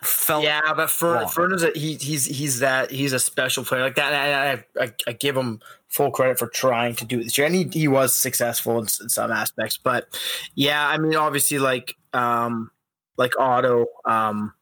Felt 0.02 0.44
Yeah, 0.44 0.74
but 0.76 0.90
Fern, 0.90 1.22
wrong. 1.22 1.30
Fern 1.30 1.54
is 1.54 1.64
a, 1.64 1.72
he, 1.74 1.96
he's 1.96 2.26
he's 2.26 2.60
that 2.60 2.92
he's 2.92 3.14
a 3.14 3.20
special 3.20 3.64
player 3.64 3.82
like 3.82 3.96
that. 3.96 4.14
And 4.14 4.66
I, 4.80 4.84
I, 4.86 4.94
I 5.08 5.12
give 5.14 5.36
him 5.36 5.62
full 5.88 6.12
credit 6.12 6.38
for 6.38 6.48
trying 6.48 6.96
to 6.96 7.06
do 7.06 7.20
it 7.20 7.24
this 7.24 7.38
year, 7.38 7.48
and 7.48 7.56
he, 7.56 7.70
he 7.72 7.88
was 7.88 8.16
successful 8.16 8.78
in, 8.80 8.88
in 9.02 9.10
some 9.10 9.32
aspects. 9.32 9.78
But 9.78 10.08
yeah, 10.56 10.86
I 10.88 10.98
mean, 10.98 11.16
obviously, 11.16 11.60
like 11.60 11.96
um, 12.14 12.72
like 13.18 13.40
Otto, 13.40 13.88
um, 14.06 14.54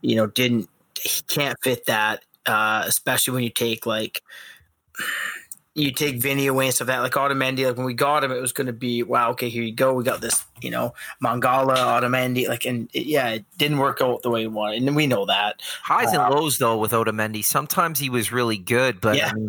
you 0.00 0.16
know, 0.16 0.26
didn't 0.26 0.68
he 1.00 1.22
can't 1.22 1.56
fit 1.62 1.86
that, 1.86 2.24
uh, 2.46 2.84
especially 2.86 3.34
when 3.34 3.44
you 3.44 3.50
take 3.50 3.86
like 3.86 4.22
you 5.74 5.92
take 5.92 6.16
Vinny 6.16 6.46
away 6.46 6.66
and 6.66 6.74
stuff 6.74 6.88
like 6.88 6.98
that. 6.98 7.02
Like 7.02 7.30
Otamendi, 7.30 7.66
like 7.66 7.76
when 7.76 7.86
we 7.86 7.94
got 7.94 8.22
him, 8.22 8.30
it 8.30 8.40
was 8.40 8.52
going 8.52 8.68
to 8.68 8.72
be 8.72 9.02
wow. 9.02 9.30
Okay, 9.30 9.48
here 9.48 9.62
you 9.62 9.74
go. 9.74 9.92
We 9.92 10.04
got 10.04 10.20
this, 10.20 10.44
you 10.60 10.70
know, 10.70 10.94
Mangala, 11.22 11.76
Otamendi, 11.76 12.46
like, 12.48 12.64
and 12.64 12.88
it, 12.92 13.06
yeah, 13.06 13.30
it 13.30 13.44
didn't 13.58 13.78
work 13.78 14.00
out 14.00 14.22
the 14.22 14.30
way 14.30 14.46
we 14.46 14.54
wanted, 14.54 14.82
and 14.82 14.94
we 14.94 15.06
know 15.06 15.26
that. 15.26 15.60
highs 15.82 16.12
and 16.12 16.22
lows 16.32 16.58
though 16.58 16.78
with 16.78 16.92
Otamendi. 16.92 17.44
Sometimes 17.44 17.98
he 17.98 18.08
was 18.08 18.30
really 18.30 18.56
good, 18.56 19.00
but 19.00 19.16
Yeah. 19.16 19.30
I 19.30 19.34
mean, 19.34 19.48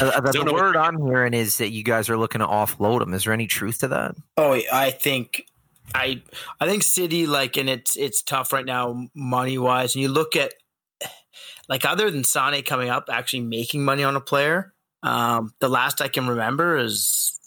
uh, 0.00 0.20
the, 0.20 0.44
the 0.44 0.54
word 0.54 0.76
I'm 0.76 1.04
hearing 1.04 1.34
is 1.34 1.58
that 1.58 1.70
you 1.70 1.82
guys 1.82 2.08
are 2.08 2.16
looking 2.16 2.38
to 2.38 2.46
offload 2.46 3.02
him. 3.02 3.12
Is 3.12 3.24
there 3.24 3.32
any 3.32 3.48
truth 3.48 3.78
to 3.78 3.88
that? 3.88 4.14
Oh, 4.36 4.60
I 4.72 4.90
think 4.92 5.46
I 5.94 6.22
I 6.60 6.66
think 6.66 6.84
City 6.84 7.26
like 7.26 7.56
and 7.56 7.68
it's 7.68 7.96
it's 7.96 8.22
tough 8.22 8.52
right 8.52 8.64
now 8.64 9.08
money 9.14 9.58
wise. 9.58 9.94
And 9.94 10.02
you 10.02 10.08
look 10.08 10.36
at 10.36 10.54
like 11.68 11.84
other 11.84 12.10
than 12.10 12.24
Sane 12.24 12.62
coming 12.62 12.90
up, 12.90 13.08
actually 13.10 13.40
making 13.40 13.84
money 13.84 14.04
on 14.04 14.16
a 14.16 14.20
player. 14.20 14.72
Um, 15.02 15.52
the 15.58 15.68
last 15.68 16.00
I 16.00 16.08
can 16.08 16.26
remember 16.26 16.76
is 16.76 17.38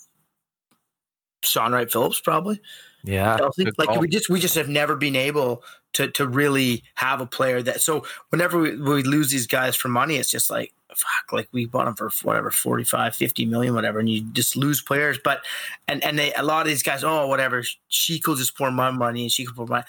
Shaun 1.43 1.71
Wright 1.71 1.91
Phillips, 1.91 2.19
probably. 2.19 2.59
Yeah, 3.03 3.37
Chelsea. 3.37 3.65
Like 3.77 3.89
call. 3.89 3.99
we 3.99 4.07
just 4.07 4.29
we 4.29 4.39
just 4.39 4.55
have 4.55 4.67
never 4.67 4.95
been 4.95 5.15
able 5.15 5.63
to 5.93 6.09
to 6.11 6.27
really 6.27 6.83
have 6.95 7.21
a 7.21 7.25
player 7.25 7.61
that. 7.61 7.81
So 7.81 8.05
whenever 8.29 8.59
we, 8.59 8.75
we 8.77 9.03
lose 9.03 9.29
these 9.29 9.47
guys 9.47 9.75
for 9.75 9.87
money, 9.87 10.17
it's 10.17 10.31
just 10.31 10.49
like 10.49 10.73
fuck. 10.89 11.31
Like 11.31 11.47
we 11.51 11.65
bought 11.65 11.85
them 11.85 11.95
for 11.95 12.09
whatever 12.23 12.51
45, 12.51 13.15
50 13.15 13.45
million, 13.45 13.75
whatever, 13.75 13.99
and 13.99 14.09
you 14.09 14.21
just 14.33 14.55
lose 14.55 14.81
players. 14.81 15.19
But 15.23 15.41
and 15.87 16.03
and 16.03 16.17
they 16.17 16.33
a 16.33 16.43
lot 16.43 16.61
of 16.61 16.67
these 16.67 16.83
guys, 16.83 17.03
oh 17.03 17.27
whatever, 17.27 17.63
she 17.87 18.19
could 18.19 18.37
just 18.37 18.57
pour 18.57 18.71
my 18.71 18.91
money 18.91 19.23
and 19.23 19.31
she 19.31 19.45
could 19.45 19.55
pour 19.55 19.67
my. 19.67 19.83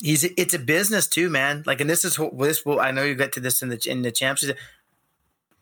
He's 0.00 0.24
it's 0.24 0.54
a 0.54 0.58
business 0.58 1.06
too, 1.06 1.30
man. 1.30 1.64
Like 1.66 1.80
and 1.80 1.90
this 1.90 2.04
is 2.04 2.18
what 2.18 2.38
this 2.38 2.64
will. 2.64 2.80
I 2.80 2.90
know 2.90 3.02
you 3.02 3.14
get 3.14 3.32
to 3.32 3.40
this 3.40 3.62
in 3.62 3.70
the 3.70 3.82
in 3.86 4.02
the 4.02 4.12
champs. 4.12 4.48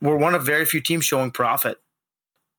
We're 0.05 0.17
one 0.17 0.35
of 0.35 0.45
very 0.47 0.65
few 0.67 0.81
teams 0.81 1.05
showing 1.05 1.31
profit. 1.33 1.79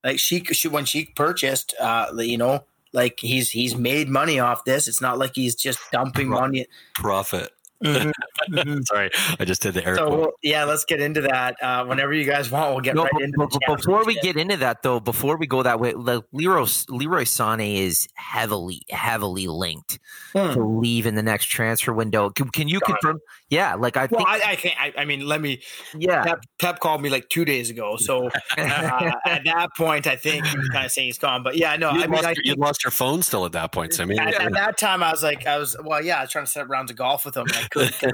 Like 0.03 0.19
Sheik, 0.19 0.53
she, 0.53 0.67
when 0.67 0.85
Sheik 0.85 1.15
purchased, 1.15 1.73
uh, 1.79 2.07
you 2.17 2.37
know, 2.37 2.65
Like 2.93 3.19
he's 3.19 3.49
he's 3.51 3.75
made 3.75 4.07
money 4.09 4.39
off 4.39 4.63
this. 4.65 4.87
It's 4.87 5.01
not 5.01 5.17
like 5.17 5.35
he's 5.35 5.53
just 5.55 5.79
dumping 5.91 6.29
Right. 6.29 6.41
money. 6.41 6.65
Profit. 6.95 7.51
Mhm, 7.83 8.13
mhm. 8.49 8.85
Sorry, 8.87 9.09
I 9.37 9.43
just 9.43 9.61
did 9.61 9.73
the 9.73 9.85
air 9.85 9.97
So 9.97 10.07
quote. 10.07 10.19
we'll, 10.19 10.31
yeah, 10.41 10.63
let's 10.63 10.85
get 10.85 11.01
into 11.01 11.19
that. 11.23 11.61
Uh, 11.61 11.83
whenever 11.85 12.13
you 12.13 12.23
guys 12.23 12.49
want, 12.49 12.71
we'll 12.71 12.79
get 12.79 12.95
No, 12.95 13.03
right 13.03 13.11
but- 13.13 13.21
into 13.23 13.37
but- 13.37 13.51
the 13.51 13.59
but 13.67 13.77
before 13.77 14.05
we 14.05 14.13
championship. 14.15 14.23
get 14.35 14.37
into 14.41 14.57
that, 14.57 14.81
though, 14.81 15.01
before 15.01 15.35
we 15.37 15.45
go 15.45 15.61
that 15.61 15.77
way, 15.81 15.91
like 15.91 16.23
Leroy 16.31 16.65
Leroy 16.87 17.23
Sané 17.25 17.79
is 17.79 18.07
heavily, 18.13 18.83
heavily 18.89 19.47
linked 19.47 19.99
Hmm. 20.31 20.53
to 20.53 20.63
leave 20.63 21.05
in 21.05 21.15
the 21.15 21.21
next 21.23 21.45
transfer 21.47 21.91
window. 21.91 22.29
Can, 22.29 22.47
can 22.47 22.69
you 22.69 22.79
Done. 22.79 22.93
confirm? 22.95 23.19
Yeah, 23.49 23.75
like 23.75 23.95
I 23.95 24.07
Well, 24.09 24.25
think, 24.25 24.27
I, 24.27 24.51
I 24.51 24.55
can't. 24.55 24.79
I, 24.79 25.01
I 25.01 25.05
mean, 25.05 25.21
let 25.25 25.39
me. 25.39 25.61
yeah, 25.95 26.23
Pep, 26.23 26.39
Pep 26.59 26.79
called 26.79 27.01
me 27.01 27.09
like 27.09 27.29
two 27.29 27.45
days 27.45 27.69
ago, 27.69 27.95
so 27.95 28.27
uh, 28.27 28.31
at 28.57 29.43
that 29.45 29.69
point, 29.77 30.07
I 30.07 30.15
think 30.15 30.47
he 30.47 30.57
was 30.57 30.67
kind 30.69 30.85
of 30.85 30.91
saying 30.91 31.09
he's 31.09 31.19
gone. 31.19 31.43
But 31.43 31.55
yeah, 31.55 31.75
no, 31.75 31.91
you, 31.91 31.99
I 31.99 32.07
mean, 32.07 32.11
lost 32.13 32.25
I 32.25 32.29
you 32.31 32.53
think 32.53 32.59
lost 32.59 32.83
your 32.83 32.89
phone 32.91 33.21
still 33.21 33.45
at 33.45 33.51
that 33.51 33.71
point. 33.71 33.93
So 33.93 34.01
I 34.03 34.07
mean, 34.07 34.19
at, 34.19 34.33
at 34.33 34.53
that 34.53 34.77
time, 34.79 35.03
I 35.03 35.11
was 35.11 35.21
like, 35.21 35.45
I 35.45 35.59
was 35.59 35.75
well, 35.83 36.03
yeah, 36.03 36.17
I 36.17 36.21
was 36.21 36.31
trying 36.31 36.45
to 36.45 36.51
set 36.51 36.63
up 36.63 36.69
rounds 36.69 36.89
of 36.89 36.97
golf 36.97 37.23
with 37.23 37.37
him. 37.37 37.43
And 37.47 37.55
I 37.55 37.67
couldn't, 37.69 37.99
'cause 37.99 38.11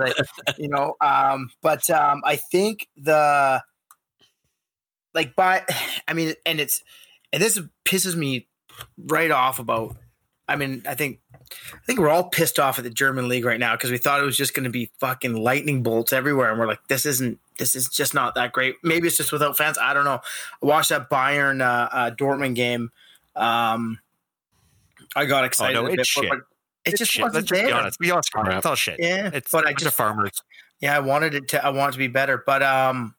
I, 0.48 0.54
you 0.58 0.68
know. 0.68 0.96
Um, 1.00 1.50
but 1.62 1.90
um, 1.90 2.22
I 2.26 2.36
think 2.36 2.88
the 2.98 3.64
like 5.14 5.34
by, 5.36 5.64
I 6.10 6.14
mean, 6.14 6.34
and 6.46 6.60
it's 6.60 6.84
and 7.32 7.42
this 7.42 7.58
pisses 7.86 8.16
me 8.18 8.50
right 8.98 9.32
off 9.32 9.60
about. 9.60 9.96
I 10.52 10.56
mean, 10.58 10.84
I 10.88 10.96
think 10.96 11.20
I 11.52 11.86
think 11.86 12.00
we're 12.00 12.10
all 12.10 12.30
pissed 12.30 12.60
off 12.60 12.78
at 12.78 12.84
the 12.84 12.90
German 12.90 13.28
league 13.28 13.46
right 13.46 13.60
now 13.60 13.76
because 13.76 13.92
we 13.92 13.98
thought 13.98 14.22
it 14.22 14.26
was 14.26 14.38
just 14.38 14.54
going 14.54 14.64
to 14.66 14.70
be 14.70 14.92
fucking 15.00 15.34
lightning 15.34 15.84
bolts 15.84 16.14
everywhere, 16.14 16.50
and 16.52 16.60
we're 16.60 16.68
like, 16.68 16.86
this 16.88 17.06
isn't. 17.06 17.40
This 17.58 17.76
is 17.76 17.88
just 17.90 18.14
not 18.14 18.36
that 18.36 18.52
great. 18.54 18.76
Maybe 18.84 19.08
it's 19.08 19.18
just 19.18 19.32
without 19.32 19.56
fans. 19.58 19.78
I 19.78 19.94
don't 19.94 20.06
know. 20.06 20.22
I 20.62 20.66
watched 20.66 20.90
that 20.90 21.10
Bayern 21.10 21.62
uh, 21.62 21.90
uh, 21.92 22.12
Dortmund 22.12 22.56
game. 22.56 22.90
Um, 23.36 24.00
I 25.16 25.26
got 25.26 25.44
excited. 25.46 25.74
no, 25.76 25.86
a 25.86 25.90
bit, 25.90 26.00
it's 26.00 26.14
but- 26.16 26.22
shit. 26.24 26.30
but 26.30 26.38
It 26.40 26.44
It's 26.86 27.00
just 27.00 27.12
shit. 27.12 27.22
wasn't 27.22 27.36
Let's 27.36 27.50
just 27.50 27.62
be 27.62 27.68
there. 27.68 27.76
honest. 27.80 28.00
Be 28.00 28.12
honest. 28.12 28.32
Crap. 28.32 28.58
It's 28.58 28.66
all 28.66 28.76
shit. 28.76 28.96
Yeah, 29.00 29.30
It's 29.34 29.52
but 29.52 29.68
I 29.68 29.74
just 29.74 29.86
of 29.88 29.94
farmers. 29.94 30.42
yeah, 30.80 30.96
I 30.96 31.00
wanted 31.00 31.36
it 31.36 31.48
to. 31.50 31.64
I 31.64 31.70
want 31.70 31.90
it 31.90 31.94
to 31.94 31.98
be 32.00 32.08
better, 32.08 32.42
but 32.46 32.64
um, 32.64 33.14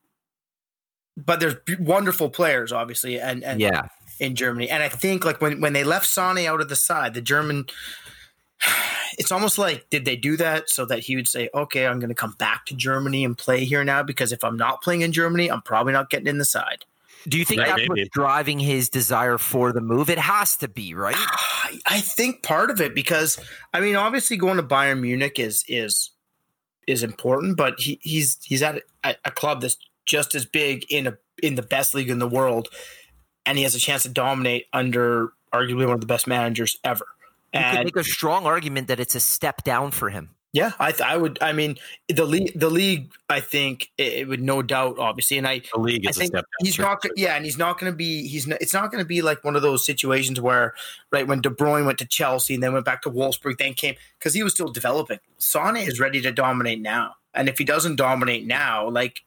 but 1.16 1.38
there's 1.40 1.55
b- 1.66 1.77
wonderful 1.79 2.31
players, 2.31 2.73
obviously, 2.73 3.21
and 3.21 3.45
and 3.45 3.61
yeah. 3.61 3.83
In 4.22 4.35
Germany, 4.37 4.70
and 4.70 4.82
I 4.82 4.88
think 4.88 5.24
like 5.24 5.40
when 5.40 5.61
when 5.61 5.72
they 5.72 5.85
left 5.85 6.06
Sane 6.06 6.46
out 6.46 6.61
of 6.61 6.68
the 6.68 6.76
side, 6.76 7.14
the 7.14 7.20
German. 7.22 7.66
It's 9.18 9.30
almost 9.30 9.58
like 9.58 9.90
did 9.90 10.06
they 10.06 10.16
do 10.16 10.38
that 10.38 10.70
so 10.70 10.87
that 10.87 11.00
he 11.00 11.16
would 11.16 11.28
say, 11.28 11.50
"Okay, 11.54 11.87
I'm 11.87 11.98
going 11.98 12.08
to 12.08 12.14
come 12.14 12.32
back 12.38 12.64
to 12.64 12.74
Germany 12.74 13.26
and 13.26 13.37
play 13.37 13.66
here 13.66 13.85
now 13.85 14.02
because 14.02 14.32
if 14.32 14.42
I'm 14.42 14.56
not 14.56 14.80
playing 14.80 15.02
in 15.02 15.12
Germany, 15.12 15.50
I'm 15.50 15.61
probably 15.61 15.92
not 15.92 16.08
getting 16.08 16.28
in 16.28 16.38
the 16.38 16.46
side." 16.46 16.87
Do 17.28 17.38
you 17.38 17.44
think 17.44 17.61
Right, 17.61 17.68
that's 17.68 17.88
maybe. 17.88 18.00
what's 18.00 18.08
driving 18.14 18.58
his 18.58 18.88
desire 18.88 19.37
for 19.37 19.70
the 19.70 19.82
move? 19.82 20.08
It 20.08 20.18
has 20.18 20.56
to 20.56 20.68
be, 20.68 20.94
right? 20.94 21.14
I 21.18 21.78
I 21.87 22.00
think 22.00 22.42
part 22.42 22.70
of 22.70 22.80
it 22.80 22.94
because 22.94 23.38
I 23.74 23.80
mean, 23.80 23.96
obviously 23.96 24.38
going 24.38 24.56
to 24.56 24.62
Bayern 24.62 25.00
Munich 25.00 25.38
is 25.38 25.62
is 25.68 26.11
is 26.87 27.02
important, 27.02 27.58
but 27.58 27.78
he, 27.78 27.98
he's 28.02 28.38
he's 28.42 28.62
at 28.62 28.82
a, 29.04 29.14
a 29.26 29.30
club 29.30 29.61
that's 29.61 29.76
just 30.06 30.35
as 30.35 30.46
big 30.46 30.87
in 30.90 31.06
a 31.06 31.18
in 31.42 31.54
the 31.56 31.62
best 31.62 31.94
league 31.94 32.11
in 32.11 32.18
the 32.18 32.28
world, 32.28 32.68
and 33.46 33.59
he 33.59 33.64
has 33.64 33.74
a 33.74 33.78
chance 33.78 34.02
to 34.05 34.09
dominate 34.09 34.66
under 34.72 35.33
arguably 35.52 35.85
one 35.87 35.94
of 35.94 36.00
the 36.00 36.07
best 36.07 36.26
managers 36.26 36.78
ever. 36.85 37.07
You 37.52 37.61
could 37.70 37.85
make 37.85 37.96
a 37.96 38.05
strong 38.05 38.46
argument 38.46 38.88
that 38.88 38.98
it's 39.00 39.14
a 39.14 39.20
step 39.20 39.62
down 39.64 39.90
for 39.90 40.09
him. 40.09 40.31
yeah, 40.55 40.72
I 40.78 40.90
th- 40.92 41.02
I 41.02 41.16
would 41.16 41.38
I 41.42 41.52
mean 41.52 41.76
the 42.09 42.24
league 42.26 42.59
the 42.59 42.68
league 42.70 43.11
I 43.28 43.40
think 43.40 43.90
it, 43.96 44.12
it 44.12 44.28
would 44.28 44.42
no 44.42 44.61
doubt 44.62 44.98
obviously, 44.98 45.38
and 45.38 45.46
I 45.46 45.62
the 45.72 45.81
league 45.81 46.07
I 46.07 46.11
is 46.11 46.16
a 46.16 46.20
think 46.20 46.33
step 46.33 46.44
down. 46.44 46.66
he's 46.66 46.78
not. 46.78 47.05
Yeah, 47.16 47.37
and 47.37 47.44
he's 47.44 47.57
not 47.59 47.78
going 47.78 47.90
to 47.90 47.96
be. 47.96 48.26
He's. 48.28 48.46
Not, 48.46 48.61
it's 48.61 48.74
not 48.74 48.90
going 48.90 49.02
to 49.02 49.09
be 49.09 49.22
like 49.22 49.44
one 49.44 49.57
of 49.57 49.62
those 49.62 49.85
situations 49.85 50.40
where, 50.40 50.74
right, 51.11 51.26
when 51.26 51.40
De 51.40 51.48
Bruyne 51.50 51.87
went 51.87 51.98
to 51.98 52.07
Chelsea 52.07 52.55
and 52.55 52.62
then 52.62 52.72
went 52.74 52.85
back 52.85 53.02
to 53.02 53.11
Wolfsburg, 53.11 53.57
then 53.59 53.72
came 53.74 53.94
because 54.18 54.35
he 54.35 54.42
was 54.42 54.52
still 54.52 54.68
developing. 54.68 55.18
Sane 55.38 55.76
is 55.76 55.98
ready 56.00 56.20
to 56.20 56.33
dominate 56.33 56.81
now, 56.83 57.16
and 57.35 57.48
if 57.48 57.57
he 57.57 57.64
doesn't 57.64 57.96
dominate 57.96 58.46
now, 58.46 58.88
like, 58.88 59.22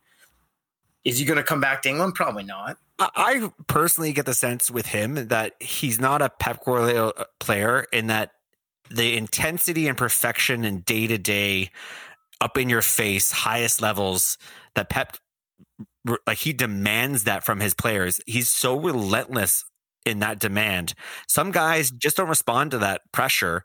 is 1.05 1.19
he 1.19 1.25
going 1.25 1.37
to 1.37 1.43
come 1.43 1.61
back 1.61 1.83
to 1.83 1.89
England? 1.89 2.15
Probably 2.15 2.43
not. 2.43 2.77
I- 2.99 3.51
personally 3.67 4.11
get 4.11 4.25
the 4.25 4.33
sense 4.33 4.71
with 4.71 4.87
him 4.87 5.27
that 5.27 5.53
he's 5.61 5.99
not 5.99 6.21
a 6.21 6.29
Pep 6.29 6.63
Guardiola 6.65 7.13
uh, 7.15 7.23
player 7.39 7.85
in 7.93 8.07
that 8.07 8.31
the 8.89 9.15
intensity 9.17 9.87
and 9.87 9.97
perfection 9.97 10.63
and 10.63 10.85
day 10.85 11.07
to 11.07 11.17
day, 11.17 11.71
up 12.41 12.57
in 12.57 12.69
your 12.69 12.81
face, 12.81 13.31
highest 13.31 13.81
levels 13.81 14.37
that 14.75 14.89
Pep 14.89 15.17
like 16.27 16.37
he 16.37 16.53
demands 16.53 17.23
that 17.23 17.43
from 17.43 17.59
his 17.59 17.73
players. 17.73 18.21
He's 18.27 18.49
so 18.49 18.79
relentless 18.79 19.65
in 20.05 20.19
that 20.19 20.39
demand. 20.39 20.93
Some 21.27 21.51
guys 21.51 21.91
just 21.91 22.17
don't 22.17 22.29
respond 22.29 22.71
to 22.71 22.77
that 22.79 23.01
pressure. 23.11 23.63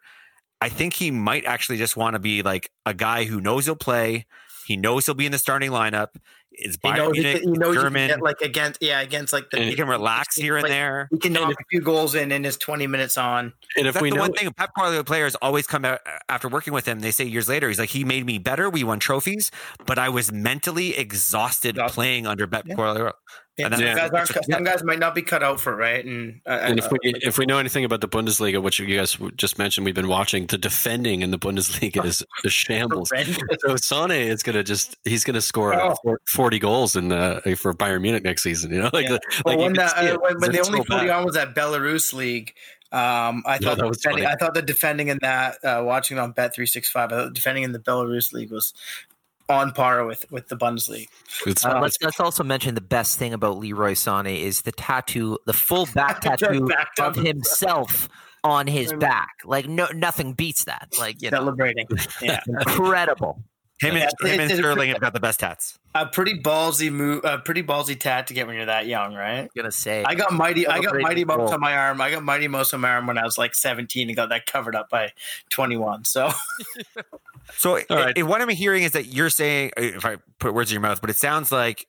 I 0.61 0.69
think 0.69 0.95
he 0.95 1.11
might 1.11 1.45
actually 1.45 1.79
just 1.79 1.97
want 1.97 2.15
to 2.15 2.19
be 2.19 2.43
like 2.43 2.71
a 2.87 2.95
guy 2.95 3.25
who 3.25 3.41
knows 3.41 3.67
he'll 3.67 3.77
play. 3.77 4.27
He 4.67 4.77
knows 4.77 5.07
he'll 5.07 5.15
be 5.15 5.27
in 5.27 5.33
the 5.33 5.39
starting 5.39 5.71
lineup. 5.71 6.09
It's 6.53 6.77
He 6.83 6.89
Bayern 6.89 6.97
knows. 6.97 7.17
He, 7.17 7.23
Munich, 7.23 7.43
can- 7.43 7.55
he 7.55 7.59
can 7.61 7.75
German. 7.75 8.09
get 8.09 8.23
like 8.23 8.41
against. 8.43 8.83
Yeah, 8.83 9.01
against 9.01 9.33
like 9.33 9.51
the. 9.51 9.59
And 9.59 9.69
he 9.71 9.77
can 9.77 9.87
relax 9.89 10.37
here 10.37 10.57
and 10.57 10.65
like, 10.65 10.73
there. 10.73 11.09
He 11.11 11.19
can 11.19 11.33
knock 11.33 11.53
a 11.53 11.65
few 11.71 11.81
goals 11.81 12.15
in 12.15 12.33
in 12.33 12.43
his 12.45 12.57
twenty 12.57 12.87
minutes 12.87 13.17
on. 13.17 13.53
and 13.77 13.87
if 13.87 13.95
That's 13.95 14.03
we 14.03 14.11
the 14.11 14.17
know 14.17 14.23
one 14.23 14.33
thing 14.33 14.53
Pep 14.53 14.71
Guardiola 14.77 15.05
players 15.05 15.35
always 15.37 15.67
come 15.67 15.85
out 15.85 16.01
uh, 16.07 16.19
after 16.29 16.49
working 16.49 16.73
with 16.73 16.87
him. 16.87 17.01
They 17.01 17.13
say 17.13 17.25
years 17.25 17.49
later, 17.49 17.69
he's 17.69 17.79
like, 17.79 17.91
he 17.91 18.05
made 18.05 18.27
me 18.27 18.39
better. 18.39 18.69
We 18.69 18.85
won 18.85 18.99
trophies, 18.99 19.51
but 19.87 19.99
I 19.99 20.09
was 20.09 20.33
mentally 20.33 20.97
exhausted 20.97 21.77
Exhausted. 21.77 21.95
playing 21.95 22.27
under 22.27 22.47
Pep 22.47 22.65
Yeah. 22.67 22.75
Guardiola. 22.75 23.13
Yeah, 23.61 23.67
And 23.67 23.75
some, 23.77 23.85
guys 23.85 23.99
aren't, 23.99 24.13
that's- 24.29 24.47
some 24.51 24.65
guys 24.65 24.83
might 24.83 24.99
not 24.99 25.15
be 25.15 25.23
cut 25.23 25.43
out 25.43 25.61
for 25.61 25.73
it, 25.73 25.77
right? 25.77 26.05
And, 26.05 26.41
uh, 26.47 26.59
And 26.63 26.79
if 26.79 26.91
we 26.91 26.99
uh, 27.05 27.19
if 27.23 27.39
we 27.39 27.47
know 27.47 27.59
anything 27.59 27.85
about 27.85 28.01
the 28.01 28.09
Bundesliga, 28.09 28.63
which 28.63 28.79
you 28.79 28.97
guys 28.97 29.17
just 29.37 29.59
mentioned, 29.59 29.85
we've 29.85 29.95
been 29.95 30.09
watching 30.09 30.47
the 30.47 30.59
defending 30.59 31.23
in 31.23 31.31
the 31.31 31.39
Bundesliga 31.39 32.05
is 32.05 32.25
a 32.45 32.49
shambles. 32.51 33.13
So 33.61 33.77
Sane 33.77 34.11
is 34.13 34.43
going 34.43 34.57
to 34.57 34.65
just 34.65 34.97
he's 35.05 35.25
going 35.25 35.35
to 35.35 35.41
score 35.43 35.75
Oh. 35.75 35.95
four- 36.03 36.21
forty 36.27 36.59
goals 36.59 36.97
in 36.97 37.13
uh, 37.13 37.41
for 37.57 37.73
Bayern 37.75 38.03
Munich 38.03 38.25
next 38.25 38.43
season. 38.43 38.73
You 38.73 38.83
know, 38.83 38.91
like 38.93 39.07
Yeah. 39.07 39.13
like 39.13 39.21
Well, 39.45 39.55
you 39.57 39.63
when, 39.65 39.75
can 39.75 39.87
the, 39.87 40.15
uh, 40.15 40.19
when, 40.21 40.39
when 40.41 40.53
the 40.53 40.61
only 40.61 40.79
so 40.81 40.85
40 40.85 41.11
on 41.11 41.25
was 41.25 41.35
that 41.35 41.55
Belarus 41.55 42.13
league, 42.13 42.55
um, 42.93 43.43
I 43.47 43.55
Yeah, 43.55 43.59
thought 43.59 43.77
that 43.77 43.77
the 43.83 43.89
was 43.89 43.99
defending. 43.99 44.27
I 44.27 44.35
thought 44.35 44.55
the 44.55 44.63
defending 44.63 45.09
in 45.09 45.19
that 45.23 45.65
uh, 45.65 45.83
watching 45.85 46.19
on 46.19 46.33
Bet 46.33 46.55
three 46.55 46.67
six 46.67 46.91
five, 46.91 47.13
I 47.13 47.17
thought 47.25 47.35
defending 47.35 47.63
in 47.65 47.73
the 47.73 47.79
Belarus 47.79 48.33
league 48.33 48.51
was 48.51 48.73
on 49.51 49.73
par 49.73 50.05
with 50.07 50.31
with 50.31 50.49
the 50.49 50.57
Bundesliga. 50.57 51.09
It's- 51.47 51.65
Uh, 51.65 51.71
Um, 51.71 51.83
let's, 51.83 51.99
let's 52.03 52.21
also 52.21 52.43
mention 52.45 52.75
the 52.75 52.81
best 52.81 53.19
thing 53.19 53.33
about 53.35 53.59
Leroy 53.59 53.93
Sané 53.93 54.41
is 54.41 54.63
the 54.63 54.73
tattoo, 54.73 55.39
the 55.47 55.53
full 55.53 55.87
back 55.95 56.21
tattoo 56.21 56.67
Back 56.67 56.89
of 57.01 57.17
himself 57.17 58.09
on 58.45 58.67
his 58.67 58.93
back. 58.95 59.29
Like 59.45 59.69
no, 59.69 59.87
nothing 59.95 60.33
beats 60.33 60.65
that. 60.65 60.89
Like 60.99 61.21
you 61.23 61.31
know, 61.31 61.39
celebrating. 61.39 61.87
Yeah, 62.23 62.41
incredible. 62.47 63.43
Him 63.81 63.97
and, 63.97 63.99
Yeah, 63.99 64.03
him 64.03 64.09
it's- 64.11 64.33
and 64.33 64.41
it's- 64.43 64.59
Sterling 64.59 64.91
have 64.91 65.01
got 65.01 65.13
the 65.15 65.21
best 65.21 65.41
tats. 65.41 65.79
a 65.95 66.07
pretty 66.07 66.39
ballsy 66.39 66.93
move, 66.93 67.25
a 67.25 67.39
pretty 67.39 67.63
ballsy 67.63 67.99
tat 67.99 68.27
to 68.29 68.35
get 68.35 68.47
when 68.47 68.55
you're 68.57 68.67
that 68.67 68.87
young, 68.87 69.15
right? 69.15 69.41
I'm 69.41 69.49
gonna 69.57 69.73
say 69.73 70.05
I 70.07 70.15
got 70.15 70.33
mighty, 70.33 70.67
I 70.67 70.81
got 70.81 70.95
mighty 71.01 71.25
mouse 71.25 71.39
goal. 71.39 71.55
on 71.55 71.61
my 71.61 71.75
arm. 71.77 72.01
I 72.01 72.11
got 72.11 72.23
mighty 72.23 72.47
mouse 72.47 72.73
on 72.75 72.81
my 72.81 72.91
arm 72.91 73.07
when 73.07 73.17
I 73.19 73.25
was 73.25 73.39
like 73.39 73.55
17 73.55 74.09
and 74.09 74.15
got 74.17 74.29
that 74.29 74.47
covered 74.47 74.77
up 74.77 74.89
by 74.91 75.13
21. 75.49 76.05
So 76.05 76.31
So 77.57 77.81
All 77.91 77.97
right. 77.97 78.17
i- 78.17 78.23
what 78.23 78.41
I'm 78.41 78.49
hearing 78.51 78.83
is 78.85 78.93
that 78.93 79.07
you're 79.07 79.31
saying, 79.31 79.73
uh, 79.77 79.83
if 79.83 80.05
I 80.05 80.17
put 80.39 80.55
words 80.55 80.71
in 80.71 80.75
your 80.75 80.83
mouth, 80.83 81.01
but 81.01 81.11
it 81.11 81.17
sounds 81.17 81.51
like 81.51 81.87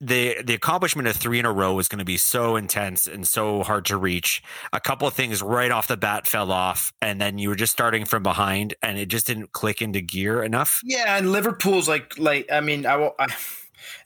the 0.00 0.42
the 0.44 0.54
accomplishment 0.54 1.08
of 1.08 1.16
three 1.16 1.38
in 1.38 1.44
a 1.44 1.52
row 1.52 1.78
is 1.78 1.88
going 1.88 1.98
to 1.98 2.04
be 2.04 2.16
so 2.16 2.56
intense 2.56 3.06
and 3.06 3.26
so 3.26 3.62
hard 3.62 3.84
to 3.86 3.96
reach. 3.96 4.42
A 4.72 4.80
couple 4.80 5.08
of 5.08 5.14
things 5.14 5.42
right 5.42 5.70
off 5.70 5.88
the 5.88 5.96
bat 5.96 6.26
fell 6.26 6.52
off, 6.52 6.92
and 7.02 7.20
then 7.20 7.38
you 7.38 7.48
were 7.48 7.56
just 7.56 7.72
starting 7.72 8.04
from 8.04 8.22
behind, 8.22 8.74
and 8.82 8.98
it 8.98 9.06
just 9.06 9.26
didn't 9.26 9.52
click 9.52 9.82
into 9.82 10.00
gear 10.00 10.42
enough. 10.42 10.80
Yeah, 10.84 11.16
and 11.16 11.32
Liverpool's 11.32 11.88
like 11.88 12.16
like 12.18 12.50
I 12.52 12.60
mean 12.60 12.86
I, 12.86 12.96
will- 12.96 13.14
I 13.18 13.26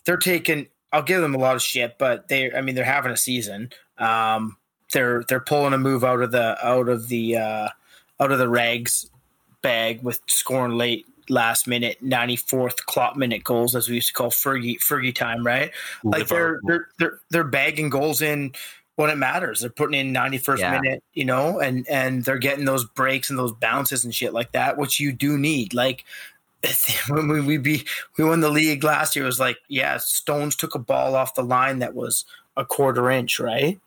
they're 0.05 0.17
taking 0.17 0.69
I'll 0.93 1.03
give 1.03 1.21
them 1.21 1.35
a 1.35 1.39
lot 1.39 1.57
of 1.57 1.63
shit, 1.63 1.99
but 1.99 2.29
they 2.29 2.53
I 2.53 2.61
mean 2.63 2.75
they're 2.75 2.85
having 2.85 3.13
a 3.13 3.17
season. 3.17 3.71
Um, 3.99 4.57
they're 4.93 5.25
they're 5.29 5.41
pulling 5.41 5.73
a 5.75 5.79
move 5.79 6.05
out 6.05 6.21
of 6.23 6.33
the 6.33 6.57
out 6.67 6.89
of 6.89 7.09
the 7.09 7.37
uh, 7.37 7.69
out 8.21 8.33
of 8.33 8.39
the 8.39 8.49
rags 8.49 9.11
bag 9.63 10.03
with 10.03 10.21
scoring 10.27 10.77
late 10.77 11.07
last 11.29 11.67
minute 11.67 11.99
94th 12.03 12.77
clock 12.87 13.17
minute 13.17 13.45
goals 13.45 13.75
as 13.75 13.89
we 13.89 13.97
used 13.97 14.09
to 14.09 14.15
call 14.15 14.31
Fergie 14.31 14.79
Fergie 14.79 15.15
time, 15.15 15.47
right? 15.47 15.71
Like 16.05 16.29
they're 16.29 16.61
they're 16.65 16.89
they're 16.99 17.19
they're 17.31 17.45
bagging 17.45 17.91
goals 17.91 18.23
in 18.23 18.53
when 18.97 19.11
it 19.11 19.17
matters. 19.17 19.61
They're 19.61 19.71
putting 19.71 19.99
in 19.99 20.13
91st 20.13 20.59
Yeah. 20.59 20.81
minute, 20.81 21.03
you 21.15 21.25
know, 21.25 21.61
and 21.61 21.89
and 21.89 22.25
they're 22.25 22.39
getting 22.39 22.65
those 22.65 22.85
breaks 22.85 23.31
and 23.31 23.39
those 23.39 23.53
bounces 23.53 24.05
and 24.05 24.15
shit 24.15 24.33
like 24.33 24.53
that, 24.53 24.77
which 24.77 25.01
you 25.01 25.13
do 25.13 25.39
need. 25.39 25.75
Like 25.75 26.05
when 27.09 27.29
we 27.29 27.41
we 27.41 27.57
be 27.59 27.87
we 28.19 28.25
won 28.25 28.41
the 28.41 28.51
league 28.51 28.85
last 28.85 29.17
year, 29.17 29.25
it 29.25 29.27
was 29.27 29.41
like 29.41 29.59
yeah, 29.69 29.97
Stones 29.99 30.57
took 30.57 30.75
a 30.75 30.79
ball 30.79 31.15
off 31.15 31.35
the 31.35 31.43
line 31.43 31.81
that 31.81 31.95
was 31.95 32.25
a 32.57 32.65
quarter 32.65 33.11
inch, 33.11 33.41
right? 33.41 33.81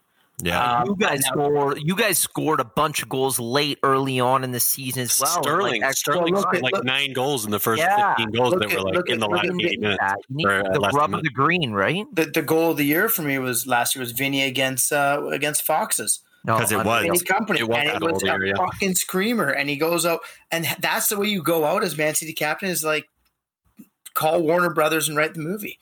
Yeah, 0.43 0.81
Um, 0.81 0.89
you 0.89 0.95
guys 0.97 1.25
scored. 1.25 1.79
You 1.81 1.95
guys 1.95 2.17
scored 2.17 2.59
a 2.59 2.65
bunch 2.65 3.01
of 3.01 3.07
goals 3.07 3.39
late, 3.39 3.79
early 3.83 4.19
on 4.19 4.43
in 4.43 4.51
the 4.51 4.59
season 4.59 5.03
as 5.03 5.17
well. 5.21 5.41
Sterling, 5.41 5.81
Like, 5.81 5.93
Sterling 5.95 6.35
scored 6.35 6.57
at- 6.57 6.61
like 6.61 6.73
look- 6.73 6.83
nine 6.83 7.13
goals 7.13 7.45
in 7.45 7.51
the 7.51 7.59
first 7.59 7.81
Yeah, 7.81 8.15
15 8.17 8.31
goals 8.31 8.53
that 8.55 8.63
at- 8.69 8.77
were 8.77 8.83
like 8.83 8.95
look 8.95 9.07
in 9.07 9.13
at- 9.13 9.19
the 9.21 9.27
last 9.29 9.45
at 9.45 9.51
80 9.55 9.77
minutes. 9.77 10.03
need 10.29 10.45
or, 10.45 10.67
uh, 10.67 10.73
the 10.73 10.79
less 10.81 10.93
rub 10.93 11.13
of 11.13 11.23
the 11.23 11.29
green, 11.29 11.71
right? 11.71 12.05
The, 12.13 12.25
the 12.25 12.41
goal 12.41 12.71
of 12.71 12.77
the 12.77 12.83
year 12.85 13.07
for 13.07 13.21
me 13.21 13.39
was 13.39 13.65
last 13.65 13.95
year 13.95 14.01
was 14.01 14.11
Vinny 14.11 14.43
against 14.43 14.91
uh, 14.91 15.21
against 15.31 15.65
Foxes. 15.65 16.19
No, 16.43 16.57
'Cause 16.59 16.71
it 16.73 16.83
was. 16.83 17.03
Vinny 17.03 17.17
Kompany, 17.19 17.59
It 17.61 17.67
was 17.69 17.77
and 17.77 17.87
it 17.87 18.01
was 18.01 18.21
a 18.21 18.25
year, 18.25 18.45
yeah. 18.47 18.53
fucking 18.57 18.93
screamer. 18.95 19.49
And 19.49 19.69
he 19.69 19.77
goes 19.77 20.05
out, 20.05 20.19
and 20.51 20.67
that's 20.79 21.07
the 21.07 21.17
way 21.17 21.27
you 21.27 21.41
go 21.41 21.63
out 21.65 21.81
as 21.83 21.97
Man 21.97 22.13
City 22.13 22.33
captain 22.33 22.67
is 22.69 22.83
like 22.83 23.09
call 24.13 24.41
Warner 24.43 24.69
Brothers 24.69 25.07
and 25.07 25.17
write 25.17 25.33
the 25.33 25.39
movie, 25.39 25.79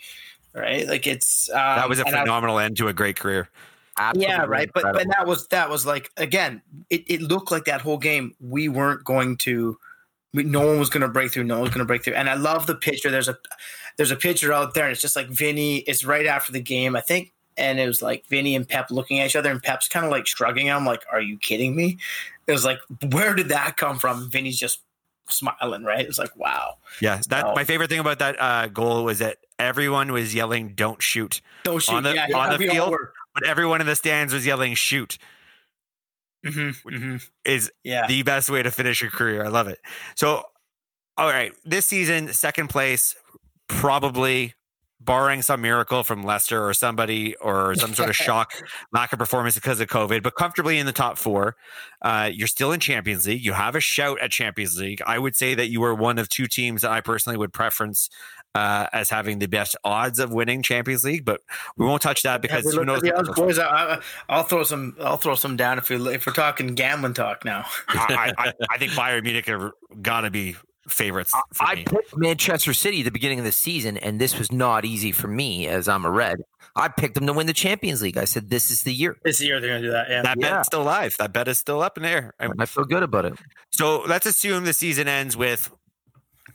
right? 0.53 0.87
Like 0.87 1.07
it's 1.07 1.49
um, 1.49 1.55
that 1.57 1.89
was 1.89 1.99
a 1.99 2.05
and 2.05 2.15
I- 2.15 2.19
phenomenal 2.21 2.59
end 2.59 2.77
to 2.77 2.87
a 2.87 2.93
great 2.93 3.15
career. 3.19 3.49
Absolutely 3.97 4.33
yeah, 4.33 4.45
right. 4.45 4.69
But 4.73 4.83
but 4.93 5.07
that 5.09 5.25
was 5.25 5.47
that 5.47 5.69
was 5.69 5.85
like 5.85 6.11
again, 6.17 6.61
it, 6.89 7.03
it 7.07 7.21
looked 7.21 7.51
like 7.51 7.65
that 7.65 7.81
whole 7.81 7.97
game 7.97 8.35
we 8.39 8.69
weren't 8.69 9.03
going 9.03 9.37
to. 9.37 9.77
We, 10.33 10.43
no 10.43 10.65
one 10.65 10.79
was 10.79 10.89
going 10.89 11.01
to 11.01 11.07
break 11.07 11.31
through. 11.31 11.43
No 11.43 11.55
one 11.55 11.63
was 11.63 11.69
going 11.69 11.79
to 11.79 11.85
break 11.85 12.03
through. 12.03 12.15
And 12.15 12.27
I 12.27 12.33
love 12.33 12.65
the 12.65 12.73
picture. 12.73 13.11
There's 13.11 13.29
a 13.29 13.37
there's 13.97 14.11
a 14.11 14.15
picture 14.15 14.51
out 14.51 14.73
there, 14.73 14.85
and 14.85 14.91
it's 14.91 15.01
just 15.01 15.15
like 15.15 15.27
Vinny. 15.27 15.77
It's 15.79 16.03
right 16.03 16.25
after 16.25 16.51
the 16.51 16.61
game, 16.61 16.95
I 16.95 17.01
think, 17.01 17.33
and 17.57 17.79
it 17.79 17.85
was 17.85 18.01
like 18.01 18.25
Vinny 18.27 18.55
and 18.55 18.67
Pep 18.67 18.89
looking 18.89 19.19
at 19.19 19.27
each 19.27 19.35
other, 19.35 19.51
and 19.51 19.61
Pep's 19.61 19.87
kind 19.87 20.05
of 20.05 20.11
like 20.11 20.25
shrugging. 20.25 20.71
I'm 20.71 20.85
like, 20.85 21.03
"Are 21.11 21.21
you 21.21 21.37
kidding 21.37 21.75
me?" 21.75 21.99
It 22.47 22.51
was 22.51 22.65
like, 22.65 22.79
where 23.11 23.35
did 23.35 23.49
that 23.49 23.77
come 23.77 23.97
from? 23.99 24.29
Vinny's 24.29 24.57
just 24.57 24.81
smiling, 25.29 25.83
right? 25.83 26.05
It's 26.05 26.19
like, 26.19 26.35
wow. 26.35 26.75
Yeah, 26.99 27.21
that 27.29 27.55
my 27.55 27.63
favorite 27.63 27.89
thing 27.89 27.99
about 27.99 28.19
that 28.19 28.41
uh, 28.41 28.67
goal 28.67 29.03
was 29.05 29.19
that 29.19 29.37
everyone 29.59 30.11
was 30.11 30.33
yelling 30.35 30.73
"Don't 30.75 31.01
shoot," 31.01 31.41
Don't 31.63 31.81
shoot. 31.81 31.93
On 31.93 32.03
the- 32.03 32.15
yeah, 32.15 32.27
on 32.35 32.51
yeah, 32.51 32.57
the 32.57 32.67
field? 32.67 32.95
But 33.33 33.45
everyone 33.45 33.81
in 33.81 33.87
the 33.87 33.95
stands 33.95 34.33
was 34.33 34.45
yelling 34.45 34.75
"Shoot." 34.75 35.17
Mhm, 36.45 36.75
mhm. 36.83 37.29
Is 37.45 37.71
Yeah. 37.83 38.05
the 38.07 38.23
best 38.23 38.49
way 38.49 38.61
to 38.63 38.71
finish 38.71 39.01
your 39.01 39.11
career. 39.11 39.45
I 39.45 39.47
love 39.47 39.67
it. 39.67 39.79
So, 40.15 40.43
all 41.17 41.27
right, 41.29 41.53
this 41.65 41.87
season, 41.87 42.33
second 42.33 42.69
place, 42.69 43.15
probably 43.67 44.53
barring 45.01 45.41
some 45.41 45.61
miracle 45.61 46.03
from 46.03 46.23
Leicester 46.23 46.65
or 46.67 46.73
somebody 46.73 47.35
or 47.37 47.75
some 47.75 47.93
sort 47.93 48.09
of 48.09 48.15
shock 48.15 48.53
lack 48.93 49.13
of 49.13 49.19
performance 49.19 49.55
because 49.55 49.79
of 49.81 49.87
COVID, 49.89 50.23
but 50.23 50.35
comfortably 50.35 50.79
in 50.79 50.85
the 50.85 50.93
top 50.93 51.17
four. 51.17 51.55
Uh, 52.01 52.29
you're 52.33 52.47
still 52.47 52.71
in 52.71 52.79
Champions 52.79 53.27
League. 53.27 53.43
You 53.43 53.53
have 53.53 53.75
a 53.75 53.81
shout 53.81 54.19
at 54.21 54.31
Champions 54.31 54.79
League. 54.79 55.01
I 55.05 55.19
would 55.19 55.35
say 55.35 55.55
that 55.55 55.69
you 55.69 55.83
are 55.83 55.93
one 55.95 56.17
of 56.19 56.29
two 56.29 56.47
teams 56.47 56.81
that 56.83 56.91
I 56.91 57.01
personally 57.01 57.37
would 57.37 57.53
preference 57.53 58.09
uh, 58.55 58.87
as 58.93 59.09
having 59.09 59.39
the 59.39 59.47
best 59.47 59.75
odds 59.83 60.19
of 60.19 60.31
winning 60.31 60.61
Champions 60.61 61.03
League, 61.03 61.25
but 61.25 61.41
we 61.77 61.85
won't 61.85 62.01
touch 62.01 62.21
that 62.23 62.41
because 62.41 62.63
Yeah, 62.65 62.71
we 62.71 62.77
who 62.77 62.85
knows? 62.85 63.01
the 63.01 63.13
odds, 63.17 63.29
boys. 63.31 63.59
I, 63.59 63.65
I, 63.95 63.99
I'll 64.29 64.43
throw 64.43 64.63
some. 64.63 64.95
I'll 65.01 65.17
throw 65.17 65.35
some 65.35 65.57
down 65.57 65.77
if 65.77 65.89
we 65.89 65.95
if 66.13 66.25
we're 66.27 66.33
talking 66.33 66.75
gambling 66.75 67.13
talk 67.15 67.43
now. 67.45 67.65
I, 67.87 68.33
I, 68.37 68.53
I 68.71 68.77
think 68.77 68.91
Bayern 68.93 69.23
Munich 69.23 69.49
are 69.49 69.71
gotta 70.01 70.29
be 70.29 70.55
favorites. 70.87 71.31
For 71.53 71.63
I 71.65 71.75
me. 71.75 71.83
picked 71.85 72.15
Manchester 72.17 72.73
City 72.73 72.99
at 72.99 73.05
the 73.05 73.11
beginning 73.11 73.39
of 73.39 73.45
the 73.45 73.51
season, 73.51 73.97
and 73.97 74.19
this 74.21 74.37
was 74.37 74.51
not 74.51 74.85
easy 74.85 75.11
for 75.11 75.27
me 75.27 75.67
as 75.67 75.87
I'm 75.87 76.05
a 76.05 76.11
red. 76.11 76.41
I 76.75 76.87
picked 76.87 77.13
them 77.15 77.27
to 77.27 77.33
win 77.33 77.45
the 77.47 77.53
Champions 77.53 78.01
League. 78.01 78.17
I 78.17 78.25
said 78.25 78.49
this 78.49 78.71
is 78.71 78.81
the 78.83 78.91
year. 78.93 79.15
This 79.23 79.39
year 79.41 79.59
they're 79.61 79.69
going 79.69 79.81
to 79.83 79.87
do 79.87 79.91
that. 79.93 80.09
Yeah. 80.09 80.21
That 80.23 80.37
Yeah. 80.39 80.55
bet's 80.57 80.67
still 80.67 80.81
alive. 80.81 81.13
That 81.19 81.31
bet 81.31 81.47
is 81.47 81.59
still 81.59 81.81
up 81.81 81.97
in 81.97 82.03
the 82.03 82.09
air. 82.09 82.33
I 82.39 82.65
feel 82.65 82.83
good 82.83 83.03
about 83.03 83.25
it. 83.25 83.33
So 83.71 84.01
let's 84.07 84.25
assume 84.25 84.65
the 84.65 84.73
season 84.73 85.07
ends 85.07 85.37
with 85.37 85.71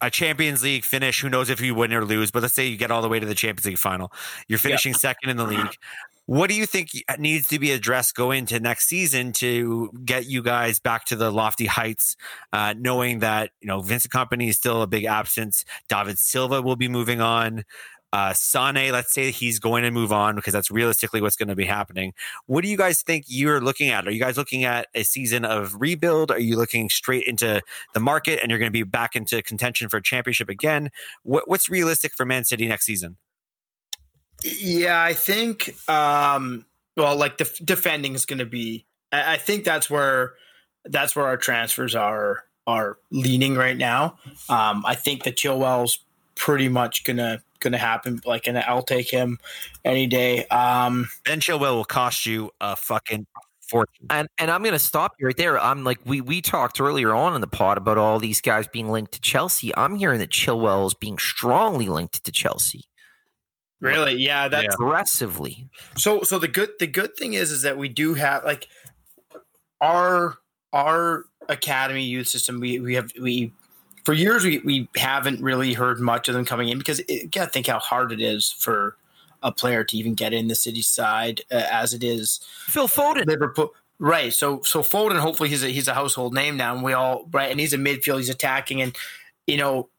a 0.00 0.10
Champions 0.10 0.62
League 0.62 0.84
finish. 0.84 1.20
Who 1.20 1.28
knows 1.28 1.50
if 1.50 1.60
you 1.60 1.74
win 1.74 1.92
or 1.92 2.04
lose? 2.04 2.30
But 2.30 2.42
let's 2.42 2.54
say 2.54 2.66
you 2.66 2.76
get 2.76 2.90
all 2.90 3.02
the 3.02 3.08
way 3.08 3.20
to 3.20 3.26
the 3.26 3.34
Champions 3.34 3.66
League 3.66 3.78
final. 3.78 4.12
You're 4.46 4.58
finishing 4.58 4.94
second 4.94 5.30
in 5.30 5.36
the 5.36 5.46
league. 5.46 5.76
What 6.26 6.50
do 6.50 6.54
you 6.54 6.66
think 6.66 6.90
needs 7.18 7.48
to 7.48 7.58
be 7.58 7.72
addressed 7.72 8.14
going 8.14 8.40
into 8.40 8.60
next 8.60 8.86
season 8.86 9.32
to 9.32 9.90
get 10.04 10.26
you 10.26 10.42
guys 10.42 10.78
back 10.78 11.06
to 11.06 11.16
the 11.16 11.30
lofty 11.30 11.64
heights? 11.64 12.16
Uh, 12.52 12.74
knowing 12.76 13.20
that 13.20 13.52
you 13.62 13.66
know 13.66 13.80
Vincent 13.80 14.12
Kompany 14.12 14.50
is 14.50 14.58
still 14.58 14.82
a 14.82 14.86
big 14.86 15.06
absence. 15.06 15.64
David 15.88 16.18
Silva 16.18 16.60
will 16.60 16.76
be 16.76 16.86
moving 16.86 17.22
on. 17.22 17.64
Uh, 18.12 18.32
Sane, 18.32 18.90
let's 18.92 19.12
say 19.12 19.30
he's 19.30 19.58
going 19.58 19.82
to 19.82 19.90
move 19.90 20.12
on 20.12 20.36
because 20.36 20.52
that's 20.52 20.70
realistically 20.70 21.20
what's 21.20 21.36
going 21.36 21.48
to 21.48 21.56
be 21.56 21.66
happening. 21.66 22.14
What 22.46 22.62
do 22.62 22.68
you 22.68 22.76
guys 22.76 23.02
think 23.02 23.26
you're 23.28 23.60
looking 23.60 23.90
at? 23.90 24.06
Are 24.06 24.10
you 24.10 24.20
guys 24.20 24.38
looking 24.38 24.64
at 24.64 24.88
a 24.94 25.02
season 25.02 25.44
of 25.44 25.76
rebuild? 25.78 26.30
Are 26.30 26.40
you 26.40 26.56
looking 26.56 26.88
straight 26.88 27.24
into 27.26 27.60
the 27.92 28.00
market 28.00 28.40
and 28.40 28.50
you're 28.50 28.58
going 28.58 28.70
to 28.70 28.72
be 28.72 28.82
back 28.82 29.14
into 29.14 29.42
contention 29.42 29.88
for 29.88 29.98
a 29.98 30.02
championship 30.02 30.48
again? 30.48 30.90
What, 31.22 31.48
what's 31.48 31.68
realistic 31.68 32.14
for 32.14 32.24
Man 32.24 32.44
City 32.44 32.66
next 32.66 32.86
season? 32.86 33.18
Yeah, 34.42 35.02
I 35.02 35.14
think. 35.14 35.74
Um, 35.88 36.64
well, 36.96 37.16
like 37.16 37.38
the 37.38 37.50
defending 37.64 38.14
is 38.14 38.24
going 38.24 38.38
to 38.38 38.46
be. 38.46 38.86
I, 39.12 39.34
I 39.34 39.36
think 39.36 39.64
that's 39.64 39.90
where 39.90 40.34
that's 40.84 41.14
where 41.14 41.26
our 41.26 41.36
transfers 41.36 41.94
are 41.94 42.44
are 42.66 42.98
leaning 43.10 43.54
right 43.54 43.76
now. 43.76 44.18
Um, 44.48 44.84
I 44.86 44.94
think 44.94 45.24
the 45.24 45.32
Chilwell's 45.32 45.98
pretty 46.38 46.68
much 46.68 47.04
gonna 47.04 47.42
gonna 47.60 47.78
happen. 47.78 48.20
Like, 48.24 48.46
and 48.46 48.56
I'll 48.56 48.82
take 48.82 49.10
him 49.10 49.38
any 49.84 50.06
day. 50.06 50.46
Um, 50.46 51.08
Ben 51.24 51.40
Chilwell 51.40 51.74
will 51.74 51.84
cost 51.84 52.24
you 52.24 52.50
a 52.60 52.76
fucking 52.76 53.26
fortune. 53.68 54.06
And 54.08 54.28
and 54.38 54.50
I'm 54.50 54.62
going 54.62 54.72
to 54.72 54.78
stop 54.78 55.12
you 55.18 55.26
right 55.26 55.36
there. 55.36 55.58
I'm 55.58 55.84
like 55.84 55.98
we 56.04 56.20
we 56.22 56.40
talked 56.40 56.80
earlier 56.80 57.14
on 57.14 57.34
in 57.34 57.40
the 57.40 57.46
pod 57.46 57.76
about 57.76 57.98
all 57.98 58.18
these 58.18 58.40
guys 58.40 58.66
being 58.66 58.88
linked 58.88 59.12
to 59.12 59.20
Chelsea. 59.20 59.76
I'm 59.76 59.96
hearing 59.96 60.20
that 60.20 60.30
Chilwell 60.30 60.86
is 60.86 60.94
being 60.94 61.18
strongly 61.18 61.88
linked 61.88 62.24
to 62.24 62.32
Chelsea 62.32 62.88
really, 63.80 64.14
yeah, 64.14 64.48
that's 64.48 64.74
aggressively. 64.74 65.68
So 65.96 66.22
so 66.22 66.38
the 66.38 66.48
good 66.48 66.70
the 66.78 66.86
good 66.86 67.16
thing 67.16 67.34
is 67.34 67.50
is 67.50 67.62
that 67.62 67.78
we 67.78 67.88
do 67.88 68.14
have 68.14 68.44
like 68.44 68.68
our 69.80 70.38
our 70.72 71.24
academy 71.48 72.04
youth 72.04 72.28
system 72.28 72.60
we 72.60 72.78
we 72.78 72.94
have 72.94 73.10
we 73.20 73.52
for 74.08 74.14
years 74.14 74.42
we, 74.42 74.56
we 74.60 74.88
haven't 74.96 75.38
really 75.42 75.74
heard 75.74 76.00
much 76.00 76.30
of 76.30 76.34
them 76.34 76.46
coming 76.46 76.70
in 76.70 76.78
because 76.78 77.00
it, 77.00 77.10
you 77.10 77.26
gotta 77.26 77.50
think 77.50 77.66
how 77.66 77.78
hard 77.78 78.10
it 78.10 78.22
is 78.22 78.50
for 78.50 78.96
a 79.42 79.52
player 79.52 79.84
to 79.84 79.98
even 79.98 80.14
get 80.14 80.32
in 80.32 80.48
the 80.48 80.54
city 80.54 80.80
side 80.80 81.42
uh, 81.52 81.66
as 81.70 81.92
it 81.92 82.02
is 82.02 82.40
Phil 82.68 82.88
Foden. 82.88 83.26
Liverpool 83.26 83.74
right 83.98 84.32
so 84.32 84.62
so 84.62 84.80
Foden 84.80 85.18
hopefully 85.18 85.50
he's 85.50 85.62
a 85.62 85.68
he's 85.68 85.88
a 85.88 85.92
household 85.92 86.32
name 86.32 86.56
now 86.56 86.72
and 86.72 86.82
we 86.82 86.94
all 86.94 87.28
right 87.32 87.50
and 87.50 87.60
he's 87.60 87.74
a 87.74 87.76
midfield 87.76 88.16
he's 88.16 88.30
attacking 88.30 88.80
and 88.80 88.96
you 89.46 89.58
know 89.58 89.90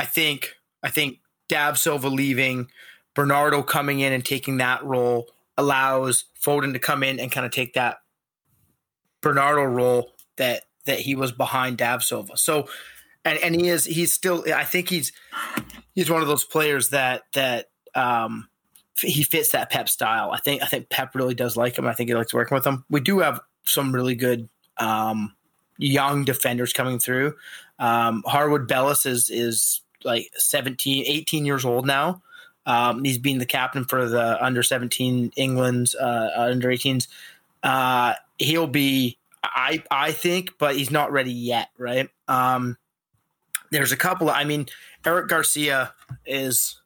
I 0.00 0.04
think 0.04 0.56
I 0.82 0.90
think 0.90 1.20
Dab 1.48 1.78
Silva 1.78 2.08
leaving 2.08 2.72
Bernardo 3.14 3.62
coming 3.62 4.00
in 4.00 4.12
and 4.12 4.24
taking 4.24 4.56
that 4.56 4.82
role 4.84 5.28
allows 5.56 6.24
Foden 6.44 6.72
to 6.72 6.80
come 6.80 7.04
in 7.04 7.20
and 7.20 7.30
kind 7.30 7.46
of 7.46 7.52
take 7.52 7.74
that 7.74 7.98
Bernardo 9.20 9.62
role 9.62 10.10
that 10.38 10.64
that 10.86 10.98
he 10.98 11.14
was 11.14 11.30
behind 11.30 11.78
Dav 11.78 12.02
Silva. 12.02 12.36
So 12.36 12.66
and 13.24 13.38
and 13.38 13.54
he 13.54 13.68
is 13.68 13.84
he's 13.84 14.12
still 14.12 14.44
I 14.52 14.64
think 14.64 14.88
he's 14.88 15.12
he's 15.94 16.10
one 16.10 16.22
of 16.22 16.28
those 16.28 16.44
players 16.44 16.90
that 16.90 17.22
that 17.34 17.70
um 17.94 18.48
he 18.98 19.22
fits 19.22 19.52
that 19.52 19.70
Pep 19.70 19.88
style. 19.88 20.30
I 20.32 20.38
think 20.38 20.62
I 20.62 20.66
think 20.66 20.88
Pep 20.88 21.14
really 21.14 21.34
does 21.34 21.56
like 21.56 21.78
him. 21.78 21.86
I 21.86 21.94
think 21.94 22.08
he 22.08 22.14
likes 22.14 22.34
working 22.34 22.54
with 22.54 22.66
him. 22.66 22.84
We 22.90 23.00
do 23.00 23.20
have 23.20 23.40
some 23.64 23.94
really 23.94 24.14
good 24.14 24.48
um 24.78 25.34
young 25.78 26.24
defenders 26.24 26.72
coming 26.72 26.98
through. 26.98 27.34
Um 27.78 28.22
Harwood 28.26 28.68
Bellis 28.68 29.06
is 29.06 29.30
is 29.30 29.80
like 30.04 30.30
17 30.36 31.04
18 31.06 31.46
years 31.46 31.64
old 31.64 31.86
now. 31.86 32.22
Um, 32.66 33.04
he's 33.04 33.18
been 33.18 33.38
the 33.38 33.46
captain 33.46 33.84
for 33.84 34.08
the 34.08 34.42
under 34.42 34.62
17 34.62 35.32
England's 35.36 35.94
uh, 35.94 36.30
under 36.36 36.68
18s. 36.68 37.08
Uh, 37.62 38.14
he'll 38.38 38.66
be, 38.66 39.18
I 39.42 39.82
I 39.90 40.12
think, 40.12 40.52
but 40.58 40.76
he's 40.76 40.90
not 40.90 41.10
ready 41.12 41.32
yet, 41.32 41.70
right? 41.76 42.08
Um, 42.28 42.76
there's 43.72 43.90
a 43.90 43.96
couple. 43.96 44.30
Of, 44.30 44.36
I 44.36 44.44
mean, 44.44 44.66
Eric 45.04 45.28
Garcia 45.28 45.92
is 46.24 46.80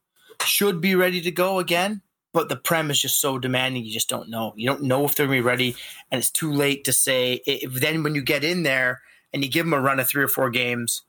should 0.45 0.80
be 0.80 0.95
ready 0.95 1.20
to 1.20 1.30
go 1.30 1.59
again, 1.59 2.01
but 2.32 2.49
the 2.49 2.57
prem 2.57 2.91
is 2.91 3.01
just 3.01 3.20
so 3.20 3.39
demanding. 3.39 3.84
You 3.84 3.93
just 3.93 4.09
don't 4.09 4.30
know. 4.30 4.55
You 4.57 4.66
don't 4.66 4.82
know 4.82 5.05
if 5.05 5.14
they're 5.14 5.26
gonna 5.26 5.39
be 5.39 5.43
ready, 5.43 5.76
and 6.11 6.18
it's 6.18 6.30
too 6.30 6.51
late 6.51 6.84
to 6.84 6.93
say. 6.93 7.43
If 7.47 7.74
then 7.74 8.03
when 8.03 8.14
you 8.14 8.22
get 8.22 8.45
in 8.45 8.62
there 8.62 9.03
and 9.34 9.45
you 9.45 9.51
give 9.51 9.66
them 9.66 9.74
a 9.74 9.80
run 9.80 10.01
of 10.01 10.09
three 10.09 10.22
or 10.22 10.28
four 10.28 10.49
games, 10.49 11.03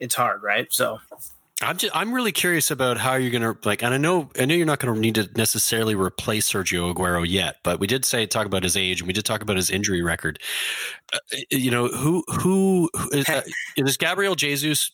it's 0.00 0.14
hard, 0.14 0.42
right? 0.42 0.68
So 0.70 1.00
I'm 1.60 1.76
just, 1.76 1.94
I'm 1.96 2.12
really 2.12 2.30
curious 2.30 2.70
about 2.70 2.98
how 2.98 3.14
you're 3.14 3.32
going 3.32 3.42
to 3.42 3.56
like, 3.68 3.82
and 3.82 3.92
I 3.92 3.96
know 3.96 4.30
I 4.38 4.44
know 4.44 4.54
you're 4.54 4.66
not 4.66 4.78
going 4.78 4.94
to 4.94 5.00
need 5.00 5.16
to 5.16 5.28
necessarily 5.34 5.96
replace 5.96 6.50
Sergio 6.50 6.94
Aguero 6.94 7.28
yet, 7.28 7.56
but 7.64 7.80
we 7.80 7.88
did 7.88 8.04
say 8.04 8.26
talk 8.26 8.46
about 8.46 8.62
his 8.62 8.76
age 8.76 9.00
and 9.00 9.08
we 9.08 9.12
did 9.12 9.24
talk 9.24 9.42
about 9.42 9.56
his 9.56 9.68
injury 9.68 10.00
record. 10.00 10.38
Uh, 11.12 11.18
you 11.50 11.72
know 11.72 11.88
who 11.88 12.22
who, 12.28 12.88
who 12.94 13.18
is, 13.18 13.28
uh, 13.28 13.42
does 13.76 13.96
Gabriel 13.96 14.36
Jesus 14.36 14.92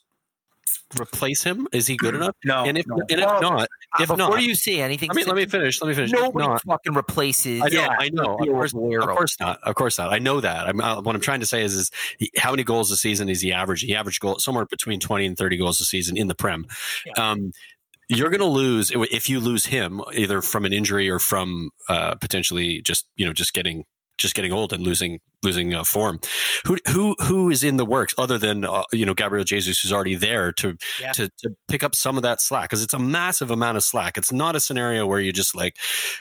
replace 1.01 1.43
him? 1.43 1.67
Is 1.73 1.87
he 1.87 1.97
good 1.97 2.15
enough? 2.15 2.37
no, 2.45 2.65
and 2.65 2.79
if 2.79 2.87
no. 2.87 2.97
and 3.11 3.21
if 3.21 3.27
Well, 3.27 3.41
not, 3.41 3.69
if 3.99 4.09
Before 4.09 4.17
not, 4.17 4.43
you 4.43 4.55
say 4.55 4.81
anything, 4.81 5.09
let 5.09 5.17
me 5.17 5.25
let 5.25 5.37
me 5.37 5.47
finish. 5.47 5.81
Let 5.81 5.89
me 5.89 5.95
finish. 5.95 6.13
If 6.13 6.21
nobody 6.21 6.47
not, 6.47 6.63
fucking 6.63 6.95
replaces. 6.95 7.63
I 7.63 7.69
know, 7.69 7.81
Yeah. 7.81 7.97
I 7.99 8.09
know. 8.11 8.37
Of 8.37 8.49
course, 8.49 8.75
of 8.75 9.09
course 9.09 9.41
not. 9.41 9.61
Of 9.63 9.75
course 9.75 9.99
not. 9.99 10.13
I 10.13 10.19
know 10.19 10.41
that. 10.41 10.69
I'm, 10.69 10.81
uh, 10.81 11.01
what 11.01 11.15
I'm 11.15 11.21
trying 11.21 11.41
to 11.41 11.47
say 11.47 11.63
is, 11.63 11.75
is 11.75 11.91
he, 12.19 12.31
how 12.37 12.51
many 12.51 12.65
goals 12.65 12.91
a 12.91 12.97
season 12.97 13.29
is 13.29 13.41
he 13.41 13.53
averaging? 13.53 13.89
He 13.89 13.95
averaged 13.95 14.21
goal 14.21 14.39
somewhere 14.39 14.67
between 14.67 15.01
20 15.01 15.27
and 15.27 15.37
30 15.37 15.57
goals 15.57 15.81
a 15.81 15.85
season 15.85 16.17
in 16.17 16.29
the 16.29 16.35
Prem. 16.35 16.67
Um, 17.19 17.53
you're 18.09 18.31
going 18.31 18.41
to 18.41 18.47
lose 18.47 18.91
if 18.95 19.29
you 19.29 19.41
lose 19.41 19.67
him 19.67 20.03
either 20.13 20.43
from 20.43 20.65
an 20.65 20.73
injury 20.73 21.09
or 21.09 21.19
from 21.19 21.71
uh, 21.89 22.15
potentially 22.17 22.83
just 22.83 23.07
you 23.17 23.25
know 23.25 23.33
just 23.33 23.55
getting 23.55 23.85
just 24.19 24.35
getting 24.35 24.53
old 24.53 24.73
and 24.73 24.83
losing 24.83 25.21
losing 25.45 25.75
uh, 25.75 25.85
form. 25.85 26.21
Who 26.67 26.79
who 26.89 27.15
who 27.23 27.51
is 27.51 27.63
in 27.63 27.77
the 27.77 27.85
works 27.85 28.15
other 28.19 28.39
than 28.39 28.65
uh, 28.65 28.85
you 28.93 29.07
know 29.07 29.15
Gabriel 29.15 29.45
Jesus, 29.45 29.81
who's 29.81 29.93
already 29.93 30.15
there 30.15 30.53
to 30.55 30.77
Yeah. 31.01 31.13
to 31.13 31.29
to 31.39 31.57
pick 31.69 31.83
up 31.85 31.95
some 31.95 32.17
of 32.17 32.23
that 32.23 32.41
slack 32.41 32.71
because 32.71 32.83
it's 32.83 32.95
a 32.95 32.99
massive 32.99 33.51
amount 33.51 33.77
of 33.77 33.83
slack. 33.85 34.17
It's 34.17 34.33
not 34.33 34.57
a 34.57 34.61
scenario 34.61 35.07
where 35.07 35.21
you 35.21 35.33
just 35.33 35.55
like 35.55 35.77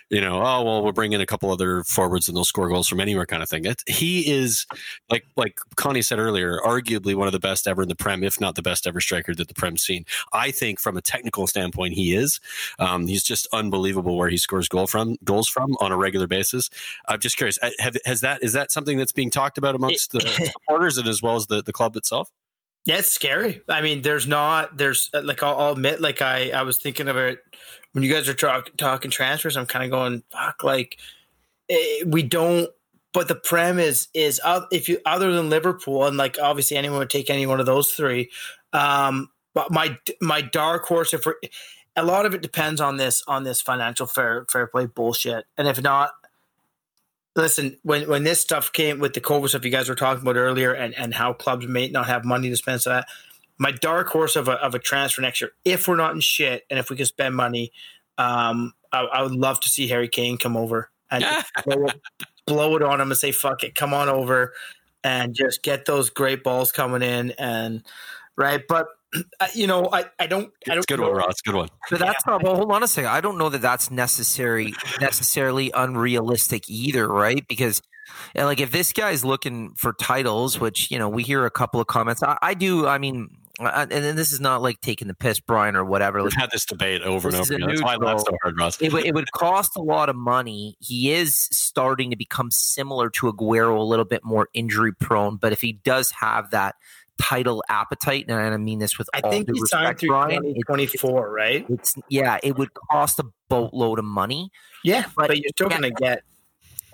you 0.10 0.22
know 0.22 0.38
oh 0.42 0.64
well 0.64 0.84
we'll 0.84 0.92
bring 0.92 1.14
in 1.14 1.22
a 1.22 1.26
couple 1.26 1.50
other 1.52 1.84
forwards 1.86 2.28
and 2.28 2.36
they'll 2.38 2.46
score 2.46 2.70
goals 2.70 2.88
from 2.88 3.00
anywhere 3.00 3.26
kind 3.26 3.42
of 3.44 3.50
thing. 3.50 3.66
It, 3.66 3.82
he 3.88 4.30
is 4.32 4.66
like 5.10 5.24
like 5.38 5.58
Connie 5.76 6.02
said 6.02 6.20
earlier, 6.20 6.60
arguably 6.66 7.16
one 7.16 7.28
of 7.28 7.34
the 7.34 7.40
best 7.40 7.68
ever 7.68 7.82
in 7.84 7.90
the 7.90 7.96
Prem, 7.96 8.24
if 8.24 8.40
not 8.42 8.56
the 8.56 8.62
best 8.62 8.86
ever 8.88 9.02
striker 9.02 9.34
that 9.36 9.48
the 9.48 9.54
Prem's 9.54 9.82
seen. 9.82 10.06
I 10.34 10.52
think 10.52 10.80
from 10.80 10.98
a 10.98 11.02
technical 11.02 11.48
standpoint, 11.48 11.94
he 11.94 12.14
is. 12.16 12.40
Um, 12.80 13.08
he's 13.08 13.24
just 13.24 13.48
unbelievable 13.54 14.18
where 14.18 14.30
he 14.30 14.38
scores 14.38 14.68
goal 14.68 14.88
from 14.88 15.18
goals 15.24 15.48
from 15.48 15.76
on 15.80 15.92
a 15.92 15.98
regular 15.98 16.28
basis. 16.28 16.70
I'm 17.08 17.20
just 17.20 17.38
curious, 17.38 17.58
uh, 17.62 17.70
have, 17.80 17.96
has 18.06 18.22
that 18.22 18.44
is 18.44 18.54
that 18.54 18.72
something 18.72 18.98
that's 18.98 19.12
being 19.14 19.30
talked 19.30 19.58
about 19.58 19.76
amongst 19.76 20.12
the 20.12 20.22
supporters 20.52 20.98
and 20.98 21.08
as 21.08 21.22
well 21.22 21.36
as 21.36 21.48
the, 21.48 21.62
the 21.62 21.74
club 21.74 21.96
itself? 21.96 22.30
Yeah, 22.86 22.98
it's 22.98 23.12
scary. 23.12 23.62
I 23.70 23.82
mean, 23.82 24.02
there's 24.02 24.28
not, 24.28 24.78
there's 24.78 25.10
uh, 25.14 25.22
like, 25.24 25.42
I'll, 25.42 25.58
I'll 25.58 25.72
admit, 25.72 26.02
like, 26.02 26.22
I, 26.22 26.50
I 26.50 26.64
was 26.64 26.78
thinking 26.78 27.08
of 27.08 27.16
it 27.16 27.40
when 27.94 28.04
you 28.04 28.12
guys 28.12 28.28
are 28.28 28.34
talk, 28.34 28.72
talking 28.76 29.10
transfers. 29.10 29.56
I'm 29.56 29.66
kind 29.66 29.86
of 29.86 29.92
going, 29.92 30.24
fuck, 30.30 30.64
like, 30.64 30.98
eh, 31.70 32.04
we 32.06 32.24
don't, 32.24 32.70
but 33.14 33.30
the 33.30 33.36
prem 33.36 33.80
is, 33.80 34.10
is, 34.14 34.42
uh, 34.44 34.66
if 34.70 34.90
you, 34.90 35.00
other 35.06 35.32
than 35.32 35.50
Liverpool, 35.50 36.06
and 36.06 36.18
like, 36.18 36.38
obviously 36.42 36.76
anyone 36.76 37.00
would 37.00 37.10
take 37.10 37.30
any 37.30 37.46
one 37.46 37.62
of 37.62 37.66
those 37.66 37.92
three. 37.92 38.30
Um, 38.74 39.30
but 39.54 39.72
my, 39.72 39.98
my 40.20 40.42
dark 40.42 40.84
horse, 40.86 41.14
if 41.14 41.26
we're, 41.26 41.36
a 41.96 42.04
lot 42.04 42.26
of 42.26 42.34
it 42.34 42.42
depends 42.42 42.82
on 42.82 42.98
this, 42.98 43.24
on 43.28 43.44
this 43.44 43.62
financial 43.62 44.08
fair, 44.08 44.46
fair 44.52 44.68
play 44.68 44.88
bullshit. 44.88 45.46
And 45.58 45.70
if 45.70 45.82
not, 45.82 46.12
listen, 47.36 47.78
when 47.84 48.08
when 48.08 48.24
this 48.24 48.40
stuff 48.40 48.72
came 48.72 49.00
with 49.00 49.14
the 49.14 49.22
COVID 49.22 49.50
stuff 49.50 49.66
you 49.66 49.72
guys 49.72 49.90
were 49.90 49.96
talking 49.96 50.22
about 50.22 50.36
earlier, 50.36 50.74
and 50.74 50.94
and 50.96 51.14
how 51.14 51.34
clubs 51.34 51.68
may 51.68 51.88
not 51.90 52.08
have 52.08 52.26
money 52.26 52.50
to 52.50 52.58
spend, 52.58 52.82
so 52.82 52.92
that 52.92 53.08
my 53.58 53.72
dark 53.72 54.08
horse 54.08 54.36
of 54.36 54.48
a 54.48 54.54
of 54.54 54.76
a 54.76 54.80
transfer 54.80 55.22
next 55.22 55.42
year, 55.42 55.52
if 55.66 55.88
we're 55.88 55.96
not 55.96 56.14
in 56.14 56.20
shit, 56.20 56.66
and 56.70 56.80
if 56.80 56.90
we 56.90 56.96
can 56.96 57.06
spend 57.06 57.36
money, 57.36 57.72
um, 58.18 58.74
I, 58.92 59.02
I 59.02 59.24
would 59.24 59.34
love 59.34 59.60
to 59.62 59.70
see 59.70 59.88
Harry 59.88 60.08
Kane 60.08 60.38
come 60.38 60.58
over 60.58 60.90
and 61.10 61.26
blow, 61.66 61.86
it, 61.86 62.02
blow 62.46 62.76
it 62.76 62.84
on 62.84 63.02
him 63.02 63.12
and 63.12 63.18
say 63.18 63.32
fuck 63.32 63.64
it, 63.64 63.76
come 63.76 63.94
on 63.94 64.10
over, 64.10 64.54
and 65.04 65.34
just 65.34 65.64
get 65.64 65.86
those 65.86 66.10
great 66.10 66.44
balls 66.44 66.72
coming 66.72 67.02
in, 67.02 67.32
and 67.32 67.84
right, 68.36 68.62
but. 68.68 68.88
Uh, 69.40 69.48
You 69.54 69.68
know, 69.68 69.90
I, 69.92 70.06
I 70.20 70.28
don't 70.28 70.46
I 70.46 70.48
It's 70.62 70.68
don't 70.68 70.78
a 70.80 70.82
good 70.88 71.00
one, 71.00 71.12
know- 71.12 71.18
Ross. 71.18 71.42
Good 71.42 71.56
one. 71.56 71.70
But 71.90 72.00
that's 72.00 72.26
not. 72.26 72.44
Well, 72.44 72.56
hold 72.56 72.72
on 72.72 72.84
a 72.84 72.88
second. 72.88 73.10
I 73.12 73.22
don't 73.22 73.38
know 73.38 73.50
that 73.50 73.62
that's 73.62 73.92
necessary, 73.92 74.74
necessarily 75.02 75.72
unrealistic 75.74 76.70
either, 76.70 77.08
right? 77.08 77.46
Because, 77.48 77.82
uh, 78.38 78.46
like, 78.46 78.60
if 78.60 78.72
this 78.72 78.94
guy's 78.94 79.24
looking 79.24 79.74
for 79.76 79.94
titles, 79.94 80.60
which 80.60 80.90
you 80.92 80.98
know 81.00 81.10
we 81.10 81.24
hear 81.24 81.46
a 81.46 81.52
couple 81.52 81.80
of 81.80 81.88
comments, 81.88 82.24
I, 82.24 82.38
I 82.42 82.54
do. 82.54 82.88
I 82.88 82.98
mean, 82.98 83.30
I, 83.60 83.84
and 83.84 83.92
then 83.92 84.16
this 84.16 84.32
is 84.34 84.40
not 84.40 84.62
like 84.62 84.82
taking 84.82 85.08
the 85.08 85.14
piss, 85.14 85.40
Brian, 85.40 85.76
or 85.76 85.86
whatever. 85.86 86.18
We've 86.24 86.32
Like, 86.34 86.42
had 86.42 86.52
this 86.52 86.66
debate 86.66 87.02
over 87.04 87.30
and 87.30 87.38
This 87.38 87.46
is 87.46 87.52
over 87.52 87.56
again. 87.58 87.70
That's 87.70 87.84
why 87.84 87.94
I 87.94 87.98
laugh 87.98 88.20
so 88.22 88.36
hard, 88.42 88.58
Ross. 88.60 88.82
it, 88.82 88.92
would- 88.94 89.06
it 89.06 89.14
would 89.14 89.32
cost 89.32 89.76
a 89.78 89.82
lot 89.82 90.10
of 90.10 90.16
money. 90.16 90.76
He 90.80 91.12
is 91.12 91.36
starting 91.52 92.10
to 92.10 92.16
become 92.16 92.50
similar 92.52 93.10
to 93.12 93.32
Aguero, 93.32 93.78
a 93.78 93.84
little 93.84 94.06
bit 94.06 94.24
more 94.24 94.50
injury 94.54 94.94
prone. 94.94 95.38
But 95.38 95.54
if 95.54 95.62
he 95.62 95.74
does 95.74 96.10
have 96.12 96.50
that 96.52 96.76
title 97.24 97.64
appetite, 97.70 98.26
and 98.28 98.38
I 98.54 98.58
mean 98.58 98.80
this 98.80 98.98
with 98.98 99.10
I 99.14 99.22
all 99.22 99.32
think 99.32 99.48
due 99.48 99.54
respect, 99.62 100.02
through 100.02 100.10
Brian, 100.10 100.44
it- 100.46 100.56
2024, 100.68 101.32
right? 101.32 101.66
it's 101.70 101.96
yeah, 102.10 102.38
it 102.44 102.58
would 102.58 102.70
cost 102.92 103.20
a 103.20 103.26
boatload 103.50 104.00
of 104.00 104.06
money. 104.06 104.52
Yeah, 104.84 105.06
But- 105.16 105.30
but, 105.30 105.38
you're 105.38 105.50
still 105.56 105.68
yeah. 105.70 105.78
gonna 105.78 105.92
get 105.92 106.24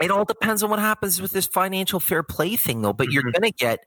It 0.01 0.11
all 0.11 0.23
depends 0.23 0.63
on 0.63 0.69
what 0.69 0.79
happens 0.79 1.21
with 1.21 1.31
this 1.33 1.45
financial 1.45 1.99
fair 1.99 2.23
play 2.23 2.55
thing, 2.55 2.81
though. 2.83 2.93
But 2.93 3.11
you're 3.11 3.23
Mhm. 3.23 3.33
going 3.33 3.51
to 3.51 3.57
get 3.57 3.79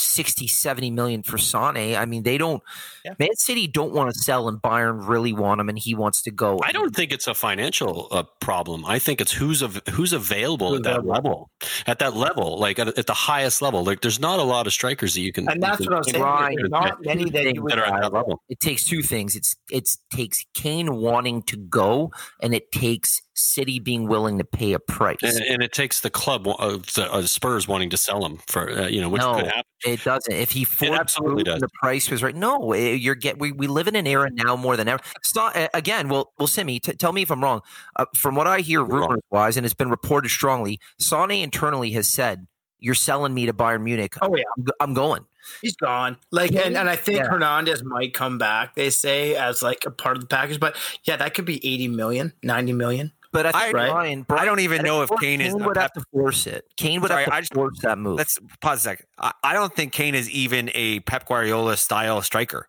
60, 0.00 0.46
70 0.46 0.90
million 0.90 1.22
for 1.22 1.38
Sane. 1.38 1.96
I 1.96 2.04
mean, 2.06 2.22
they 2.22 2.38
don't, 2.38 2.62
Yeah. 3.04 3.14
Man 3.18 3.34
City 3.36 3.66
don't 3.66 3.92
want 3.92 4.12
to 4.12 4.18
sell, 4.18 4.48
and 4.48 4.58
Bayern 4.60 5.06
really 5.08 5.32
want 5.32 5.60
him, 5.60 5.68
and 5.68 5.78
he 5.78 5.94
wants 5.94 6.22
to 6.22 6.30
go. 6.30 6.58
I 6.62 6.72
don't 6.72 6.94
think 6.94 7.12
it's 7.12 7.26
a 7.26 7.34
financial 7.34 8.08
uh, 8.10 8.22
problem. 8.40 8.84
I 8.84 8.98
think 8.98 9.20
it's 9.20 9.32
who's 9.32 9.62
av- 9.62 9.80
who's 9.90 10.12
available 10.12 10.70
Who's 10.70 10.78
at 10.78 10.84
that 10.84 10.98
available. 11.00 11.10
level, 11.12 11.50
at 11.86 11.98
that 12.00 12.16
level, 12.16 12.58
like 12.58 12.78
at, 12.78 12.98
at 12.98 13.06
the 13.06 13.14
highest 13.14 13.62
level. 13.62 13.84
Like, 13.84 14.00
there's 14.00 14.20
not 14.20 14.38
a 14.38 14.42
lot 14.44 14.66
of 14.66 14.72
strikers 14.72 15.14
that 15.14 15.20
you 15.20 15.32
can. 15.32 15.48
and 15.48 15.62
that's 15.62 15.80
you 15.80 15.86
what 15.86 15.94
I 15.94 15.98
was 15.98 16.10
saying. 16.10 16.22
Right. 16.24 16.56
There's 16.56 16.70
not 16.70 17.04
many 17.04 17.30
that 17.30 17.54
you 17.54 17.62
would 17.62 17.72
that 17.72 17.78
are 17.78 17.86
at 17.86 18.02
that 18.02 18.12
level. 18.12 18.42
It 18.48 18.60
takes 18.60 18.84
two 18.84 19.02
things. 19.02 19.34
It's 19.36 19.56
it 19.70 19.88
takes 20.12 20.44
Kane 20.54 20.96
wanting 20.96 21.42
to 21.44 21.56
go, 21.56 22.10
and 22.42 22.54
it 22.54 22.70
takes 22.72 23.20
City 23.38 23.78
being 23.78 24.08
willing 24.08 24.38
to 24.38 24.44
pay 24.44 24.72
a 24.72 24.78
price. 24.78 25.16
And, 25.22 25.38
and 25.44 25.62
it 25.62 25.72
takes 25.72 26.00
the 26.00 26.10
club, 26.10 26.46
wa- 26.46 26.56
uh, 26.58 26.78
the 26.94 27.08
uh, 27.10 27.22
Spurs, 27.22 27.68
wanting 27.68 27.90
to 27.90 27.96
sell 27.96 28.24
him 28.24 28.38
for 28.48 28.70
uh, 28.70 28.86
you 28.88 29.00
know, 29.00 29.08
which 29.08 29.22
No. 29.22 29.34
could 29.36 29.46
happen. 29.46 29.62
It 29.86 30.02
doesn't. 30.02 30.32
If 30.34 30.50
he 30.50 30.64
forced 30.64 30.92
absolutely 31.00 31.44
does. 31.44 31.60
the 31.60 31.68
price 31.80 32.10
was 32.10 32.22
right. 32.22 32.34
No, 32.34 32.72
eh, 32.72 32.94
you're 32.94 33.14
get. 33.14 33.38
We, 33.38 33.52
we 33.52 33.68
live 33.68 33.86
in 33.86 33.94
an 33.94 34.06
era 34.08 34.28
now 34.32 34.56
more 34.56 34.76
than 34.76 34.88
ever. 34.88 35.00
It's 35.16 35.34
not 35.34 35.54
eh, 35.56 35.68
again. 35.72 36.08
Well, 36.08 36.32
well, 36.38 36.48
Simi, 36.48 36.80
t- 36.80 36.92
tell 36.94 37.12
me 37.12 37.22
if 37.22 37.30
I'm 37.30 37.42
wrong. 37.42 37.60
Uh, 37.96 38.06
from 38.16 38.34
what 38.34 38.46
I 38.48 38.58
hear, 38.60 38.80
You're 38.80 38.86
rumors 38.86 39.20
wise, 39.30 39.56
and 39.56 39.64
it's 39.64 39.74
been 39.74 39.90
reported 39.90 40.30
strongly, 40.30 40.80
Sane 40.98 41.30
internally 41.30 41.92
has 41.92 42.08
said, 42.08 42.46
"You're 42.80 42.96
selling 42.96 43.34
me 43.34 43.46
to 43.46 43.52
Bayern 43.52 43.82
Munich. 43.82 44.14
Oh 44.20 44.34
yeah, 44.34 44.42
I'm, 44.56 44.66
I'm 44.80 44.94
going." 44.94 45.24
he's 45.62 45.76
gone. 45.76 46.18
Like, 46.30 46.54
and, 46.54 46.76
and 46.76 46.90
I 46.90 46.96
think 46.96 47.20
Yeah. 47.20 47.28
Hernandez 47.28 47.82
might 47.82 48.12
come 48.12 48.36
back. 48.36 48.74
They 48.74 48.90
say 48.90 49.34
as 49.34 49.62
like 49.62 49.84
a 49.86 49.90
part 49.90 50.16
of 50.18 50.20
the 50.22 50.26
package, 50.26 50.60
but 50.60 50.76
yeah, 51.04 51.16
that 51.16 51.32
could 51.32 51.46
be 51.46 51.56
80 51.66 51.88
million, 51.88 52.32
90 52.42 52.72
million. 52.74 53.12
But 53.32 53.46
I 53.46 53.52
think 53.52 53.62
I- 53.64 53.70
Brian, 53.72 54.22
Brian, 54.22 54.42
I 54.42 54.44
don't 54.46 54.60
even 54.60 54.82
know 54.82 55.02
if 55.02 55.10
Kane 55.10 55.38
Kane 55.38 55.40
is. 55.42 55.54
would 55.54 55.76
have 55.76 55.92
to 55.92 56.02
force 56.12 56.46
it. 56.46 56.64
Kane 56.76 57.00
would 57.02 57.08
Sorry, 57.10 57.24
have 57.24 57.30
to 57.32 57.36
I 57.36 57.40
just- 57.40 57.54
force 57.54 57.78
that 57.82 57.98
move. 57.98 58.16
Let's 58.16 58.38
pause 58.60 58.78
a 58.78 58.82
second. 58.82 59.06
I, 59.18 59.32
I 59.44 59.52
don't 59.52 59.74
think 59.74 59.92
Kane 59.92 60.14
is 60.14 60.30
even 60.30 60.70
a 60.74 61.00
Pep 61.00 61.26
Guardiola 61.26 61.76
style 61.76 62.22
striker. 62.22 62.68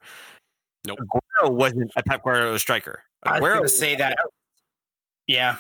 Nope. 0.86 1.00
Aguero 1.00 1.52
wasn't 1.52 1.92
a 1.96 2.04
Pep 2.04 2.24
Guardiola 2.24 2.60
striker. 2.60 3.04
I 3.24 3.40
was 3.40 3.42
Aguero 3.50 3.56
gonna 3.56 3.70
say 3.70 3.96
that. 3.96 4.18
Yeah, 5.28 5.58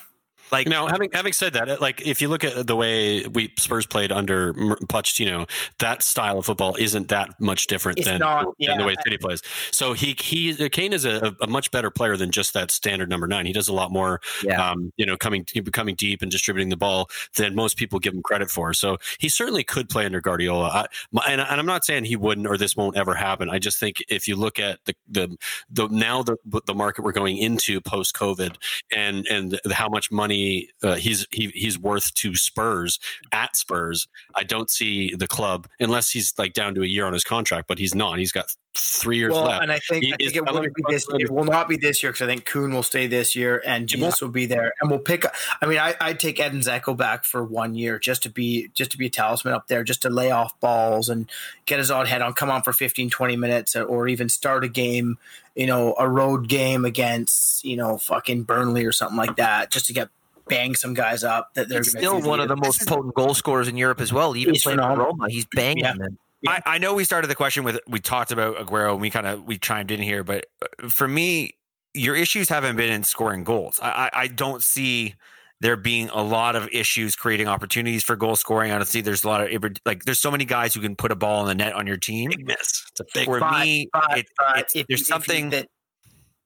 like 0.51 0.67
Now, 0.67 0.87
having 0.87 1.09
having 1.13 1.33
said 1.33 1.53
that, 1.53 1.81
like 1.81 2.01
if 2.05 2.21
you 2.21 2.27
look 2.27 2.43
at 2.43 2.67
the 2.67 2.75
way 2.75 3.25
we 3.27 3.53
Spurs 3.57 3.85
played 3.85 4.11
under 4.11 4.49
M- 4.49 4.75
Pochettino, 4.87 5.49
that 5.79 6.01
style 6.03 6.39
of 6.39 6.45
football 6.45 6.75
isn't 6.79 7.09
that 7.09 7.39
much 7.39 7.67
different 7.67 8.03
than, 8.03 8.19
not, 8.19 8.45
than 8.45 8.53
yeah. 8.59 8.77
the 8.77 8.85
way 8.85 8.95
City 9.03 9.17
plays. 9.17 9.41
So 9.71 9.93
he 9.93 10.15
he 10.19 10.69
Kane 10.69 10.93
is 10.93 11.05
a, 11.05 11.35
a 11.41 11.47
much 11.47 11.71
better 11.71 11.91
player 11.91 12.17
than 12.17 12.31
just 12.31 12.53
that 12.53 12.71
standard 12.71 13.09
number 13.09 13.27
nine. 13.27 13.45
He 13.45 13.53
does 13.53 13.67
a 13.67 13.73
lot 13.73 13.91
more, 13.91 14.21
Yeah. 14.43 14.71
um, 14.71 14.91
you 14.97 15.05
know, 15.05 15.17
coming 15.17 15.45
coming 15.71 15.95
deep 15.95 16.21
and 16.21 16.31
distributing 16.31 16.69
the 16.69 16.77
ball 16.77 17.09
than 17.35 17.55
most 17.55 17.77
people 17.77 17.99
give 17.99 18.13
him 18.13 18.21
credit 18.23 18.49
for. 18.49 18.73
So 18.73 18.97
he 19.19 19.29
certainly 19.29 19.63
could 19.63 19.89
play 19.89 20.05
under 20.05 20.21
Guardiola. 20.21 20.67
I, 20.69 20.85
my- 21.11 21.25
and, 21.27 21.41
and 21.41 21.59
I'm 21.59 21.65
not 21.65 21.85
saying 21.85 22.05
he 22.05 22.15
wouldn't 22.15 22.47
or 22.47 22.57
this 22.57 22.75
won't 22.75 22.97
ever 22.97 23.13
happen. 23.13 23.49
I 23.49 23.59
just 23.59 23.79
think 23.79 23.97
if 24.09 24.27
you 24.27 24.35
look 24.35 24.59
at 24.59 24.79
the 24.85 24.93
the, 25.07 25.37
the 25.69 25.87
now 25.89 26.23
the 26.23 26.37
the 26.65 26.73
market 26.73 27.03
we're 27.03 27.11
going 27.11 27.37
into 27.37 27.81
post 27.81 28.15
COVID 28.15 28.55
and 28.95 29.27
and 29.27 29.59
how 29.71 29.89
much 29.89 30.11
money 30.11 30.38
uh, 30.83 30.95
he's 30.95 31.27
he, 31.31 31.47
he's 31.53 31.77
worth 31.77 32.13
to 32.15 32.35
Spurs 32.35 32.99
at 33.31 33.55
Spurs. 33.55 34.07
I 34.35 34.43
don't 34.43 34.69
see 34.69 35.13
the 35.15 35.27
club 35.27 35.67
unless 35.79 36.09
he's 36.09 36.33
like 36.37 36.53
down 36.53 36.75
to 36.75 36.83
a 36.83 36.87
year 36.87 37.05
on 37.05 37.13
his 37.13 37.23
contract, 37.23 37.67
but 37.67 37.79
he's 37.79 37.95
not. 37.95 38.19
He's 38.19 38.31
got 38.31 38.53
three 38.75 39.17
years 39.17 39.33
well, 39.33 39.45
left. 39.45 39.63
and 39.63 39.71
I 39.71 39.79
think, 39.79 40.05
I 40.05 40.17
think 40.17 40.35
it 40.35 40.45
will 40.45 40.61
be 40.61 40.83
this. 40.89 41.07
It 41.13 41.31
will 41.31 41.43
not 41.43 41.67
be 41.67 41.75
this 41.75 42.01
year 42.01 42.11
because 42.11 42.27
I 42.27 42.29
think 42.29 42.45
Kun 42.45 42.73
will 42.73 42.83
stay 42.83 43.07
this 43.07 43.35
year 43.35 43.61
and. 43.65 43.89
Jesus 43.89 44.21
will 44.21 44.29
be 44.29 44.45
there, 44.45 44.73
and 44.79 44.89
we'll 44.89 44.99
pick. 44.99 45.25
I 45.61 45.65
mean, 45.65 45.77
I 45.77 45.95
I'd 45.99 46.19
take 46.19 46.39
Edin 46.39 46.59
Dzeko 46.59 46.95
back 46.95 47.25
for 47.25 47.43
one 47.43 47.75
year 47.75 47.99
just 47.99 48.23
to 48.23 48.29
be 48.29 48.69
just 48.73 48.91
to 48.91 48.97
be 48.97 49.07
a 49.07 49.09
talisman 49.09 49.53
up 49.53 49.67
there, 49.67 49.83
just 49.83 50.01
to 50.03 50.09
lay 50.09 50.31
off 50.31 50.59
balls 50.59 51.09
and 51.09 51.29
get 51.65 51.79
his 51.79 51.91
odd 51.91 52.07
head 52.07 52.21
on, 52.21 52.33
come 52.33 52.49
on 52.49 52.63
for 52.63 52.73
15, 52.73 53.09
20 53.09 53.35
minutes, 53.35 53.75
or 53.75 54.07
even 54.07 54.29
start 54.29 54.63
a 54.63 54.67
game, 54.67 55.17
you 55.55 55.65
know, 55.65 55.95
a 55.97 56.07
road 56.07 56.47
game 56.47 56.85
against 56.85 57.63
you 57.63 57.75
know 57.75 57.97
fucking 57.97 58.43
Burnley 58.43 58.85
or 58.85 58.91
something 58.91 59.17
like 59.17 59.35
that, 59.37 59.71
just 59.71 59.85
to 59.87 59.93
get 59.93 60.09
bang 60.49 60.75
some 60.75 60.93
guys 60.93 61.23
up 61.23 61.53
that 61.55 61.69
they're 61.69 61.79
gonna 61.81 61.89
still 61.89 62.21
one 62.21 62.39
of 62.39 62.47
the 62.49 62.55
most 62.55 62.85
potent 62.87 63.13
goal 63.15 63.33
scorers 63.33 63.67
in 63.67 63.77
Europe 63.77 64.01
as 64.01 64.11
well. 64.11 64.35
Even 64.35 64.53
He's 64.53 64.63
playing 64.63 64.79
for. 64.79 64.95
Roma, 64.97 65.29
he's 65.29 65.45
banging 65.45 65.83
Yeah. 65.83 65.93
them. 65.93 66.17
Yeah. 66.41 66.51
I, 66.65 66.75
I 66.75 66.77
know 66.77 66.93
we 66.93 67.03
started 67.03 67.27
the 67.27 67.35
question 67.35 67.63
with 67.63 67.79
we 67.87 67.99
talked 67.99 68.31
about 68.31 68.57
Aguero 68.57 68.93
and 68.93 69.01
we 69.01 69.09
kind 69.09 69.27
of 69.27 69.43
we 69.43 69.57
chimed 69.57 69.91
in 69.91 70.01
here, 70.01 70.23
but 70.23 70.45
uh, 70.61 70.87
for 70.89 71.07
me, 71.07 71.55
your 71.93 72.15
issues 72.15 72.47
haven't 72.49 72.75
been 72.77 72.91
in 72.91 73.03
scoring 73.03 73.43
goals. 73.43 73.79
I, 73.81 74.09
I, 74.13 74.21
I 74.21 74.27
don't 74.27 74.63
see 74.63 75.15
there 75.61 75.75
being 75.75 76.07
a 76.13 76.23
lot 76.23 76.55
of 76.55 76.69
issues 76.71 77.17
creating 77.17 77.49
opportunities 77.49 78.01
for 78.03 78.15
goal 78.15 78.37
scoring. 78.37 78.71
I 78.71 78.77
don't 78.77 78.85
see 78.87 79.01
there's 79.01 79.25
a 79.25 79.27
lot 79.27 79.41
of 79.53 79.63
like 79.85 80.05
there's 80.05 80.19
so 80.19 80.31
many 80.31 80.45
guys 80.45 80.73
who 80.73 80.79
can 80.79 80.95
put 80.95 81.11
a 81.11 81.15
ball 81.15 81.41
in 81.41 81.47
the 81.47 81.55
net 81.63 81.73
on 81.73 81.85
your 81.85 81.97
team. 81.97 82.29
big 82.29 82.47
miss. 82.47 82.85
It's 82.91 82.99
a 83.01 83.05
big 83.13 83.25
For 83.25 83.41
But- 83.41 83.59
me, 83.65 83.89
but- 83.91 84.17
it, 84.19 84.25
but 84.37 84.57
it's, 84.59 84.75
if- 84.77 84.87
there's 84.87 85.01
if 85.01 85.07
something 85.07 85.49
that 85.49 85.67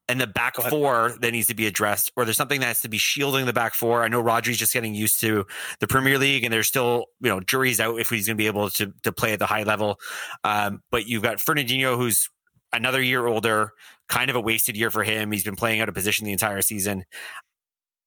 in 0.10 0.18
the 0.18 0.28
back 0.28 0.56
four 0.56 1.16
that 1.22 1.32
needs 1.32 1.48
to 1.48 1.56
be 1.56 1.66
addressed, 1.66 2.12
or 2.16 2.26
there's 2.26 2.38
something 2.38 2.60
that 2.60 2.68
has 2.68 2.82
to 2.82 2.90
be 2.90 2.98
shielding 2.98 3.46
the 3.46 3.54
back 3.54 3.74
four. 3.74 4.04
I 4.04 4.10
know 4.10 4.22
Rodri's 4.22 4.58
just 4.58 4.74
getting 4.74 4.94
used 4.94 5.22
to 5.22 5.46
the 5.80 5.88
Premier 5.88 6.18
League, 6.18 6.44
and 6.44 6.54
there's 6.54 6.68
still 6.68 7.06
you 7.22 7.30
know 7.30 7.40
jury's 7.40 7.80
out 7.80 8.00
if 8.00 8.10
he's 8.10 8.28
going 8.28 8.38
to 8.38 8.42
be 8.42 8.48
able 8.48 8.70
to 8.72 8.94
to 9.04 9.12
play 9.12 9.34
at 9.34 9.40
the 9.40 9.46
high 9.46 9.64
level. 9.64 10.00
Um, 10.44 10.82
but 10.92 11.08
you've 11.08 11.24
got 11.24 11.38
Fernandinho, 11.38 11.96
who's 11.98 12.30
another 12.74 13.02
year 13.02 13.26
older, 13.26 13.72
kind 14.10 14.30
of 14.30 14.36
a 14.36 14.42
wasted 14.42 14.76
year 14.76 14.92
for 14.92 15.04
him. 15.04 15.32
He's 15.32 15.44
been 15.44 15.56
playing 15.56 15.80
out 15.80 15.90
of 15.90 15.96
position 15.96 16.26
the 16.26 16.34
entire 16.34 16.62
season. 16.62 17.06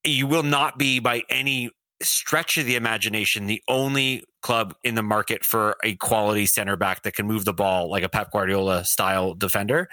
You 0.05 0.27
will 0.27 0.43
not 0.43 0.79
be 0.79 0.99
by 0.99 1.23
any 1.31 1.71
stretch 2.03 2.59
of 2.59 2.67
the 2.67 2.77
imagination 2.77 3.47
the 3.47 3.63
only 3.69 4.23
club 4.43 4.75
in 4.85 4.95
the 4.95 5.03
market 5.03 5.45
for 5.45 5.77
a 5.83 5.97
quality 5.97 6.45
center 6.45 6.77
back 6.77 7.03
that 7.03 7.15
can 7.15 7.27
move 7.27 7.45
the 7.45 7.55
ball 7.55 7.91
like 7.91 8.03
a 8.03 8.09
Pep 8.09 8.31
Guardiola 8.31 8.85
style 8.85 9.35
defender. 9.35 9.89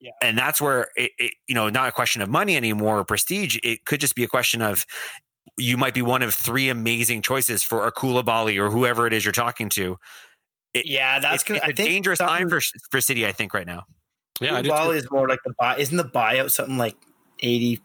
Yeah. 0.00 0.12
And 0.22 0.38
that's 0.38 0.60
where 0.60 0.88
it, 0.96 1.10
it, 1.18 1.34
you 1.46 1.54
know, 1.54 1.68
not 1.68 1.88
a 1.88 1.92
question 1.92 2.22
of 2.22 2.28
money 2.28 2.56
anymore 2.56 2.98
or 3.00 3.04
prestige. 3.04 3.58
It 3.62 3.84
could 3.84 4.00
just 4.00 4.14
be 4.14 4.24
a 4.24 4.28
question 4.28 4.62
of 4.62 4.86
you 5.58 5.76
might 5.76 5.92
be 5.92 6.00
one 6.02 6.22
of 6.22 6.32
three 6.32 6.68
amazing 6.70 7.20
choices 7.22 7.62
for 7.62 7.86
a 7.86 7.92
Koulibaly 7.92 8.58
or 8.58 8.70
whoever 8.70 9.06
it 9.06 9.12
is 9.12 9.24
you're 9.24 9.32
talking 9.32 9.68
to. 9.70 9.98
It- 10.72 10.86
Yeah, 10.86 11.18
that's 11.20 11.42
it's, 11.42 11.50
it's 11.50 11.60
I 11.64 11.68
a 11.68 11.74
think 11.74 11.88
dangerous 11.88 12.18
time 12.18 12.48
for 12.48 12.60
for 12.90 13.00
City, 13.00 13.26
I 13.26 13.32
think, 13.32 13.52
right 13.52 13.66
now. 13.66 13.84
Yeah, 14.40 14.56
I 14.56 14.62
do. 14.62 14.70
Koulibaly 14.70 14.84
too. 14.86 14.90
is 14.92 15.10
more 15.10 15.28
like 15.28 15.40
the 15.44 15.52
buy. 15.58 15.76
Isn't 15.76 15.96
the 15.98 16.04
buyout 16.04 16.50
something 16.50 16.78
like 16.78 16.96
eighty 17.40 17.80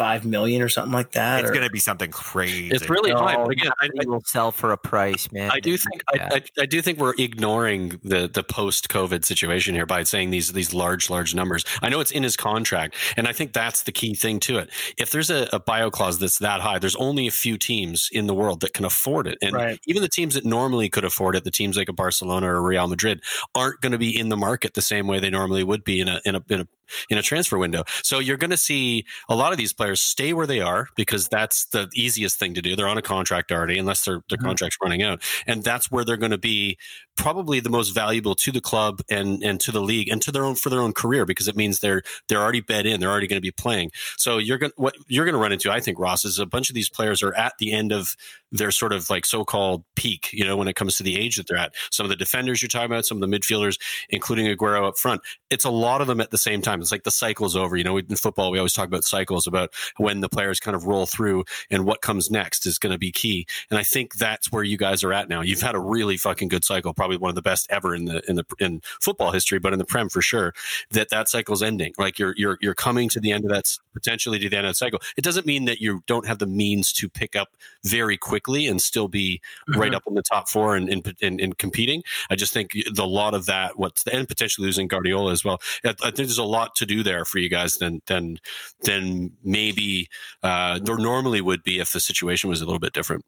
five 0.00 0.24
million 0.24 0.62
or 0.62 0.68
something 0.70 0.92
like 0.92 1.12
that? 1.12 1.40
It's 1.40 1.50
or- 1.50 1.52
going 1.52 1.66
to 1.66 1.70
be 1.70 1.78
something 1.78 2.10
crazy. 2.10 2.70
It's 2.70 2.88
really 2.88 3.10
high. 3.10 3.34
No, 3.34 3.44
But 3.44 3.52
again, 3.52 3.72
I, 3.80 3.88
he 4.00 4.06
will 4.06 4.22
sell 4.24 4.50
for 4.50 4.72
a 4.72 4.78
price, 4.78 5.30
man. 5.30 5.50
I 5.52 5.60
do 5.60 5.76
think 5.76 6.02
Yeah. 6.14 6.28
I, 6.32 6.36
I, 6.36 6.62
I 6.62 6.66
do 6.66 6.80
think 6.80 6.98
we're 6.98 7.14
ignoring 7.18 8.00
the 8.02 8.28
the 8.32 8.42
post 8.42 8.88
COVID 8.88 9.24
situation 9.26 9.74
here 9.74 9.84
by 9.86 10.02
saying 10.04 10.30
these 10.30 10.52
these 10.52 10.72
large 10.72 11.10
large 11.10 11.34
numbers. 11.34 11.64
I 11.82 11.88
know 11.90 12.00
it's 12.00 12.10
in 12.10 12.22
his 12.22 12.36
contract, 12.36 12.94
and 13.18 13.28
I 13.28 13.32
think 13.32 13.52
that's 13.52 13.82
the 13.82 13.92
key 13.92 14.14
thing 14.14 14.40
to 14.40 14.56
it. 14.58 14.70
If 14.96 15.10
there's 15.10 15.28
a, 15.30 15.48
a 15.52 15.60
bio 15.60 15.90
clause 15.90 16.18
that's 16.18 16.38
that 16.38 16.60
high, 16.62 16.78
there's 16.78 16.96
only 16.96 17.26
a 17.26 17.30
few 17.30 17.58
teams 17.58 18.08
in 18.12 18.26
the 18.26 18.34
world 18.34 18.60
that 18.60 18.72
can 18.72 18.84
afford 18.86 19.26
it, 19.26 19.36
and 19.42 19.52
Right. 19.52 19.78
even 19.86 20.00
the 20.02 20.08
teams 20.08 20.34
that 20.34 20.44
normally 20.46 20.88
could 20.88 21.04
afford 21.04 21.36
it, 21.36 21.44
the 21.44 21.50
teams 21.50 21.76
like 21.76 21.88
a 21.90 21.92
Barcelona 21.92 22.46
or 22.54 22.62
Real 22.62 22.88
Madrid, 22.88 23.20
aren't 23.54 23.80
going 23.82 23.92
to 23.92 23.98
be 23.98 24.16
in 24.18 24.28
the 24.30 24.36
market 24.36 24.72
the 24.74 24.82
same 24.82 25.06
way 25.06 25.18
they 25.20 25.30
normally 25.30 25.62
would 25.64 25.84
be 25.84 26.00
in 26.00 26.08
a 26.08 26.20
in 26.24 26.34
a 26.36 26.42
in 26.48 26.60
a 26.60 26.68
in 27.08 27.18
a 27.18 27.22
transfer 27.22 27.58
window. 27.58 27.84
So 28.02 28.18
you're 28.18 28.36
going 28.36 28.50
to 28.50 28.56
see 28.56 29.04
a 29.28 29.34
lot 29.34 29.52
of 29.52 29.58
these 29.58 29.72
players 29.72 30.00
stay 30.00 30.32
where 30.32 30.46
they 30.46 30.60
are 30.60 30.88
because 30.96 31.28
that's 31.28 31.66
the 31.66 31.88
easiest 31.94 32.38
thing 32.38 32.54
to 32.54 32.62
do. 32.62 32.76
They're 32.76 32.88
on 32.88 32.98
a 32.98 33.02
contract 33.02 33.52
already, 33.52 33.78
unless 33.78 34.04
their 34.04 34.22
their 34.28 34.38
Mhm. 34.38 34.44
contract's 34.44 34.78
running 34.82 35.02
out, 35.02 35.22
and 35.46 35.62
that's 35.62 35.90
where 35.90 36.04
they're 36.04 36.16
going 36.16 36.30
to 36.32 36.38
be 36.38 36.76
probably 37.16 37.60
the 37.60 37.68
most 37.70 37.90
valuable 37.90 38.34
to 38.34 38.50
the 38.50 38.60
club 38.60 39.02
and 39.10 39.42
and 39.42 39.60
to 39.60 39.70
the 39.70 39.80
league 39.80 40.08
and 40.08 40.22
to 40.22 40.32
their 40.32 40.44
own 40.44 40.54
for 40.54 40.70
their 40.70 40.80
own 40.80 40.92
career 40.92 41.24
because 41.26 41.48
it 41.48 41.56
means 41.56 41.80
they're 41.80 42.02
they're 42.28 42.40
already 42.40 42.60
bet 42.60 42.86
in. 42.86 43.00
They're 43.00 43.10
already 43.10 43.26
going 43.26 43.36
to 43.36 43.46
be 43.46 43.50
playing. 43.50 43.90
So 44.16 44.38
you're 44.38 44.58
going 44.58 44.72
what 44.76 44.94
you're 45.08 45.24
going 45.24 45.34
to 45.34 45.40
run 45.40 45.52
into, 45.52 45.70
I 45.70 45.80
think, 45.80 45.98
Ross, 45.98 46.24
is 46.24 46.38
a 46.38 46.46
bunch 46.46 46.70
of 46.70 46.74
these 46.74 46.88
players 46.88 47.22
are 47.22 47.34
at 47.34 47.54
the 47.58 47.72
end 47.72 47.92
of 47.92 48.16
their 48.52 48.70
sort 48.72 48.92
of 48.92 49.08
like 49.10 49.24
so-called 49.26 49.84
peak. 49.96 50.30
You 50.32 50.44
know, 50.44 50.56
when 50.56 50.68
it 50.68 50.76
comes 50.76 50.96
to 50.96 51.02
the 51.02 51.18
age 51.18 51.36
that 51.36 51.46
they're 51.46 51.56
at. 51.58 51.74
Some 51.90 52.04
of 52.04 52.10
the 52.10 52.16
defenders 52.16 52.62
you're 52.62 52.68
talking 52.68 52.86
about, 52.90 53.04
some 53.06 53.22
of 53.22 53.28
the 53.28 53.36
midfielders, 53.38 53.78
including 54.08 54.46
Aguero 54.46 54.88
up 54.88 54.98
front. 54.98 55.20
It's 55.50 55.64
a 55.64 55.70
lot 55.70 56.00
of 56.00 56.06
them 56.06 56.20
at 56.20 56.30
the 56.30 56.38
same 56.38 56.62
time. 56.62 56.79
It's 56.80 56.92
like 56.92 57.04
the 57.04 57.10
cycle's 57.10 57.56
over. 57.56 57.76
You 57.76 57.84
know, 57.84 57.96
in 57.98 58.16
football, 58.16 58.50
we 58.50 58.58
always 58.58 58.72
talk 58.72 58.86
about 58.86 59.04
cycles, 59.04 59.46
about 59.46 59.72
when 59.96 60.20
the 60.20 60.28
players 60.28 60.60
kind 60.60 60.74
of 60.74 60.86
roll 60.86 61.06
through 61.06 61.44
and 61.70 61.84
what 61.84 62.00
comes 62.00 62.30
next 62.30 62.66
is 62.66 62.78
going 62.78 62.92
to 62.92 62.98
be 62.98 63.12
key. 63.12 63.46
And 63.70 63.78
I 63.78 63.82
think 63.82 64.14
that's 64.14 64.50
where 64.52 64.62
you 64.62 64.76
guys 64.76 65.04
are 65.04 65.12
at 65.12 65.28
now. 65.28 65.40
You've 65.40 65.62
had 65.62 65.74
a 65.74 65.80
really 65.80 66.16
fucking 66.16 66.48
good 66.48 66.64
cycle, 66.64 66.94
probably 66.94 67.16
one 67.16 67.28
of 67.28 67.34
the 67.34 67.42
best 67.42 67.66
ever 67.70 67.94
in 67.94 68.06
the 68.06 68.22
in 68.28 68.36
the 68.36 68.44
in 68.58 68.80
football 69.00 69.32
history, 69.32 69.58
but 69.58 69.72
in 69.72 69.78
the 69.78 69.84
Prem 69.84 70.08
for 70.08 70.22
sure. 70.22 70.54
That 70.90 71.10
that 71.10 71.28
cycle's 71.28 71.62
ending. 71.62 71.92
Like 71.98 72.18
you're 72.18 72.34
you're 72.36 72.58
you're 72.60 72.74
coming 72.74 73.08
to 73.10 73.20
the 73.20 73.32
end 73.32 73.44
of 73.44 73.50
that, 73.50 73.78
potentially 73.92 74.38
to 74.38 74.48
the 74.48 74.56
end 74.56 74.66
of 74.66 74.70
that 74.70 74.76
cycle. 74.76 75.00
It 75.16 75.24
doesn't 75.24 75.46
mean 75.46 75.64
that 75.66 75.80
you 75.80 76.02
don't 76.06 76.26
have 76.26 76.38
the 76.38 76.46
means 76.46 76.92
to 76.94 77.08
pick 77.08 77.36
up 77.36 77.56
very 77.84 78.16
quickly 78.16 78.66
and 78.66 78.80
still 78.80 79.08
be 79.08 79.40
right 79.68 79.88
mm-hmm. 79.88 79.96
up 79.96 80.02
in 80.06 80.14
the 80.14 80.22
top 80.22 80.48
four 80.48 80.76
and 80.76 80.88
and, 81.20 81.40
and 81.40 81.58
competing. 81.58 82.02
I 82.30 82.36
just 82.36 82.52
think 82.52 82.72
the 82.92 83.06
lot 83.06 83.34
of 83.34 83.46
that, 83.46 83.78
what's 83.78 84.04
the 84.04 84.14
and 84.14 84.28
potentially 84.28 84.66
losing 84.66 84.88
Guardiola 84.88 85.32
as 85.32 85.44
well. 85.44 85.60
I, 85.84 85.90
I 85.90 85.92
think 85.92 86.16
there's 86.16 86.38
a 86.38 86.44
lot 86.44 86.69
to 86.76 86.86
do 86.86 87.02
there 87.02 87.24
for 87.24 87.38
you 87.38 87.48
guys 87.48 87.78
than 87.78 88.00
than 88.06 88.38
than 88.82 89.32
maybe 89.42 90.08
uh, 90.42 90.78
there 90.78 90.96
normally 90.98 91.40
would 91.40 91.62
be 91.62 91.78
if 91.78 91.92
the 91.92 92.00
situation 92.00 92.50
was 92.50 92.60
a 92.60 92.64
little 92.64 92.80
bit 92.80 92.92
different. 92.92 93.24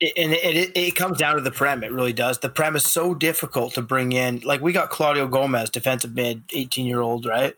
And 0.00 0.32
it, 0.32 0.56
it, 0.56 0.76
it 0.76 0.96
comes 0.96 1.18
down 1.18 1.34
to 1.34 1.40
the 1.40 1.50
prem. 1.50 1.82
It 1.82 1.90
really 1.90 2.12
does. 2.12 2.38
The 2.38 2.48
prem 2.48 2.76
is 2.76 2.84
so 2.84 3.14
difficult 3.14 3.74
to 3.74 3.82
bring 3.82 4.12
in. 4.12 4.40
Like 4.40 4.60
we 4.60 4.72
got 4.72 4.90
Claudio 4.90 5.26
Gomes, 5.26 5.70
defensive 5.70 6.14
mid, 6.14 6.42
eighteen 6.52 6.86
year 6.86 7.00
old, 7.00 7.26
right? 7.26 7.54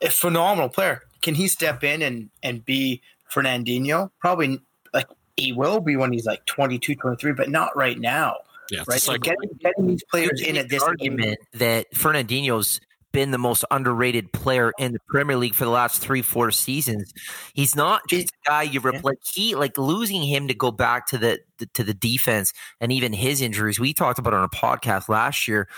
A 0.00 0.10
phenomenal 0.10 0.68
player. 0.68 1.02
Can 1.22 1.34
he 1.34 1.46
step 1.48 1.84
in 1.84 2.02
and 2.02 2.30
and 2.42 2.64
be 2.64 3.00
Fernandinho? 3.32 4.10
Probably 4.20 4.60
like 4.92 5.06
he 5.36 5.52
will 5.52 5.80
be 5.80 5.96
when 5.96 6.12
he's 6.12 6.26
like 6.26 6.44
22, 6.46 6.96
23, 6.96 7.32
but 7.32 7.48
not 7.48 7.76
right 7.76 7.98
now. 7.98 8.36
Yeah, 8.70 8.80
Right? 8.86 8.96
a 8.96 9.00
So 9.00 9.12
cycle. 9.12 9.18
getting, 9.20 9.58
getting 9.60 9.86
these 9.86 10.04
players 10.10 10.40
in 10.42 10.56
at 10.56 10.68
this 10.68 10.82
argument 10.82 11.38
that 11.54 11.90
Fernandinho's 11.94 12.80
been 13.12 13.30
the 13.30 13.38
most 13.38 13.64
underrated 13.70 14.32
player 14.32 14.72
in 14.78 14.92
the 14.92 15.00
Premier 15.08 15.36
League 15.36 15.54
for 15.54 15.64
the 15.64 15.70
last 15.70 16.00
three, 16.00 16.22
four 16.22 16.50
seasons. 16.50 17.12
He's 17.54 17.74
not 17.74 18.02
just 18.08 18.28
a 18.28 18.48
guy 18.48 18.62
you 18.62 18.80
replace. 18.80 19.16
He 19.32 19.54
like 19.54 19.78
losing 19.78 20.22
him 20.22 20.48
to 20.48 20.54
go 20.54 20.70
back 20.70 21.06
to 21.08 21.18
the, 21.18 21.40
the 21.58 21.66
to 21.74 21.84
the 21.84 21.94
defense 21.94 22.52
and 22.80 22.92
even 22.92 23.12
his 23.12 23.40
injuries. 23.40 23.80
We 23.80 23.94
talked 23.94 24.18
about 24.18 24.34
on 24.34 24.44
a 24.44 24.48
podcast 24.48 25.08
last 25.08 25.48
year. 25.48 25.68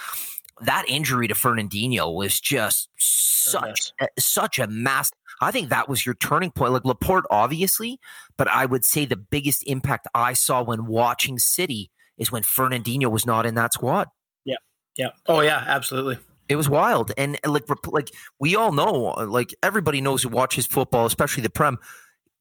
That 0.63 0.85
injury 0.89 1.27
to 1.29 1.35
Fernandinho 1.35 2.15
was 2.15 2.39
just 2.39 2.91
such 2.99 3.93
a, 4.01 4.09
such 4.19 4.59
a 4.59 4.67
mass. 4.67 5.11
I 5.41 5.51
think 5.53 5.71
that 5.71 5.89
was 5.89 6.05
your 6.05 6.15
turning 6.17 6.51
point. 6.51 6.73
Like 6.73 6.85
Laporte, 6.85 7.25
obviously, 7.31 7.99
but 8.37 8.47
I 8.49 8.67
would 8.67 8.85
say 8.85 9.07
the 9.07 9.17
biggest 9.17 9.63
impact 9.67 10.07
I 10.15 10.35
saw 10.35 10.63
when 10.63 10.87
watching 10.87 11.39
City 11.39 11.91
is 12.19 12.31
when 12.31 12.43
Fernandinho 12.43 13.11
was 13.11 13.25
not 13.25 13.47
in 13.47 13.55
that 13.55 13.73
squad. 13.73 14.09
Yeah. 14.45 14.57
Yeah. 14.97 15.11
Oh 15.27 15.41
yeah, 15.41 15.65
absolutely. 15.67 16.19
It 16.51 16.57
was 16.57 16.69
wild, 16.69 17.13
and 17.17 17.39
like 17.47 17.63
like 17.87 18.11
we 18.41 18.57
all 18.57 18.73
know, 18.73 19.15
uh, 19.17 19.25
like 19.25 19.55
everybody 19.63 20.01
knows 20.01 20.25
who 20.25 20.29
watches 20.29 20.67
football, 20.67 21.07
especially 21.07 21.45
the 21.45 21.51
Prem, 21.51 21.79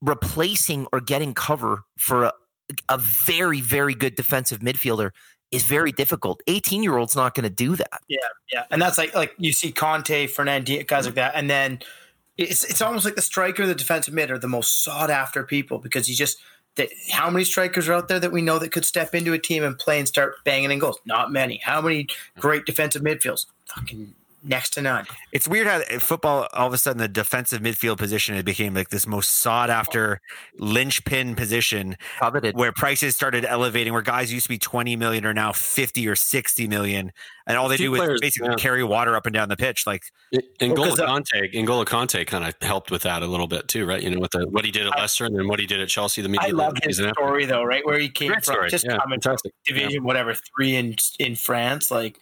replacing 0.02 0.88
or 0.92 1.00
getting 1.00 1.36
cover 1.36 1.84
for 1.96 2.24
a, 2.24 2.34
a 2.90 2.98
very 2.98 3.62
very 3.62 3.94
good 3.94 4.16
defensive 4.16 4.62
midfielder 4.62 5.12
is 5.52 5.64
very 5.64 5.92
difficult. 5.92 6.42
Eighteen 6.48 6.82
year 6.82 6.98
olds 6.98 7.16
not 7.16 7.36
going 7.36 7.44
to 7.44 7.52
do 7.52 7.76
that. 7.76 8.02
Yeah, 8.08 8.18
yeah, 8.52 8.64
and 8.72 8.82
that's 8.82 8.98
like 8.98 9.14
like 9.14 9.36
you 9.38 9.54
see 9.54 9.72
Kanté, 9.72 10.26
Fernandinho, 10.28 10.88
guys 10.88 11.06
like 11.06 11.14
that, 11.14 11.34
and 11.36 11.48
then 11.48 11.80
it's 12.36 12.64
it's 12.64 12.82
almost 12.82 13.06
like 13.06 13.16
the 13.16 13.22
striker, 13.22 13.68
the 13.68 13.76
defensive 13.76 14.14
mid 14.14 14.32
are 14.32 14.40
the 14.40 14.48
most 14.48 14.84
sought 14.84 15.12
after 15.12 15.44
people 15.44 15.78
because 15.78 16.10
you 16.10 16.16
just 16.16 16.40
that 16.80 16.90
how 17.12 17.30
many 17.30 17.46
strikers 17.46 17.88
are 17.88 17.94
out 17.94 18.08
there 18.08 18.20
that 18.20 18.32
we 18.32 18.42
know 18.42 18.58
that 18.58 18.72
could 18.72 18.86
step 18.86 19.14
into 19.14 19.34
a 19.34 19.40
team 19.40 19.64
and 19.64 19.78
play 19.78 20.00
and 20.00 20.08
start 20.08 20.36
banging 20.44 20.72
in 20.72 20.80
goals? 20.80 21.00
Not 21.06 21.32
many. 21.32 21.58
How 21.58 21.82
many 21.82 22.08
great 22.40 22.66
defensive 22.66 23.02
midfields? 23.02 23.46
Fucking 23.68 24.16
next 24.44 24.72
to 24.72 24.82
none. 24.82 25.06
It's 25.32 25.48
weird 25.48 25.68
how 25.68 25.82
football, 26.00 26.48
all 26.54 26.68
of 26.68 26.74
a 26.74 26.78
sudden, 26.78 27.00
the 27.00 27.08
defensive 27.08 27.62
midfield 27.62 27.98
position 27.98 28.36
it 28.36 28.46
became 28.46 28.74
like 28.74 28.90
this 28.90 29.06
most 29.08 29.30
sought 29.30 29.70
after 29.70 30.22
linchpin 30.58 31.36
position 31.36 31.98
Coveted. 32.20 32.56
where 32.56 32.72
prices 32.72 33.16
started 33.16 33.46
elevating, 33.46 33.94
where 33.94 34.02
guys 34.02 34.32
used 34.32 34.46
to 34.46 34.50
be 34.50 34.58
20 34.58 34.96
million 34.96 35.26
are 35.26 35.34
now 35.34 35.52
50 35.52 36.08
or 36.08 36.16
60 36.16 36.68
million. 36.68 37.12
And 37.48 37.58
all 37.58 37.68
they 37.68 37.78
Few 37.78 37.96
do 37.96 38.04
is 38.14 38.22
basically 38.22 38.50
yeah. 38.50 38.56
carry 38.58 38.84
water 38.84 39.16
up 39.16 39.26
and 39.26 39.34
down 39.34 39.50
the 39.50 39.58
pitch. 39.58 39.88
Like, 39.88 40.04
And 40.60 40.78
Well, 40.78 40.90
'cause, 40.90 41.00
uh, 41.00 41.08
Kanté, 41.08 41.52
N'Golo 41.54 41.84
Kanté 41.84 42.26
kind 42.28 42.46
of 42.46 42.54
helped 42.62 42.92
with 42.92 43.02
that 43.04 43.24
a 43.24 43.26
little 43.28 43.48
bit 43.48 43.68
too, 43.68 43.86
right? 43.88 44.04
You 44.04 44.12
know, 44.12 44.20
with 44.20 44.32
the, 44.32 44.48
what 44.48 44.66
he 44.66 44.72
did 44.72 44.86
at 44.86 44.96
Leicester 44.98 45.26
and 45.26 45.36
then 45.36 45.48
what 45.48 45.60
he 45.60 45.66
did 45.66 45.80
at 45.80 45.90
Chelsea. 45.90 46.22
The 46.22 46.28
I 46.30 46.32
media 46.32 46.54
love 46.56 46.74
his 46.84 46.98
season 46.98 47.06
after. 47.10 47.22
story 47.24 47.46
though, 47.46 47.64
right? 47.64 47.84
Where 47.86 47.98
he 47.98 48.08
came 48.08 48.28
Great 48.30 48.46
from, 48.46 48.54
story. 48.54 48.70
just 48.70 48.86
Yeah, 48.86 48.98
coming 49.00 49.20
from 49.20 49.32
fantastic. 49.32 49.54
division 49.66 50.04
whatever 50.04 50.36
three 50.36 50.76
in 50.76 50.96
in 51.18 51.36
France, 51.36 51.90
like. 51.90 52.20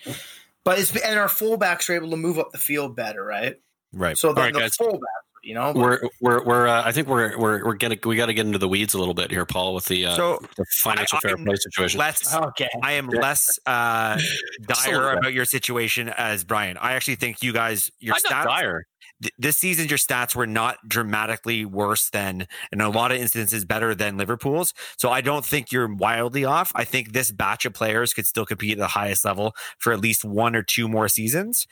But 0.68 0.80
it's 0.80 0.94
and 0.98 1.18
our 1.18 1.30
fullbacks 1.30 1.90
are 1.90 1.94
able 1.94 2.10
to 2.10 2.18
move 2.18 2.38
up 2.38 2.52
the 2.52 2.58
field 2.58 2.94
better, 2.94 3.24
right? 3.24 3.56
right. 3.94 4.18
So 4.18 4.34
the, 4.34 4.42
All 4.42 4.46
right, 4.48 4.54
the 4.54 4.60
guys. 4.60 4.76
fullbacks, 4.76 5.00
you 5.42 5.54
know, 5.54 5.72
We're 5.74 6.02
we're 6.20 6.44
we're 6.44 6.68
uh, 6.68 6.84
I 6.84 6.92
think 6.92 7.08
we're 7.08 7.38
we're 7.38 7.64
we're 7.64 7.76
gonna 7.76 7.96
we 8.04 8.18
got 8.18 8.26
to 8.26 8.34
get 8.34 8.46
into 8.46 8.58
the 8.58 8.68
weeds 8.68 8.94
a 8.94 8.98
little 9.00 9.14
bit 9.14 9.32
here, 9.32 9.46
Paul, 9.46 9.76
with 9.76 9.86
the, 9.86 10.08
uh, 10.08 10.16
So 10.18 10.40
the 10.58 10.66
financial 10.82 11.20
I- 11.20 11.22
fair 11.22 11.38
I'm 11.38 11.46
play 11.46 11.56
situation. 11.56 12.00
let's, 12.02 12.36
okay. 12.36 12.68
I 12.84 12.92
am 12.94 13.08
less 13.08 13.48
uh, 13.66 14.18
Just 14.68 14.86
a 14.88 14.90
little 14.92 15.06
dire 15.06 15.18
about 15.18 15.32
your 15.32 15.46
situation 15.46 16.10
as 16.10 16.44
Brian. 16.44 16.76
I 16.76 16.96
actually 16.96 17.16
think 17.16 17.42
you 17.42 17.54
guys, 17.54 17.90
your 18.00 18.16
I'm 18.16 18.22
not 18.30 18.46
stats, 18.46 18.60
dire. 18.60 18.86
Th- 19.22 19.34
this 19.38 19.58
season 19.58 19.88
your 19.88 19.98
stats 19.98 20.36
were 20.36 20.48
not 20.48 20.78
dramatically 20.88 21.66
worse 21.66 22.10
than 22.10 22.48
in 22.72 22.82
a 22.82 22.90
lot 22.90 23.12
of 23.12 23.20
instances 23.20 23.66
better 23.66 23.94
than 23.96 24.18
Liverpool's. 24.18 24.74
So 24.98 25.10
I 25.10 25.22
don't 25.22 25.46
think 25.46 25.72
you're 25.72 25.94
wildly 25.94 26.46
off. 26.46 26.72
I 26.76 26.84
think 26.84 27.14
this 27.14 27.32
batch 27.32 27.66
of 27.66 27.74
players 27.74 28.14
could 28.14 28.26
still 28.26 28.46
compete 28.46 28.74
at 28.74 28.78
the 28.78 28.88
highest 28.88 29.26
level 29.26 29.56
for 29.78 29.94
at 29.94 30.00
least 30.00 30.26
one 30.26 30.56
or 30.56 30.64
two 30.64 30.88
more 30.88 31.08
seasons 31.08 31.68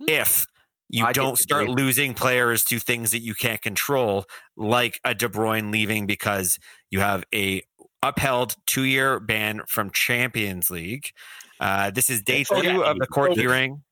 if 0.00 0.46
you 0.88 1.04
I 1.04 1.12
don't 1.12 1.38
start 1.38 1.68
losing 1.68 2.14
players 2.14 2.64
to 2.64 2.78
things 2.78 3.10
that 3.10 3.20
you 3.20 3.34
can't 3.34 3.60
control, 3.60 4.26
like 4.56 5.00
a 5.04 5.14
De 5.14 5.28
Bruyne 5.28 5.72
leaving 5.72 6.06
because 6.06 6.58
you 6.90 7.00
have 7.00 7.24
a 7.34 7.62
upheld 8.02 8.54
two 8.66 8.84
year 8.84 9.18
ban 9.18 9.62
from 9.66 9.90
Champions 9.90 10.70
League. 10.70 11.10
Uh, 11.58 11.90
this 11.90 12.10
is 12.10 12.22
day 12.22 12.44
two 12.44 12.84
of 12.84 12.98
the 12.98 13.06
court 13.06 13.32
hearing. 13.32 13.82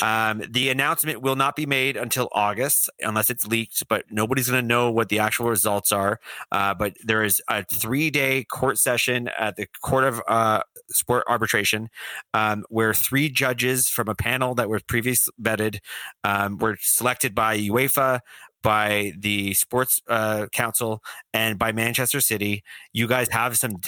Um, 0.00 0.42
the 0.50 0.70
announcement 0.70 1.22
will 1.22 1.36
not 1.36 1.56
be 1.56 1.66
made 1.66 1.96
until 1.96 2.28
August 2.32 2.90
unless 3.00 3.30
it's 3.30 3.46
leaked, 3.46 3.86
but 3.88 4.04
nobody's 4.10 4.48
going 4.48 4.62
to 4.62 4.66
know 4.66 4.90
what 4.90 5.08
the 5.08 5.18
actual 5.20 5.48
results 5.48 5.92
are. 5.92 6.18
Uh, 6.50 6.74
but 6.74 6.96
there 7.04 7.22
is 7.22 7.40
a 7.48 7.64
three 7.64 8.10
day 8.10 8.44
court 8.44 8.78
session 8.78 9.28
at 9.38 9.56
the 9.56 9.66
Court 9.82 10.04
of 10.04 10.20
uh, 10.28 10.62
Sport 10.90 11.24
Arbitration 11.28 11.88
um, 12.34 12.64
where 12.68 12.92
three 12.94 13.28
judges 13.28 13.88
from 13.88 14.08
a 14.08 14.14
panel 14.14 14.54
that 14.54 14.68
were 14.68 14.80
previously 14.86 15.32
vetted 15.40 15.78
um, 16.24 16.58
were 16.58 16.76
selected 16.80 17.34
by 17.34 17.56
UEFA. 17.58 18.20
by 18.62 19.12
the 19.18 19.54
Sports 19.54 20.02
uh, 20.08 20.46
Council 20.52 21.02
and 21.34 21.58
by 21.58 21.72
Manchester 21.72 22.20
City. 22.20 22.62
You 22.92 23.08
guys 23.08 23.28
have 23.30 23.58
some 23.58 23.80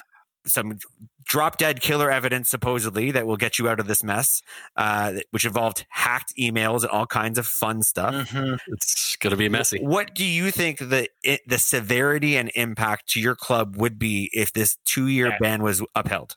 some 0.46 0.78
drop 1.24 1.56
dead 1.56 1.80
killer 1.80 2.10
evidence 2.10 2.50
supposedly 2.50 3.10
that 3.10 3.26
will 3.26 3.36
get 3.38 3.58
you 3.58 3.68
out 3.68 3.80
of 3.80 3.86
this 3.86 4.04
mess, 4.04 4.42
uh, 4.76 5.14
which 5.30 5.44
involved 5.44 5.86
hacked 5.88 6.34
emails 6.38 6.82
and 6.82 6.90
all 6.90 7.06
kinds 7.06 7.38
of 7.38 7.46
fun 7.46 7.82
stuff. 7.82 8.14
Mhm. 8.30 8.58
It's 8.68 9.16
going 9.16 9.30
to 9.30 9.36
be 9.36 9.48
messy. 9.48 9.78
What 9.80 10.14
do 10.14 10.24
you 10.24 10.50
think 10.50 10.78
the 10.78 11.08
it, 11.22 11.40
the 11.46 11.58
severity 11.58 12.36
and 12.36 12.50
impact 12.54 13.08
to 13.10 13.20
your 13.20 13.34
club 13.34 13.76
would 13.76 13.98
be 13.98 14.28
if 14.32 14.52
this 14.52 14.76
two 14.84 15.06
year 15.08 15.28
Yeah. 15.28 15.38
ban 15.40 15.62
was 15.62 15.82
upheld? 15.94 16.36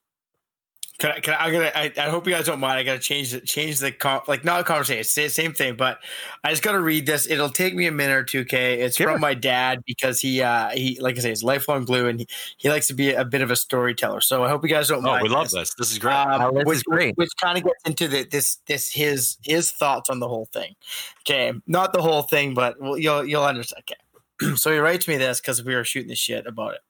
Can 1.00 1.12
I, 1.12 1.20
can 1.20 1.34
I, 1.36 1.38
I'm 1.38 1.52
gonna, 1.54 1.72
I, 1.76 1.94
I 1.98 2.10
hope 2.10 2.26
you 2.26 2.34
guys 2.34 2.46
don't 2.48 2.60
mind. 2.60 2.80
I 2.80 2.84
gotta 2.84 2.98
change 2.98 3.30
the 3.32 3.40
change 3.40 3.80
the 3.80 3.92
con- 3.92 4.22
like 4.28 4.44
not 4.44 4.62
a 4.62 4.64
conversation, 4.64 5.02
it's 5.02 5.14
the 5.14 5.30
same 5.30 5.54
thing, 5.54 5.76
but 5.76 6.00
I 6.44 6.50
just 6.50 6.64
gotta 6.64 6.80
read 6.80 7.06
this. 7.06 7.30
It'll 7.30 7.50
take 7.52 7.76
me 7.76 7.86
a 7.86 7.92
minute 7.92 8.16
or 8.16 8.24
two. 8.24 8.40
Okay, 8.42 8.82
it's 8.82 8.98
Sure. 8.98 9.12
from 9.12 9.22
my 9.22 9.36
dad 9.36 9.84
because 9.86 10.20
he 10.20 10.42
uh 10.42 10.70
he 10.70 11.00
like 11.00 11.16
I 11.18 11.20
say, 11.22 11.30
he's 11.30 11.44
lifelong 11.44 11.86
blue 11.86 12.08
and 12.08 12.22
he, 12.22 12.28
he 12.58 12.70
likes 12.70 12.88
to 12.88 12.96
be 12.96 13.12
a 13.14 13.24
bit 13.24 13.42
of 13.42 13.52
a 13.52 13.56
storyteller. 13.56 14.22
So 14.22 14.44
I 14.44 14.50
hope 14.50 14.64
you 14.64 14.70
guys 14.70 14.88
don't 14.88 15.00
Oh, 15.06 15.12
mind. 15.12 15.22
we 15.24 15.30
love 15.30 15.52
this. 15.52 15.54
this. 15.54 15.74
This 15.76 15.92
is 15.92 16.00
great. 16.00 16.16
Um, 16.16 16.42
Oh, 16.42 16.52
this 16.52 16.66
which, 16.66 16.78
is 16.78 16.84
great. 16.84 17.16
which 17.16 17.30
kind 17.40 17.60
of 17.60 17.64
gets 17.64 17.84
into 17.86 18.08
the, 18.08 18.24
this 18.24 18.56
this 18.66 18.92
his 18.92 19.38
his 19.44 19.72
thoughts 19.72 20.10
on 20.10 20.20
the 20.20 20.28
whole 20.28 20.48
thing. 20.52 20.74
Okay, 21.22 21.54
not 21.68 21.94
the 21.94 22.02
whole 22.02 22.24
thing, 22.24 22.56
but 22.56 22.82
well, 22.82 22.98
you'll 22.98 23.24
you'll 23.24 23.44
understand. 23.44 23.84
Okay. 23.88 24.02
so 24.56 24.72
he 24.72 24.78
writes 24.78 25.08
me 25.08 25.18
this 25.18 25.40
because 25.40 25.64
we 25.64 25.76
were 25.76 25.84
shooting 25.84 26.10
the 26.10 26.16
shit 26.16 26.46
about 26.46 26.76
it. 26.76 26.82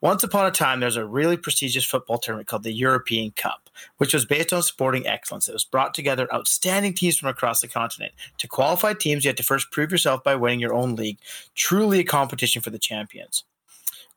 Once 0.00 0.22
upon 0.22 0.46
a 0.46 0.50
time, 0.50 0.80
there's 0.80 0.96
a 0.96 1.06
really 1.06 1.36
prestigious 1.36 1.84
football 1.84 2.18
tournament 2.18 2.48
called 2.48 2.62
the 2.62 2.72
European 2.72 3.32
Cup, 3.32 3.70
which 3.98 4.14
was 4.14 4.24
based 4.24 4.52
on 4.52 4.62
sporting 4.62 5.06
excellence. 5.06 5.48
It 5.48 5.52
was 5.52 5.64
brought 5.64 5.94
together 5.94 6.32
outstanding 6.32 6.94
teams 6.94 7.18
from 7.18 7.28
across 7.28 7.60
the 7.60 7.68
continent. 7.68 8.12
To 8.38 8.48
qualify 8.48 8.94
teams, 8.94 9.24
you 9.24 9.28
had 9.28 9.36
to 9.38 9.42
first 9.42 9.70
prove 9.70 9.90
yourself 9.90 10.22
by 10.22 10.36
winning 10.36 10.60
your 10.60 10.74
own 10.74 10.94
league. 10.94 11.18
Truly 11.54 12.00
a 12.00 12.04
competition 12.04 12.62
for 12.62 12.70
the 12.70 12.78
champions. 12.78 13.44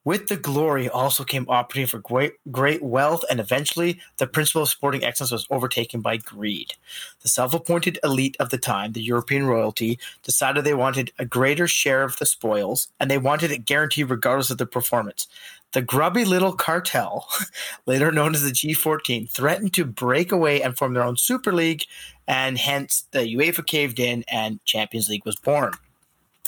With 0.07 0.29
the 0.29 0.37
glory 0.37 0.87
also 0.87 1.25
came 1.25 1.49
opportunity 1.49 1.91
for 1.91 1.99
great, 1.99 2.35
great 2.49 2.81
wealth, 2.81 3.25
and 3.29 3.41
eventually 3.41 3.99
the 4.19 4.25
principle 4.25 4.61
of 4.61 4.69
sporting 4.69 5.03
excellence 5.03 5.33
was 5.33 5.47
overtaken 5.51 5.99
by 5.99 6.15
greed. 6.15 6.75
The 7.23 7.27
self 7.27 7.53
appointed 7.53 7.99
elite 8.05 8.37
of 8.39 8.49
the 8.49 8.57
time, 8.57 8.93
the 8.93 9.01
European 9.01 9.47
royalty, 9.47 9.99
decided 10.23 10.63
they 10.63 10.73
wanted 10.73 11.11
a 11.19 11.25
greater 11.25 11.67
share 11.67 12.03
of 12.03 12.15
the 12.19 12.25
spoils, 12.25 12.87
and 13.01 13.11
they 13.11 13.17
wanted 13.17 13.51
it 13.51 13.65
guaranteed 13.65 14.09
regardless 14.09 14.49
of 14.49 14.59
the 14.59 14.65
performance. 14.65 15.27
The 15.73 15.81
grubby 15.81 16.23
little 16.23 16.53
cartel, 16.53 17.27
later 17.85 18.09
known 18.09 18.33
as 18.33 18.43
the 18.43 18.51
G14, 18.51 19.29
threatened 19.29 19.73
to 19.73 19.83
break 19.83 20.31
away 20.31 20.61
and 20.61 20.77
form 20.77 20.93
their 20.93 21.03
own 21.03 21.17
Super 21.17 21.51
League, 21.51 21.83
and 22.25 22.57
hence 22.57 23.09
the 23.11 23.35
UEFA 23.35 23.67
caved 23.67 23.99
in 23.99 24.23
and 24.31 24.63
Champions 24.63 25.09
League 25.09 25.25
was 25.25 25.35
born. 25.35 25.73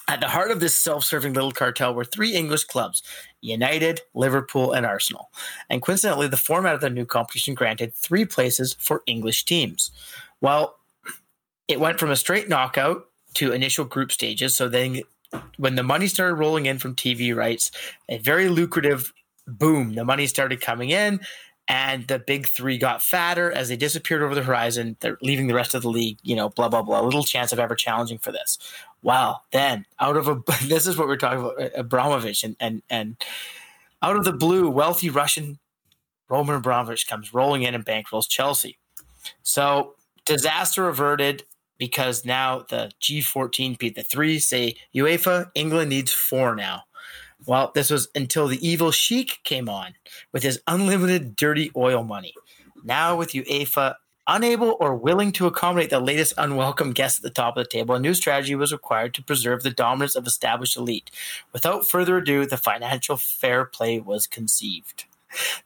At 0.09 0.21
the 0.21 0.27
heart 0.27 0.49
of 0.49 0.59
this 0.59 0.75
self 0.75 1.03
serving 1.03 1.33
little 1.33 1.51
cartel 1.51 1.93
were 1.93 2.03
three 2.03 2.33
English 2.33 2.63
clubs 2.63 3.03
United, 3.41 4.01
Liverpool, 4.15 4.71
and 4.73 4.83
Arsenal. 4.83 5.29
And 5.69 5.83
coincidentally, 5.83 6.27
the 6.27 6.35
format 6.35 6.73
of 6.73 6.81
the 6.81 6.89
new 6.89 7.05
competition 7.05 7.53
granted 7.53 7.93
three 7.93 8.25
places 8.25 8.73
for 8.79 9.03
English 9.05 9.45
teams. 9.45 9.91
Well, 10.41 10.77
it 11.67 11.79
went 11.79 11.99
from 11.99 12.09
a 12.09 12.15
straight 12.15 12.49
knockout 12.49 13.05
to 13.35 13.51
initial 13.51 13.85
group 13.85 14.11
stages. 14.11 14.55
So 14.55 14.67
then, 14.67 15.01
when 15.57 15.75
the 15.75 15.83
money 15.83 16.07
started 16.07 16.33
rolling 16.33 16.65
in 16.65 16.79
from 16.79 16.95
TV 16.95 17.35
rights, 17.35 17.69
a 18.09 18.17
very 18.17 18.49
lucrative 18.49 19.13
boom, 19.45 19.93
the 19.93 20.05
money 20.05 20.25
started 20.25 20.59
coming 20.59 20.89
in. 20.89 21.19
And 21.71 22.07
the 22.07 22.17
big 22.17 22.47
three 22.47 22.79
got 22.79 23.03
fatter 23.03 23.51
as 23.51 23.69
they 23.69 23.77
disappeared 23.77 24.23
over 24.23 24.33
the 24.33 24.41
horizon. 24.41 24.97
They're 25.01 25.19
leaving 25.21 25.45
the 25.45 25.53
rest 25.53 25.75
of 25.75 25.83
the 25.83 25.89
league, 25.89 26.17
you 26.23 26.35
know, 26.35 26.49
blah, 26.49 26.67
blah, 26.67 26.81
blah. 26.81 26.99
Little 26.99 27.21
chance 27.21 27.53
of 27.53 27.59
ever 27.59 27.75
challenging 27.75 28.17
for 28.17 28.31
this. 28.31 28.57
Wow. 29.01 29.41
Then 29.51 29.85
out 29.99 30.17
of 30.17 30.27
a, 30.27 30.41
this 30.67 30.87
is 30.87 30.97
what 30.97 31.07
we're 31.07 31.17
talking 31.17 31.39
about 31.39 31.61
uh, 31.61 31.69
Abramovich 31.75 32.43
and, 32.43 32.55
and, 32.59 32.81
and 32.89 33.17
out 34.01 34.15
of 34.15 34.23
the 34.23 34.33
blue, 34.33 34.69
wealthy 34.69 35.09
Russian 35.09 35.59
Roman 36.29 36.55
Abramovich 36.55 37.07
comes 37.07 37.33
rolling 37.33 37.63
in 37.63 37.73
and 37.73 37.85
bankrolls 37.85 38.29
Chelsea. 38.29 38.77
So 39.41 39.95
disaster 40.25 40.87
averted 40.87 41.43
because 41.77 42.25
now 42.25 42.65
the 42.69 42.91
G14 43.01 43.77
beat 43.77 43.95
the 43.95 44.03
three 44.03 44.37
say 44.39 44.75
UEFA, 44.93 45.49
England 45.55 45.89
needs 45.89 46.13
four 46.13 46.55
now. 46.55 46.83
Well, 47.45 47.71
this 47.73 47.89
was 47.89 48.09
until 48.13 48.47
the 48.47 48.65
evil 48.67 48.91
Sheik 48.91 49.39
came 49.43 49.69
on 49.69 49.93
with 50.33 50.43
his 50.43 50.61
unlimited 50.67 51.35
dirty 51.35 51.71
oil 51.75 52.03
money. 52.03 52.33
Now, 52.83 53.15
with 53.15 53.31
UEFA 53.31 53.95
unable 54.29 54.77
or 54.79 54.95
willing 54.95 55.31
to 55.33 55.47
accommodate 55.47 55.89
the 55.89 55.99
latest 55.99 56.33
unwelcome 56.37 56.93
guests 56.93 57.19
at 57.19 57.23
the 57.23 57.29
top 57.29 57.57
of 57.57 57.63
the 57.63 57.69
table, 57.69 57.95
a 57.95 57.99
new 57.99 58.13
strategy 58.13 58.55
was 58.55 58.71
required 58.71 59.13
to 59.15 59.23
preserve 59.23 59.63
the 59.63 59.71
dominance 59.71 60.15
of 60.15 60.27
established 60.27 60.77
elite. 60.77 61.09
Without 61.51 61.87
further 61.87 62.17
ado, 62.17 62.45
the 62.45 62.57
financial 62.57 63.17
fair 63.17 63.65
play 63.65 63.99
was 63.99 64.27
conceived. 64.27 65.05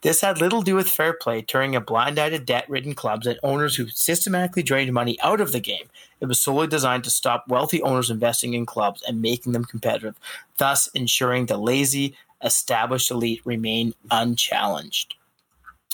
This 0.01 0.21
had 0.21 0.41
little 0.41 0.61
to 0.61 0.65
do 0.65 0.75
with 0.75 0.89
fair 0.89 1.13
play, 1.13 1.41
turning 1.41 1.75
a 1.75 1.81
blind 1.81 2.19
eye 2.19 2.29
to 2.29 2.39
debt 2.39 2.69
ridden 2.69 2.95
clubs 2.95 3.27
and 3.27 3.39
owners 3.43 3.75
who 3.75 3.87
systematically 3.87 4.63
drained 4.63 4.93
money 4.93 5.17
out 5.21 5.39
of 5.39 5.51
the 5.51 5.61
game. 5.61 5.89
It 6.19 6.25
was 6.25 6.39
solely 6.39 6.67
designed 6.67 7.03
to 7.05 7.09
stop 7.09 7.45
wealthy 7.47 7.81
owners 7.81 8.09
investing 8.09 8.53
in 8.53 8.65
clubs 8.65 9.03
and 9.07 9.21
making 9.21 9.53
them 9.53 9.65
competitive, 9.65 10.15
thus 10.57 10.87
ensuring 10.87 11.45
the 11.45 11.57
lazy, 11.57 12.15
established 12.43 13.09
elite 13.09 13.41
remain 13.45 13.93
unchallenged. 14.11 15.15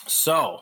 So, 0.07 0.61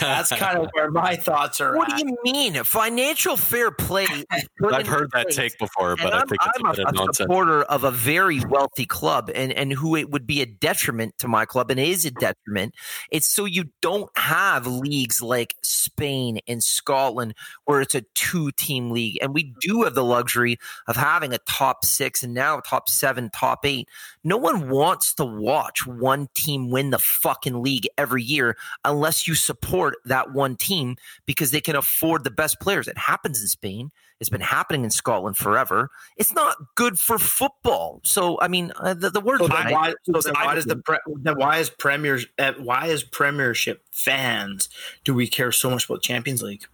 that's 0.00 0.30
kind 0.30 0.58
of 0.58 0.68
where 0.74 0.90
my 0.90 1.16
thoughts 1.16 1.60
are 1.60 1.76
What 1.76 1.92
at. 1.92 1.98
do 1.98 2.06
you 2.06 2.16
mean? 2.24 2.54
Financial 2.64 3.36
fair 3.36 3.70
play. 3.70 4.06
I've 4.72 4.86
heard 4.86 5.10
that 5.12 5.24
place. 5.26 5.36
take 5.36 5.58
before, 5.58 5.92
And 5.92 6.00
but 6.02 6.14
I 6.14 6.20
I'm, 6.20 6.28
think 6.28 6.40
it's 6.44 6.58
I'm 6.58 6.66
a 6.66 6.72
bit 6.74 6.80
of 6.86 6.88
a, 6.88 6.92
nonsense. 6.96 7.16
supporter 7.18 7.62
of 7.62 7.84
a 7.84 7.90
very 7.90 8.40
wealthy 8.40 8.86
club, 8.86 9.30
and 9.34 9.52
and 9.52 9.72
who 9.72 9.96
it 9.96 10.10
would 10.10 10.26
be 10.26 10.42
a 10.42 10.46
detriment 10.46 11.16
to 11.18 11.28
my 11.28 11.44
club, 11.44 11.70
and 11.70 11.78
is 11.78 12.04
a 12.04 12.10
detriment. 12.10 12.74
It's 13.10 13.26
so 13.28 13.44
you 13.44 13.66
don't 13.80 14.10
have 14.18 14.66
leagues 14.66 15.22
like 15.22 15.54
Spain 15.62 16.40
and 16.48 16.62
Scotland 16.62 17.34
where 17.64 17.80
it's 17.80 17.94
a 17.94 18.02
two-team 18.14 18.90
league, 18.90 19.18
and 19.22 19.32
we 19.34 19.54
do 19.60 19.82
have 19.84 19.94
the 19.94 20.04
luxury 20.04 20.58
of 20.86 20.96
having 20.96 21.32
a 21.32 21.38
top 21.48 21.84
six 21.84 22.22
and 22.22 22.34
now 22.34 22.58
a 22.58 22.62
top 22.62 22.88
seven, 22.88 23.30
top 23.30 23.64
eight. 23.64 23.88
No 24.24 24.36
one 24.36 24.68
wants 24.68 25.14
to 25.14 25.24
watch 25.24 25.86
one 25.86 26.28
team 26.34 26.70
win 26.70 26.90
the 26.90 26.98
fucking 26.98 27.62
league 27.62 27.86
every 27.96 28.22
year 28.22 28.56
unless 28.84 29.28
you 29.28 29.34
support 29.34 29.67
that 30.04 30.32
one 30.32 30.56
team 30.56 30.96
because 31.26 31.50
they 31.50 31.60
can 31.60 31.76
afford 31.76 32.24
the 32.24 32.30
best 32.30 32.60
players. 32.60 32.88
It 32.88 32.98
happens 32.98 33.40
in 33.40 33.48
Spain. 33.48 33.90
It's 34.20 34.30
been 34.30 34.40
happening 34.40 34.84
in 34.84 34.90
Scotland 34.90 35.36
forever. 35.36 35.90
It's 36.16 36.32
not 36.32 36.56
good 36.74 36.98
for 36.98 37.18
football. 37.18 38.00
So, 38.02 38.40
I 38.40 38.48
mean, 38.48 38.72
uh, 38.76 38.94
the, 38.94 39.10
the 39.10 39.20
word. 39.20 39.38
So 39.38 39.46
then 39.46 39.70
why, 39.70 39.94
so 40.02 40.20
then 40.20 40.34
why 40.34 40.54
does 40.54 40.64
the 40.64 40.76
pre, 40.76 40.98
then 41.06 41.38
why 41.38 41.58
is 41.58 41.70
premiers 41.70 42.26
uh, 42.38 42.54
why 42.58 42.88
as 42.88 43.04
Premiership 43.04 43.84
fans 43.92 44.68
do 45.04 45.14
we 45.14 45.28
care 45.28 45.52
so 45.52 45.70
much 45.70 45.84
about 45.84 46.02
Champions 46.02 46.42
League? 46.42 46.66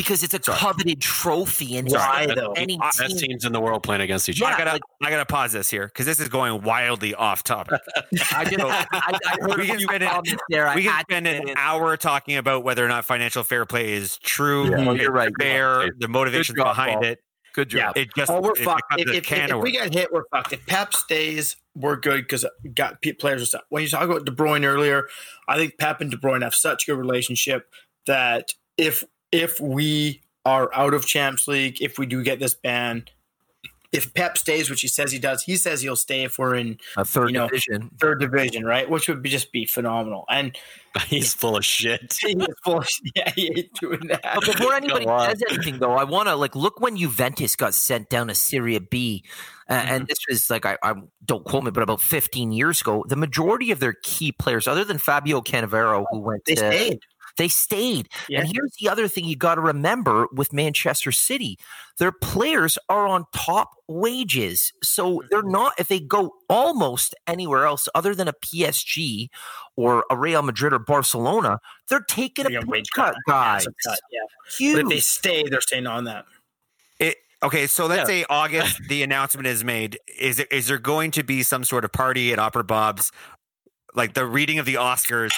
Because 0.00 0.22
it's 0.22 0.32
a 0.32 0.38
coveted 0.38 0.98
trophy, 1.02 1.76
and 1.76 1.86
Why, 1.90 2.24
just 2.24 2.36
though? 2.38 2.52
any 2.52 2.78
Best 2.78 2.98
team. 3.00 3.16
teams 3.18 3.44
in 3.44 3.52
the 3.52 3.60
world 3.60 3.82
playing 3.82 4.00
against 4.00 4.28
each 4.30 4.40
Yeah, 4.40 4.46
other. 4.46 4.54
I 4.54 4.58
gotta, 4.58 4.70
like- 4.72 4.82
I 5.02 5.10
gotta 5.10 5.26
pause 5.26 5.52
this 5.52 5.68
here 5.68 5.86
because 5.88 6.06
this 6.06 6.20
is 6.20 6.28
going 6.28 6.62
wildly 6.62 7.14
off 7.14 7.44
topic. 7.44 7.80
I 8.34 8.44
just, 8.46 8.58
I, 8.60 8.86
I 9.26 9.36
heard 9.40 9.58
We 9.58 9.66
can 9.66 9.76
few 9.78 9.80
spend 9.86 10.02
it- 10.02 10.08
comments 10.10 10.42
there. 10.48 10.72
We 10.74 10.84
can 10.84 11.00
spend 11.02 11.26
an 11.26 11.50
hour 11.56 11.96
talking 11.98 12.36
about 12.38 12.64
whether 12.64 12.82
or 12.84 12.88
not 12.88 13.04
financial 13.04 13.44
fair 13.44 13.66
play 13.66 13.92
is 13.92 14.16
true, 14.18 14.70
Yeah, 14.70 14.76
mm-hmm. 14.78 14.88
it's 14.90 15.02
you're 15.02 15.12
right. 15.12 15.32
fair, 15.38 15.90
the 15.98 16.08
motivations 16.08 16.56
job, 16.56 16.68
behind 16.68 16.94
Paul. 16.94 17.04
it. 17.04 17.18
Good 17.52 17.68
job. 17.70 17.92
Yeah. 17.96 18.02
It 18.02 18.08
just 18.16 18.30
Oh, 18.30 18.40
we're 18.40 18.52
it 18.52 18.58
fucked. 18.58 18.82
becomes 18.96 19.10
If, 19.18 19.30
a 19.30 19.34
if, 19.44 19.50
if 19.50 19.56
we 19.62 19.72
get 19.72 19.92
hit, 19.92 20.12
we're 20.12 20.22
fucked. 20.32 20.52
If 20.54 20.64
Pep 20.66 20.94
stays, 20.94 21.56
we're 21.74 21.96
good 21.96 22.22
because 22.22 22.46
got 22.74 23.02
players 23.18 23.42
are 23.42 23.46
stuff. 23.46 23.62
When 23.68 23.82
you 23.82 23.88
talk 23.88 24.04
about 24.04 24.24
De 24.24 24.32
Bruyne 24.32 24.64
earlier, 24.64 25.08
I 25.48 25.56
think 25.56 25.76
Pep 25.76 26.00
and 26.00 26.10
De 26.10 26.16
Bruyne 26.16 26.42
have 26.42 26.54
such 26.54 26.84
a 26.88 26.92
good 26.92 26.98
relationship 26.98 27.68
that 28.06 28.54
if 28.78 29.02
if 29.32 29.60
we 29.60 30.22
are 30.44 30.70
out 30.74 30.94
of 30.94 31.06
Champs 31.06 31.46
League, 31.46 31.80
if 31.80 31.98
we 31.98 32.06
do 32.06 32.22
get 32.22 32.40
this 32.40 32.54
ban, 32.54 33.04
if 33.92 34.14
Pep 34.14 34.38
stays, 34.38 34.70
which 34.70 34.82
he 34.82 34.88
says 34.88 35.10
he 35.10 35.18
does, 35.18 35.42
he 35.42 35.56
says 35.56 35.82
he'll 35.82 35.96
stay 35.96 36.22
if 36.22 36.38
we're 36.38 36.54
in 36.54 36.78
a 36.96 37.04
third 37.04 37.30
you 37.30 37.34
know, 37.34 37.48
division. 37.48 37.90
third 37.98 38.20
division, 38.20 38.64
right? 38.64 38.88
Which 38.88 39.08
would 39.08 39.20
be 39.20 39.28
just 39.28 39.50
be 39.50 39.66
phenomenal. 39.66 40.24
And 40.28 40.56
He's 41.06 41.34
full 41.34 41.56
of 41.56 41.64
shit. 41.64 42.16
he's 42.20 42.46
full 42.64 42.78
of, 42.78 42.88
yeah, 43.14 43.30
he 43.34 43.52
ain't 43.56 43.72
doing 43.74 44.08
that. 44.08 44.22
But 44.22 44.44
before 44.44 44.74
anybody 44.74 45.06
says 45.06 45.42
anything, 45.48 45.78
though, 45.78 45.92
I 45.92 46.04
want 46.04 46.28
to 46.28 46.34
like 46.34 46.56
look 46.56 46.80
when 46.80 46.96
Juventus 46.96 47.54
got 47.54 47.74
sent 47.74 48.08
down 48.08 48.26
to 48.26 48.34
Serie 48.34 48.78
B, 48.78 49.24
uh, 49.68 49.74
and 49.74 50.06
this 50.08 50.18
was 50.28 50.50
like 50.50 50.66
I, 50.66 50.76
I 50.82 50.94
don't 51.24 51.44
quote 51.44 51.62
me, 51.62 51.70
but 51.70 51.82
about 51.84 52.00
15 52.00 52.50
years 52.50 52.80
ago. 52.80 53.04
The 53.06 53.14
majority 53.14 53.70
of 53.70 53.78
their 53.78 53.94
key 54.02 54.32
players, 54.32 54.66
other 54.66 54.84
than 54.84 54.98
Fabio 54.98 55.40
Cannavaro, 55.40 56.06
who 56.10 56.18
went, 56.18 56.44
They 56.44 56.56
to, 56.56 56.58
stayed. 56.60 57.00
They 57.36 57.48
stayed. 57.48 58.08
Yeah. 58.28 58.40
And 58.40 58.48
here's 58.52 58.74
the 58.80 58.88
other 58.88 59.08
thing 59.08 59.24
you 59.24 59.36
got 59.36 59.56
to 59.56 59.60
remember 59.60 60.26
with 60.32 60.52
Manchester 60.52 61.12
City: 61.12 61.58
their 61.98 62.12
players 62.12 62.78
are 62.88 63.06
on 63.06 63.24
top 63.34 63.70
wages, 63.88 64.72
so 64.82 65.22
they're 65.30 65.40
mm-hmm. 65.42 65.52
not. 65.52 65.72
If 65.78 65.88
they 65.88 66.00
go 66.00 66.32
almost 66.48 67.14
anywhere 67.26 67.66
else 67.66 67.88
other 67.94 68.14
than 68.14 68.28
a 68.28 68.32
PSG 68.32 69.28
or 69.76 70.04
a 70.10 70.16
Real 70.16 70.42
Madrid 70.42 70.72
or 70.72 70.78
Barcelona, 70.78 71.58
they're 71.88 72.00
taking 72.00 72.46
Big 72.46 72.54
a 72.54 72.58
on 72.58 72.66
wage 72.66 72.90
cut, 72.94 73.14
cut, 73.14 73.16
guys. 73.28 73.54
massive 73.60 73.74
cut, 73.84 74.00
yeah. 74.12 74.20
But 74.44 74.54
Huge. 74.54 74.78
if 74.78 74.88
they 74.88 75.00
stay, 75.00 75.44
they're 75.48 75.60
staying 75.60 75.86
on 75.86 76.04
that. 76.04 76.24
it 76.98 77.16
Okay, 77.42 77.66
so 77.66 77.86
let's 77.86 78.00
Yeah. 78.00 78.22
say 78.22 78.26
August, 78.28 78.82
the 78.88 79.02
announcement 79.02 79.46
is 79.46 79.64
made. 79.64 79.98
Is 80.18 80.38
it, 80.38 80.48
is 80.52 80.66
there 80.66 80.78
going 80.78 81.10
to 81.12 81.22
be 81.22 81.42
some 81.42 81.64
sort 81.64 81.84
of 81.84 81.92
party 81.92 82.32
at 82.32 82.38
Opera 82.38 82.64
Bob's, 82.64 83.12
like 83.94 84.12
the 84.14 84.26
reading 84.26 84.58
of 84.58 84.66
the 84.66 84.74
Oscars, 84.74 85.30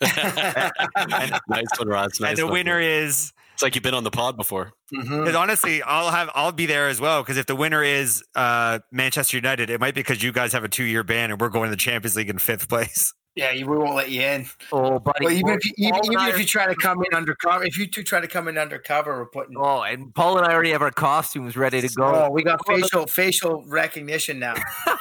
nice 1.48 1.66
one, 1.78 1.88
Ross. 1.88 2.20
Nice 2.20 2.30
and 2.30 2.38
the 2.38 2.44
one. 2.46 2.52
winner 2.54 2.80
is? 2.80 3.32
It's 3.54 3.62
like 3.62 3.74
you've 3.76 3.84
been 3.84 3.94
on 3.94 4.02
the 4.04 4.10
pod 4.10 4.36
before. 4.36 4.72
Mhm. 4.92 5.24
'cause 5.26 5.34
honestly, 5.34 5.82
I'll 5.82 6.10
have 6.10 6.28
I'll 6.34 6.52
be 6.52 6.66
there 6.66 6.88
as 6.88 7.00
well 7.00 7.22
because 7.22 7.36
if 7.36 7.46
the 7.46 7.54
winner 7.56 7.82
is 7.82 8.22
uh, 8.34 8.80
Manchester 8.90 9.36
United, 9.36 9.70
it 9.70 9.80
might 9.80 9.94
be 9.94 10.00
because 10.00 10.22
you 10.22 10.32
guys 10.32 10.52
have 10.52 10.64
a 10.64 10.68
two 10.68 10.84
year 10.84 11.04
ban 11.04 11.30
and 11.30 11.40
we're 11.40 11.48
going 11.50 11.66
to 11.66 11.70
the 11.70 11.76
Champions 11.76 12.16
League 12.16 12.30
in 12.30 12.38
fifth 12.38 12.68
place. 12.68 13.12
Yeah, 13.36 13.52
we 13.52 13.64
won't 13.64 13.96
let 13.96 14.10
you 14.10 14.22
in. 14.22 14.46
Oh, 14.70 15.00
buddy. 15.00 15.24
Well, 15.24 15.34
even 15.34 15.48
if 15.54 15.64
you, 15.66 15.72
even, 15.78 16.04
even 16.04 16.26
if 16.28 16.38
you 16.38 16.44
try 16.44 16.66
to 16.68 16.74
come 16.76 17.02
in 17.04 17.16
undercover, 17.16 17.64
if 17.64 17.76
you 17.76 17.88
two 17.88 18.04
try 18.04 18.20
to 18.20 18.28
come 18.28 18.46
in 18.46 18.56
undercover, 18.56 19.18
we're 19.18 19.26
putting. 19.26 19.56
Oh, 19.58 19.82
and 19.82 20.14
Paul 20.14 20.38
and 20.38 20.46
I 20.46 20.52
already 20.52 20.70
have 20.70 20.82
our 20.82 20.92
costumes 20.92 21.56
ready 21.56 21.80
to 21.80 21.88
go. 21.88 22.04
Oh, 22.26 22.30
we 22.30 22.44
got 22.44 22.64
facial 22.64 23.06
facial 23.06 23.64
recognition 23.68 24.38
now. 24.38 24.54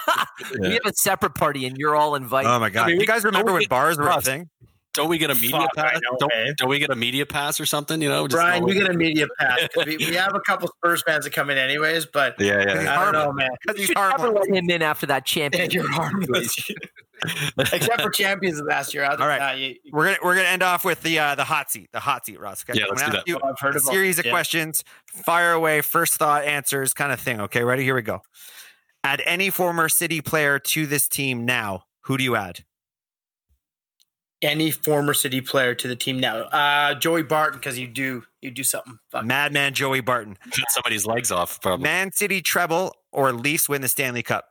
We 0.60 0.72
have 0.74 0.82
a 0.86 0.94
separate 0.94 1.36
party, 1.36 1.66
and 1.66 1.78
you're 1.78 1.96
all 1.96 2.16
invited. 2.16 2.50
Oh 2.50 2.60
my 2.60 2.70
god! 2.70 2.88
mean, 2.88 3.00
you 3.00 3.06
guys 3.08 3.24
remember 3.24 3.54
when 3.54 3.66
bars 3.70 3.98
were 3.98 4.08
a 4.10 4.20
thing? 4.22 4.50
Don't 4.94 5.10
we 5.10 5.18
get 5.18 5.32
a 5.32 5.36
media 5.36 5.52
Fuck, 5.58 5.76
pass? 5.76 5.94
know, 5.96 6.18
don't, 6.20 6.32
man. 6.34 6.54
don't 6.58 6.70
we 6.70 6.78
get 6.80 6.91
a 6.91 6.96
media 6.96 7.26
pass 7.26 7.60
or 7.60 7.66
something? 7.66 8.00
You 8.02 8.10
know, 8.10 8.28
just 8.28 8.36
Brian, 8.39 8.62
know- 8.62 8.68
we 8.68 8.74
get 8.76 8.89
a 8.89 8.94
media 8.94 9.26
pass. 9.39 9.68
'cause 9.74 9.86
We, 9.88 9.98
we 9.98 10.14
have 10.16 10.36
a 10.36 10.39
couple 10.41 10.68
Spurs 10.68 11.02
fans 11.02 11.24
that 11.26 11.34
come 11.34 11.50
in 11.50 11.58
anyways, 11.58 12.06
but 12.06 12.39
yeah, 12.39 12.64
yeah. 12.84 13.00
I 13.02 13.04
don't 13.06 13.14
know, 13.14 13.32
man. 13.34 13.50
Because 13.62 13.78
he's 13.80 13.88
should 13.88 13.98
never 13.98 14.30
let 14.30 14.48
him 14.48 14.70
in 14.70 14.82
after 14.84 15.06
that 15.08 15.24
Yeah, 15.36 15.50
champion. 15.50 15.72
you're 15.72 15.91
harmless. 15.91 16.56
Except 17.72 18.02
for 18.02 18.10
champions 18.10 18.60
of 18.60 18.66
last 18.68 18.94
year. 18.94 19.04
Other 19.06 19.24
All 19.24 19.30
right. 19.30 19.39
that, 19.39 19.58
you, 19.58 19.76
you, 19.84 19.91
We're 19.94 20.06
gonna 20.06 20.18
we're 20.24 20.36
gonna 20.36 20.48
end 20.50 20.62
off 20.62 20.84
with 20.84 21.02
the 21.04 21.20
uh, 21.20 21.36
the 21.36 21.46
hot 21.46 21.72
seat, 21.72 21.89
the 21.94 22.00
hot 22.02 22.26
seat, 22.26 22.39
Ross. 22.39 22.64
Okay? 22.70 22.78
Yeah, 22.80 22.88
let's 22.89 23.02
I'm 23.02 23.10
do 23.10 23.12
that. 23.14 23.18
ask 23.20 23.28
you 23.28 23.39
I've 23.44 23.60
heard 23.60 23.76
a 23.76 23.78
of 23.78 23.84
series 23.84 24.20
of 24.20 24.26
Yeah. 24.26 24.32
questions. 24.32 24.84
Fire 25.08 25.54
away, 25.54 25.82
first 25.82 26.16
thought 26.16 26.44
answers, 26.44 26.94
kind 26.94 27.12
of 27.14 27.20
thing. 27.20 27.39
Okay, 27.41 27.64
ready? 27.64 27.84
Here 27.84 27.96
we 27.96 28.02
go. 28.02 28.22
Add 29.06 29.22
any 29.26 29.50
former 29.50 29.88
City 29.89 30.22
player 30.22 30.60
to 30.60 30.86
this 30.86 31.08
team 31.08 31.46
now. 31.46 31.86
Who 32.02 32.18
do 32.18 32.24
you 32.24 32.36
add? 32.36 32.64
Any 34.44 34.70
former 34.72 35.14
City 35.14 35.41
player 35.41 35.74
to 35.76 35.88
the 35.88 35.96
team 35.96 36.20
now. 36.20 36.41
Uh, 36.44 36.94
Joey 36.96 37.24
Barton, 37.24 37.60
because 37.60 37.80
you 37.80 37.88
do 37.88 38.24
you 38.41 38.52
do 38.52 38.64
something. 38.64 39.00
Fuck. 39.12 39.26
Madman 39.26 39.74
Joey 39.74 40.02
Barton. 40.02 40.38
Cut 40.52 40.66
somebody's 40.70 41.06
legs 41.06 41.32
off, 41.32 41.62
probably. 41.62 41.84
Man 41.84 42.12
City 42.12 42.41
treble 42.41 42.94
or 43.12 43.32
Leafs 43.32 43.68
win 43.70 43.82
the 43.82 43.88
Stanley 43.88 44.24
Cup. 44.24 44.46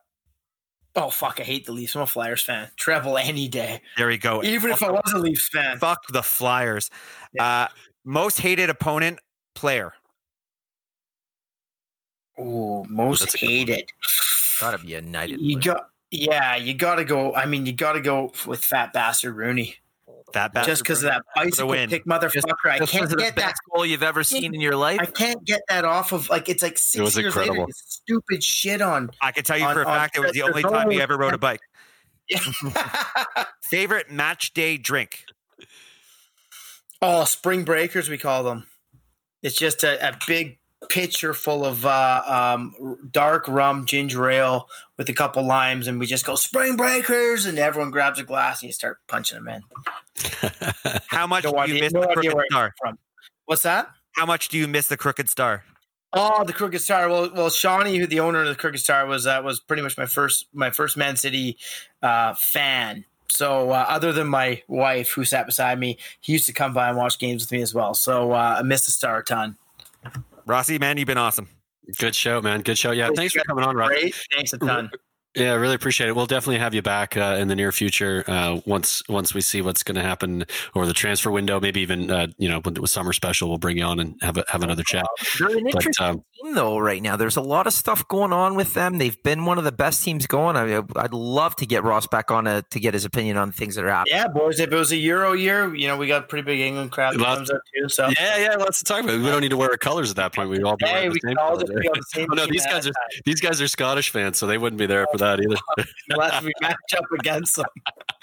Oh 0.94 1.08
fuck! 1.10 1.40
I 1.40 1.44
hate 1.44 1.64
the 1.66 1.72
Leafs. 1.72 1.94
I'm 1.96 2.02
a 2.02 2.06
Flyers 2.06 2.42
fan. 2.42 2.68
Treble 2.76 3.16
any 3.16 3.48
day, 3.48 3.80
There 3.96 4.08
we 4.08 4.18
go. 4.18 4.42
even 4.42 4.70
if 4.70 4.82
I 4.82 4.90
was 4.90 5.12
a 5.14 5.18
Leafs 5.18 5.48
fan. 5.48 5.78
Fuck 5.78 6.00
the 6.12 6.22
Flyers. 6.22 6.90
Uh, 7.38 7.68
most 8.04 8.40
hated 8.40 8.68
opponent 8.68 9.18
player. 9.54 9.92
Oh, 12.38 12.84
most 12.88 13.20
That's 13.20 13.34
a 13.34 13.38
good 13.38 13.46
one. 13.46 13.54
hated. 13.54 13.90
Gotta 14.60 14.78
be 14.78 14.94
a 14.94 15.00
United. 15.00 15.40
You 15.40 15.58
player. 15.58 15.74
got 15.74 15.86
yeah, 16.10 16.56
you 16.56 16.74
got 16.74 16.96
to 16.96 17.04
go. 17.06 17.34
I 17.34 17.46
mean, 17.46 17.64
you 17.64 17.72
got 17.72 17.94
to 17.94 18.00
go 18.02 18.32
with 18.46 18.62
fat 18.62 18.92
bastard 18.92 19.34
Rooney, 19.34 19.76
That 20.34 20.52
bad. 20.54 20.66
just 20.66 20.82
because 20.82 21.02
of 21.02 21.10
that 21.10 21.22
bicycle 21.34 21.68
win. 21.68 21.88
kick, 21.90 22.04
motherfucker. 22.06 22.70
I 22.70 22.78
Just 22.78 22.92
can't 22.92 23.02
because 23.02 23.02
of 23.02 23.10
the 23.10 23.16
get 23.16 23.36
that. 23.36 23.46
best 23.48 23.60
goal 23.74 23.84
you've 23.86 24.02
ever 24.02 24.22
seen 24.24 24.54
in 24.54 24.60
your 24.60 24.76
life. 24.76 24.98
I 25.00 25.06
can't 25.06 25.44
get 25.44 25.60
that 25.68 25.84
off 25.84 26.12
of 26.12 26.28
like 26.30 26.48
it's 26.48 26.62
like 26.62 26.78
six 26.78 27.00
was 27.02 27.16
years 27.16 27.34
later. 27.36 27.48
incredible. 27.50 27.68
It's 27.70 28.00
stupid 28.02 28.42
shit 28.44 28.80
on. 28.80 29.10
I 29.20 29.32
can 29.32 29.44
tell 29.44 29.58
you 29.58 29.64
On- 29.66 29.74
for 29.74 29.82
a 29.82 29.86
fact 29.86 30.16
it 30.16 30.20
was 30.20 30.32
the 30.32 30.42
only 30.42 30.62
time 30.62 30.90
he 30.90 31.00
ever 31.00 31.16
rode 31.16 31.34
a 31.34 31.38
bike. 31.38 31.60
Yeah. 32.28 32.38
Favorite 33.64 34.10
match 34.10 34.54
day 34.54 34.76
drink. 34.76 35.24
oh, 37.00 37.24
spring 37.24 37.64
breakers 37.64 38.08
we 38.08 38.18
call 38.18 38.44
them. 38.44 38.66
It's 39.42 39.56
just 39.56 39.82
a, 39.82 40.08
a 40.10 40.16
big 40.26 40.58
pitcher 40.88 41.34
full 41.34 41.64
of 41.64 41.84
uh, 41.86 42.22
um, 42.26 42.98
dark 43.10 43.46
rum 43.48 43.86
ginger 43.86 44.28
ale 44.30 44.68
with 44.96 45.08
a 45.08 45.12
couple 45.12 45.42
limes, 45.44 45.86
and 45.86 45.98
we 45.98 46.06
just 46.06 46.26
go 46.26 46.34
spring 46.34 46.76
breakers, 46.76 47.46
and 47.46 47.58
everyone 47.58 47.90
grabs 47.90 48.18
a 48.18 48.24
glass 48.24 48.62
and 48.62 48.68
you 48.68 48.72
start 48.72 48.98
punching 49.08 49.42
them 49.42 49.48
in. 49.48 49.62
How 51.08 51.26
much 51.26 51.44
No 51.44 51.52
do 51.66 51.72
you 51.74 51.80
miss 51.80 51.92
no 51.92 52.02
the 52.02 52.08
crooked 52.08 52.46
star? 52.50 52.74
from. 52.80 52.98
What's 53.46 53.62
that? 53.62 53.90
How 54.12 54.26
much 54.26 54.48
do 54.48 54.58
you 54.58 54.68
miss 54.68 54.88
the 54.88 54.96
crooked 54.96 55.28
star? 55.28 55.64
Oh, 56.14 56.44
the 56.44 56.52
Crooked 56.52 56.82
Star. 56.82 57.08
Well, 57.08 57.30
well, 57.34 57.48
Shawnee, 57.48 57.96
who 57.96 58.06
the 58.06 58.20
owner 58.20 58.42
of 58.42 58.48
the 58.48 58.54
Crooked 58.54 58.80
Star 58.80 59.06
was, 59.06 59.26
uh, 59.26 59.40
was 59.42 59.60
pretty 59.60 59.82
much 59.82 59.96
my 59.96 60.04
first 60.04 60.46
my 60.52 60.70
first 60.70 60.96
Man 60.96 61.16
City 61.16 61.56
uh, 62.02 62.34
fan. 62.34 63.06
So, 63.30 63.70
uh, 63.70 63.86
other 63.88 64.12
than 64.12 64.26
my 64.26 64.62
wife 64.68 65.12
who 65.12 65.24
sat 65.24 65.46
beside 65.46 65.80
me, 65.80 65.96
he 66.20 66.32
used 66.32 66.44
to 66.46 66.52
come 66.52 66.74
by 66.74 66.88
and 66.88 66.98
watch 66.98 67.18
games 67.18 67.44
with 67.44 67.52
me 67.52 67.62
as 67.62 67.72
well. 67.72 67.94
So, 67.94 68.32
uh, 68.32 68.56
I 68.58 68.62
miss 68.62 68.84
the 68.84 68.92
Star 68.92 69.20
a 69.20 69.24
ton. 69.24 69.56
Rossi, 70.46 70.78
man, 70.78 70.98
you've 70.98 71.06
been 71.06 71.18
awesome. 71.18 71.48
Good 71.98 72.14
show, 72.14 72.40
man. 72.40 72.62
Good 72.62 72.78
show. 72.78 72.92
Yeah, 72.92 73.10
thanks 73.14 73.34
for 73.34 73.42
coming 73.44 73.64
on, 73.64 73.76
Ross. 73.76 73.88
Great, 73.88 74.14
thanks 74.34 74.52
a 74.52 74.58
ton. 74.58 74.90
Yeah, 75.34 75.54
really 75.54 75.74
appreciate 75.74 76.08
it. 76.08 76.16
We'll 76.16 76.26
definitely 76.26 76.58
have 76.58 76.74
you 76.74 76.82
back 76.82 77.16
uh, 77.16 77.38
in 77.40 77.48
the 77.48 77.56
near 77.56 77.72
future 77.72 78.22
uh, 78.28 78.60
once 78.66 79.02
once 79.08 79.32
we 79.32 79.40
see 79.40 79.62
what's 79.62 79.82
going 79.82 79.94
to 79.94 80.02
happen 80.02 80.44
or 80.74 80.84
the 80.84 80.92
transfer 80.92 81.30
window. 81.30 81.58
Maybe 81.58 81.80
even 81.80 82.10
uh, 82.10 82.26
you 82.36 82.50
know 82.50 82.60
with, 82.62 82.78
with 82.78 82.90
summer 82.90 83.14
special, 83.14 83.48
we'll 83.48 83.56
bring 83.56 83.78
you 83.78 83.84
on 83.84 83.98
and 83.98 84.14
have 84.20 84.36
a, 84.36 84.44
have 84.48 84.62
another 84.62 84.82
chat. 84.82 85.06
They're 85.38 85.48
an 85.48 85.64
But 85.64 85.76
interesting 85.76 86.06
um, 86.06 86.24
team, 86.42 86.54
though, 86.54 86.78
right 86.78 87.02
now. 87.02 87.16
There's 87.16 87.36
a 87.36 87.40
lot 87.40 87.66
of 87.66 87.72
stuff 87.72 88.06
going 88.08 88.32
on 88.32 88.54
with 88.54 88.74
them. 88.74 88.98
They've 88.98 89.20
been 89.22 89.44
one 89.44 89.58
of 89.58 89.64
the 89.64 89.72
best 89.72 90.04
teams 90.04 90.26
going. 90.26 90.56
I, 90.56 90.82
I'd 90.96 91.12
love 91.12 91.56
to 91.56 91.66
get 91.66 91.84
Ross 91.84 92.06
back 92.06 92.30
on 92.30 92.44
to, 92.44 92.64
to 92.70 92.80
get 92.80 92.94
his 92.94 93.04
opinion 93.04 93.36
on 93.36 93.52
things 93.52 93.76
that 93.76 93.84
are 93.84 93.90
happening. 93.90 94.16
Yeah, 94.16 94.28
boys. 94.28 94.60
If 94.60 94.72
it 94.72 94.76
was 94.76 94.92
a 94.92 94.96
Euro 94.96 95.32
year, 95.32 95.74
you 95.74 95.88
know, 95.88 95.96
we 95.96 96.06
got 96.06 96.24
a 96.24 96.26
pretty 96.26 96.44
big 96.44 96.60
England 96.60 96.92
crowd 96.92 97.14
that 97.14 97.24
comes 97.24 97.50
up 97.50 97.60
too. 97.74 97.88
So, 97.88 98.08
yeah, 98.08 98.38
yeah, 98.38 98.56
lots 98.56 98.78
to 98.78 98.84
talk 98.84 99.02
about. 99.04 99.18
We 99.18 99.26
don't 99.26 99.40
need 99.40 99.50
to 99.50 99.56
wear 99.56 99.70
our 99.70 99.76
colors 99.76 100.10
at 100.10 100.16
that 100.16 100.34
point. 100.34 100.50
We 100.50 100.62
all 100.62 100.76
be 100.76 100.86
hey, 100.86 101.08
we 101.08 101.20
can 101.20 101.36
all 101.38 101.58
just 101.58 101.72
be 101.72 101.88
on 101.88 101.94
the 101.94 102.04
same 102.08 102.28
Oh, 102.32 102.34
no, 102.34 102.46
these 102.46 102.66
guys 102.66 102.86
are 102.86 102.92
time, 102.92 103.20
these 103.24 103.40
guys 103.40 103.60
are 103.60 103.68
Scottish 103.68 104.10
fans, 104.10 104.38
so 104.38 104.46
they 104.46 104.58
wouldn't 104.58 104.78
be 104.78 104.86
there 104.86 105.06
for 105.12 105.18
that 105.18 105.40
either. 105.40 105.56
unless 106.10 106.42
we 106.42 106.52
match 106.60 106.76
up 106.96 107.04
against 107.18 107.56
them. 107.56 107.66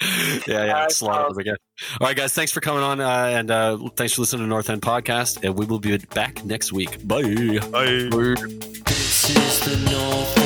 yeah, 0.02 0.38
yeah, 0.46 0.60
All 0.60 0.80
right, 0.82 0.90
slaughter 0.90 1.28
them 1.28 1.38
again. 1.38 1.56
All 2.00 2.06
right, 2.06 2.16
guys, 2.16 2.32
thanks 2.32 2.52
for 2.52 2.60
coming 2.60 2.82
on, 2.82 3.00
uh, 3.00 3.08
and 3.08 3.50
uh, 3.50 3.78
thanks 3.96 4.14
for 4.14 4.22
listening 4.22 4.42
to 4.42 4.48
North 4.48 4.70
End 4.70 4.82
Podcast. 4.82 5.42
And 5.44 5.56
we 5.56 5.66
will 5.66 5.78
be 5.80 5.96
back 5.98 6.44
next 6.44 6.72
week. 6.72 7.06
Bye. 7.06 7.58
Bye. 7.70 8.08
Bye. 10.24 10.39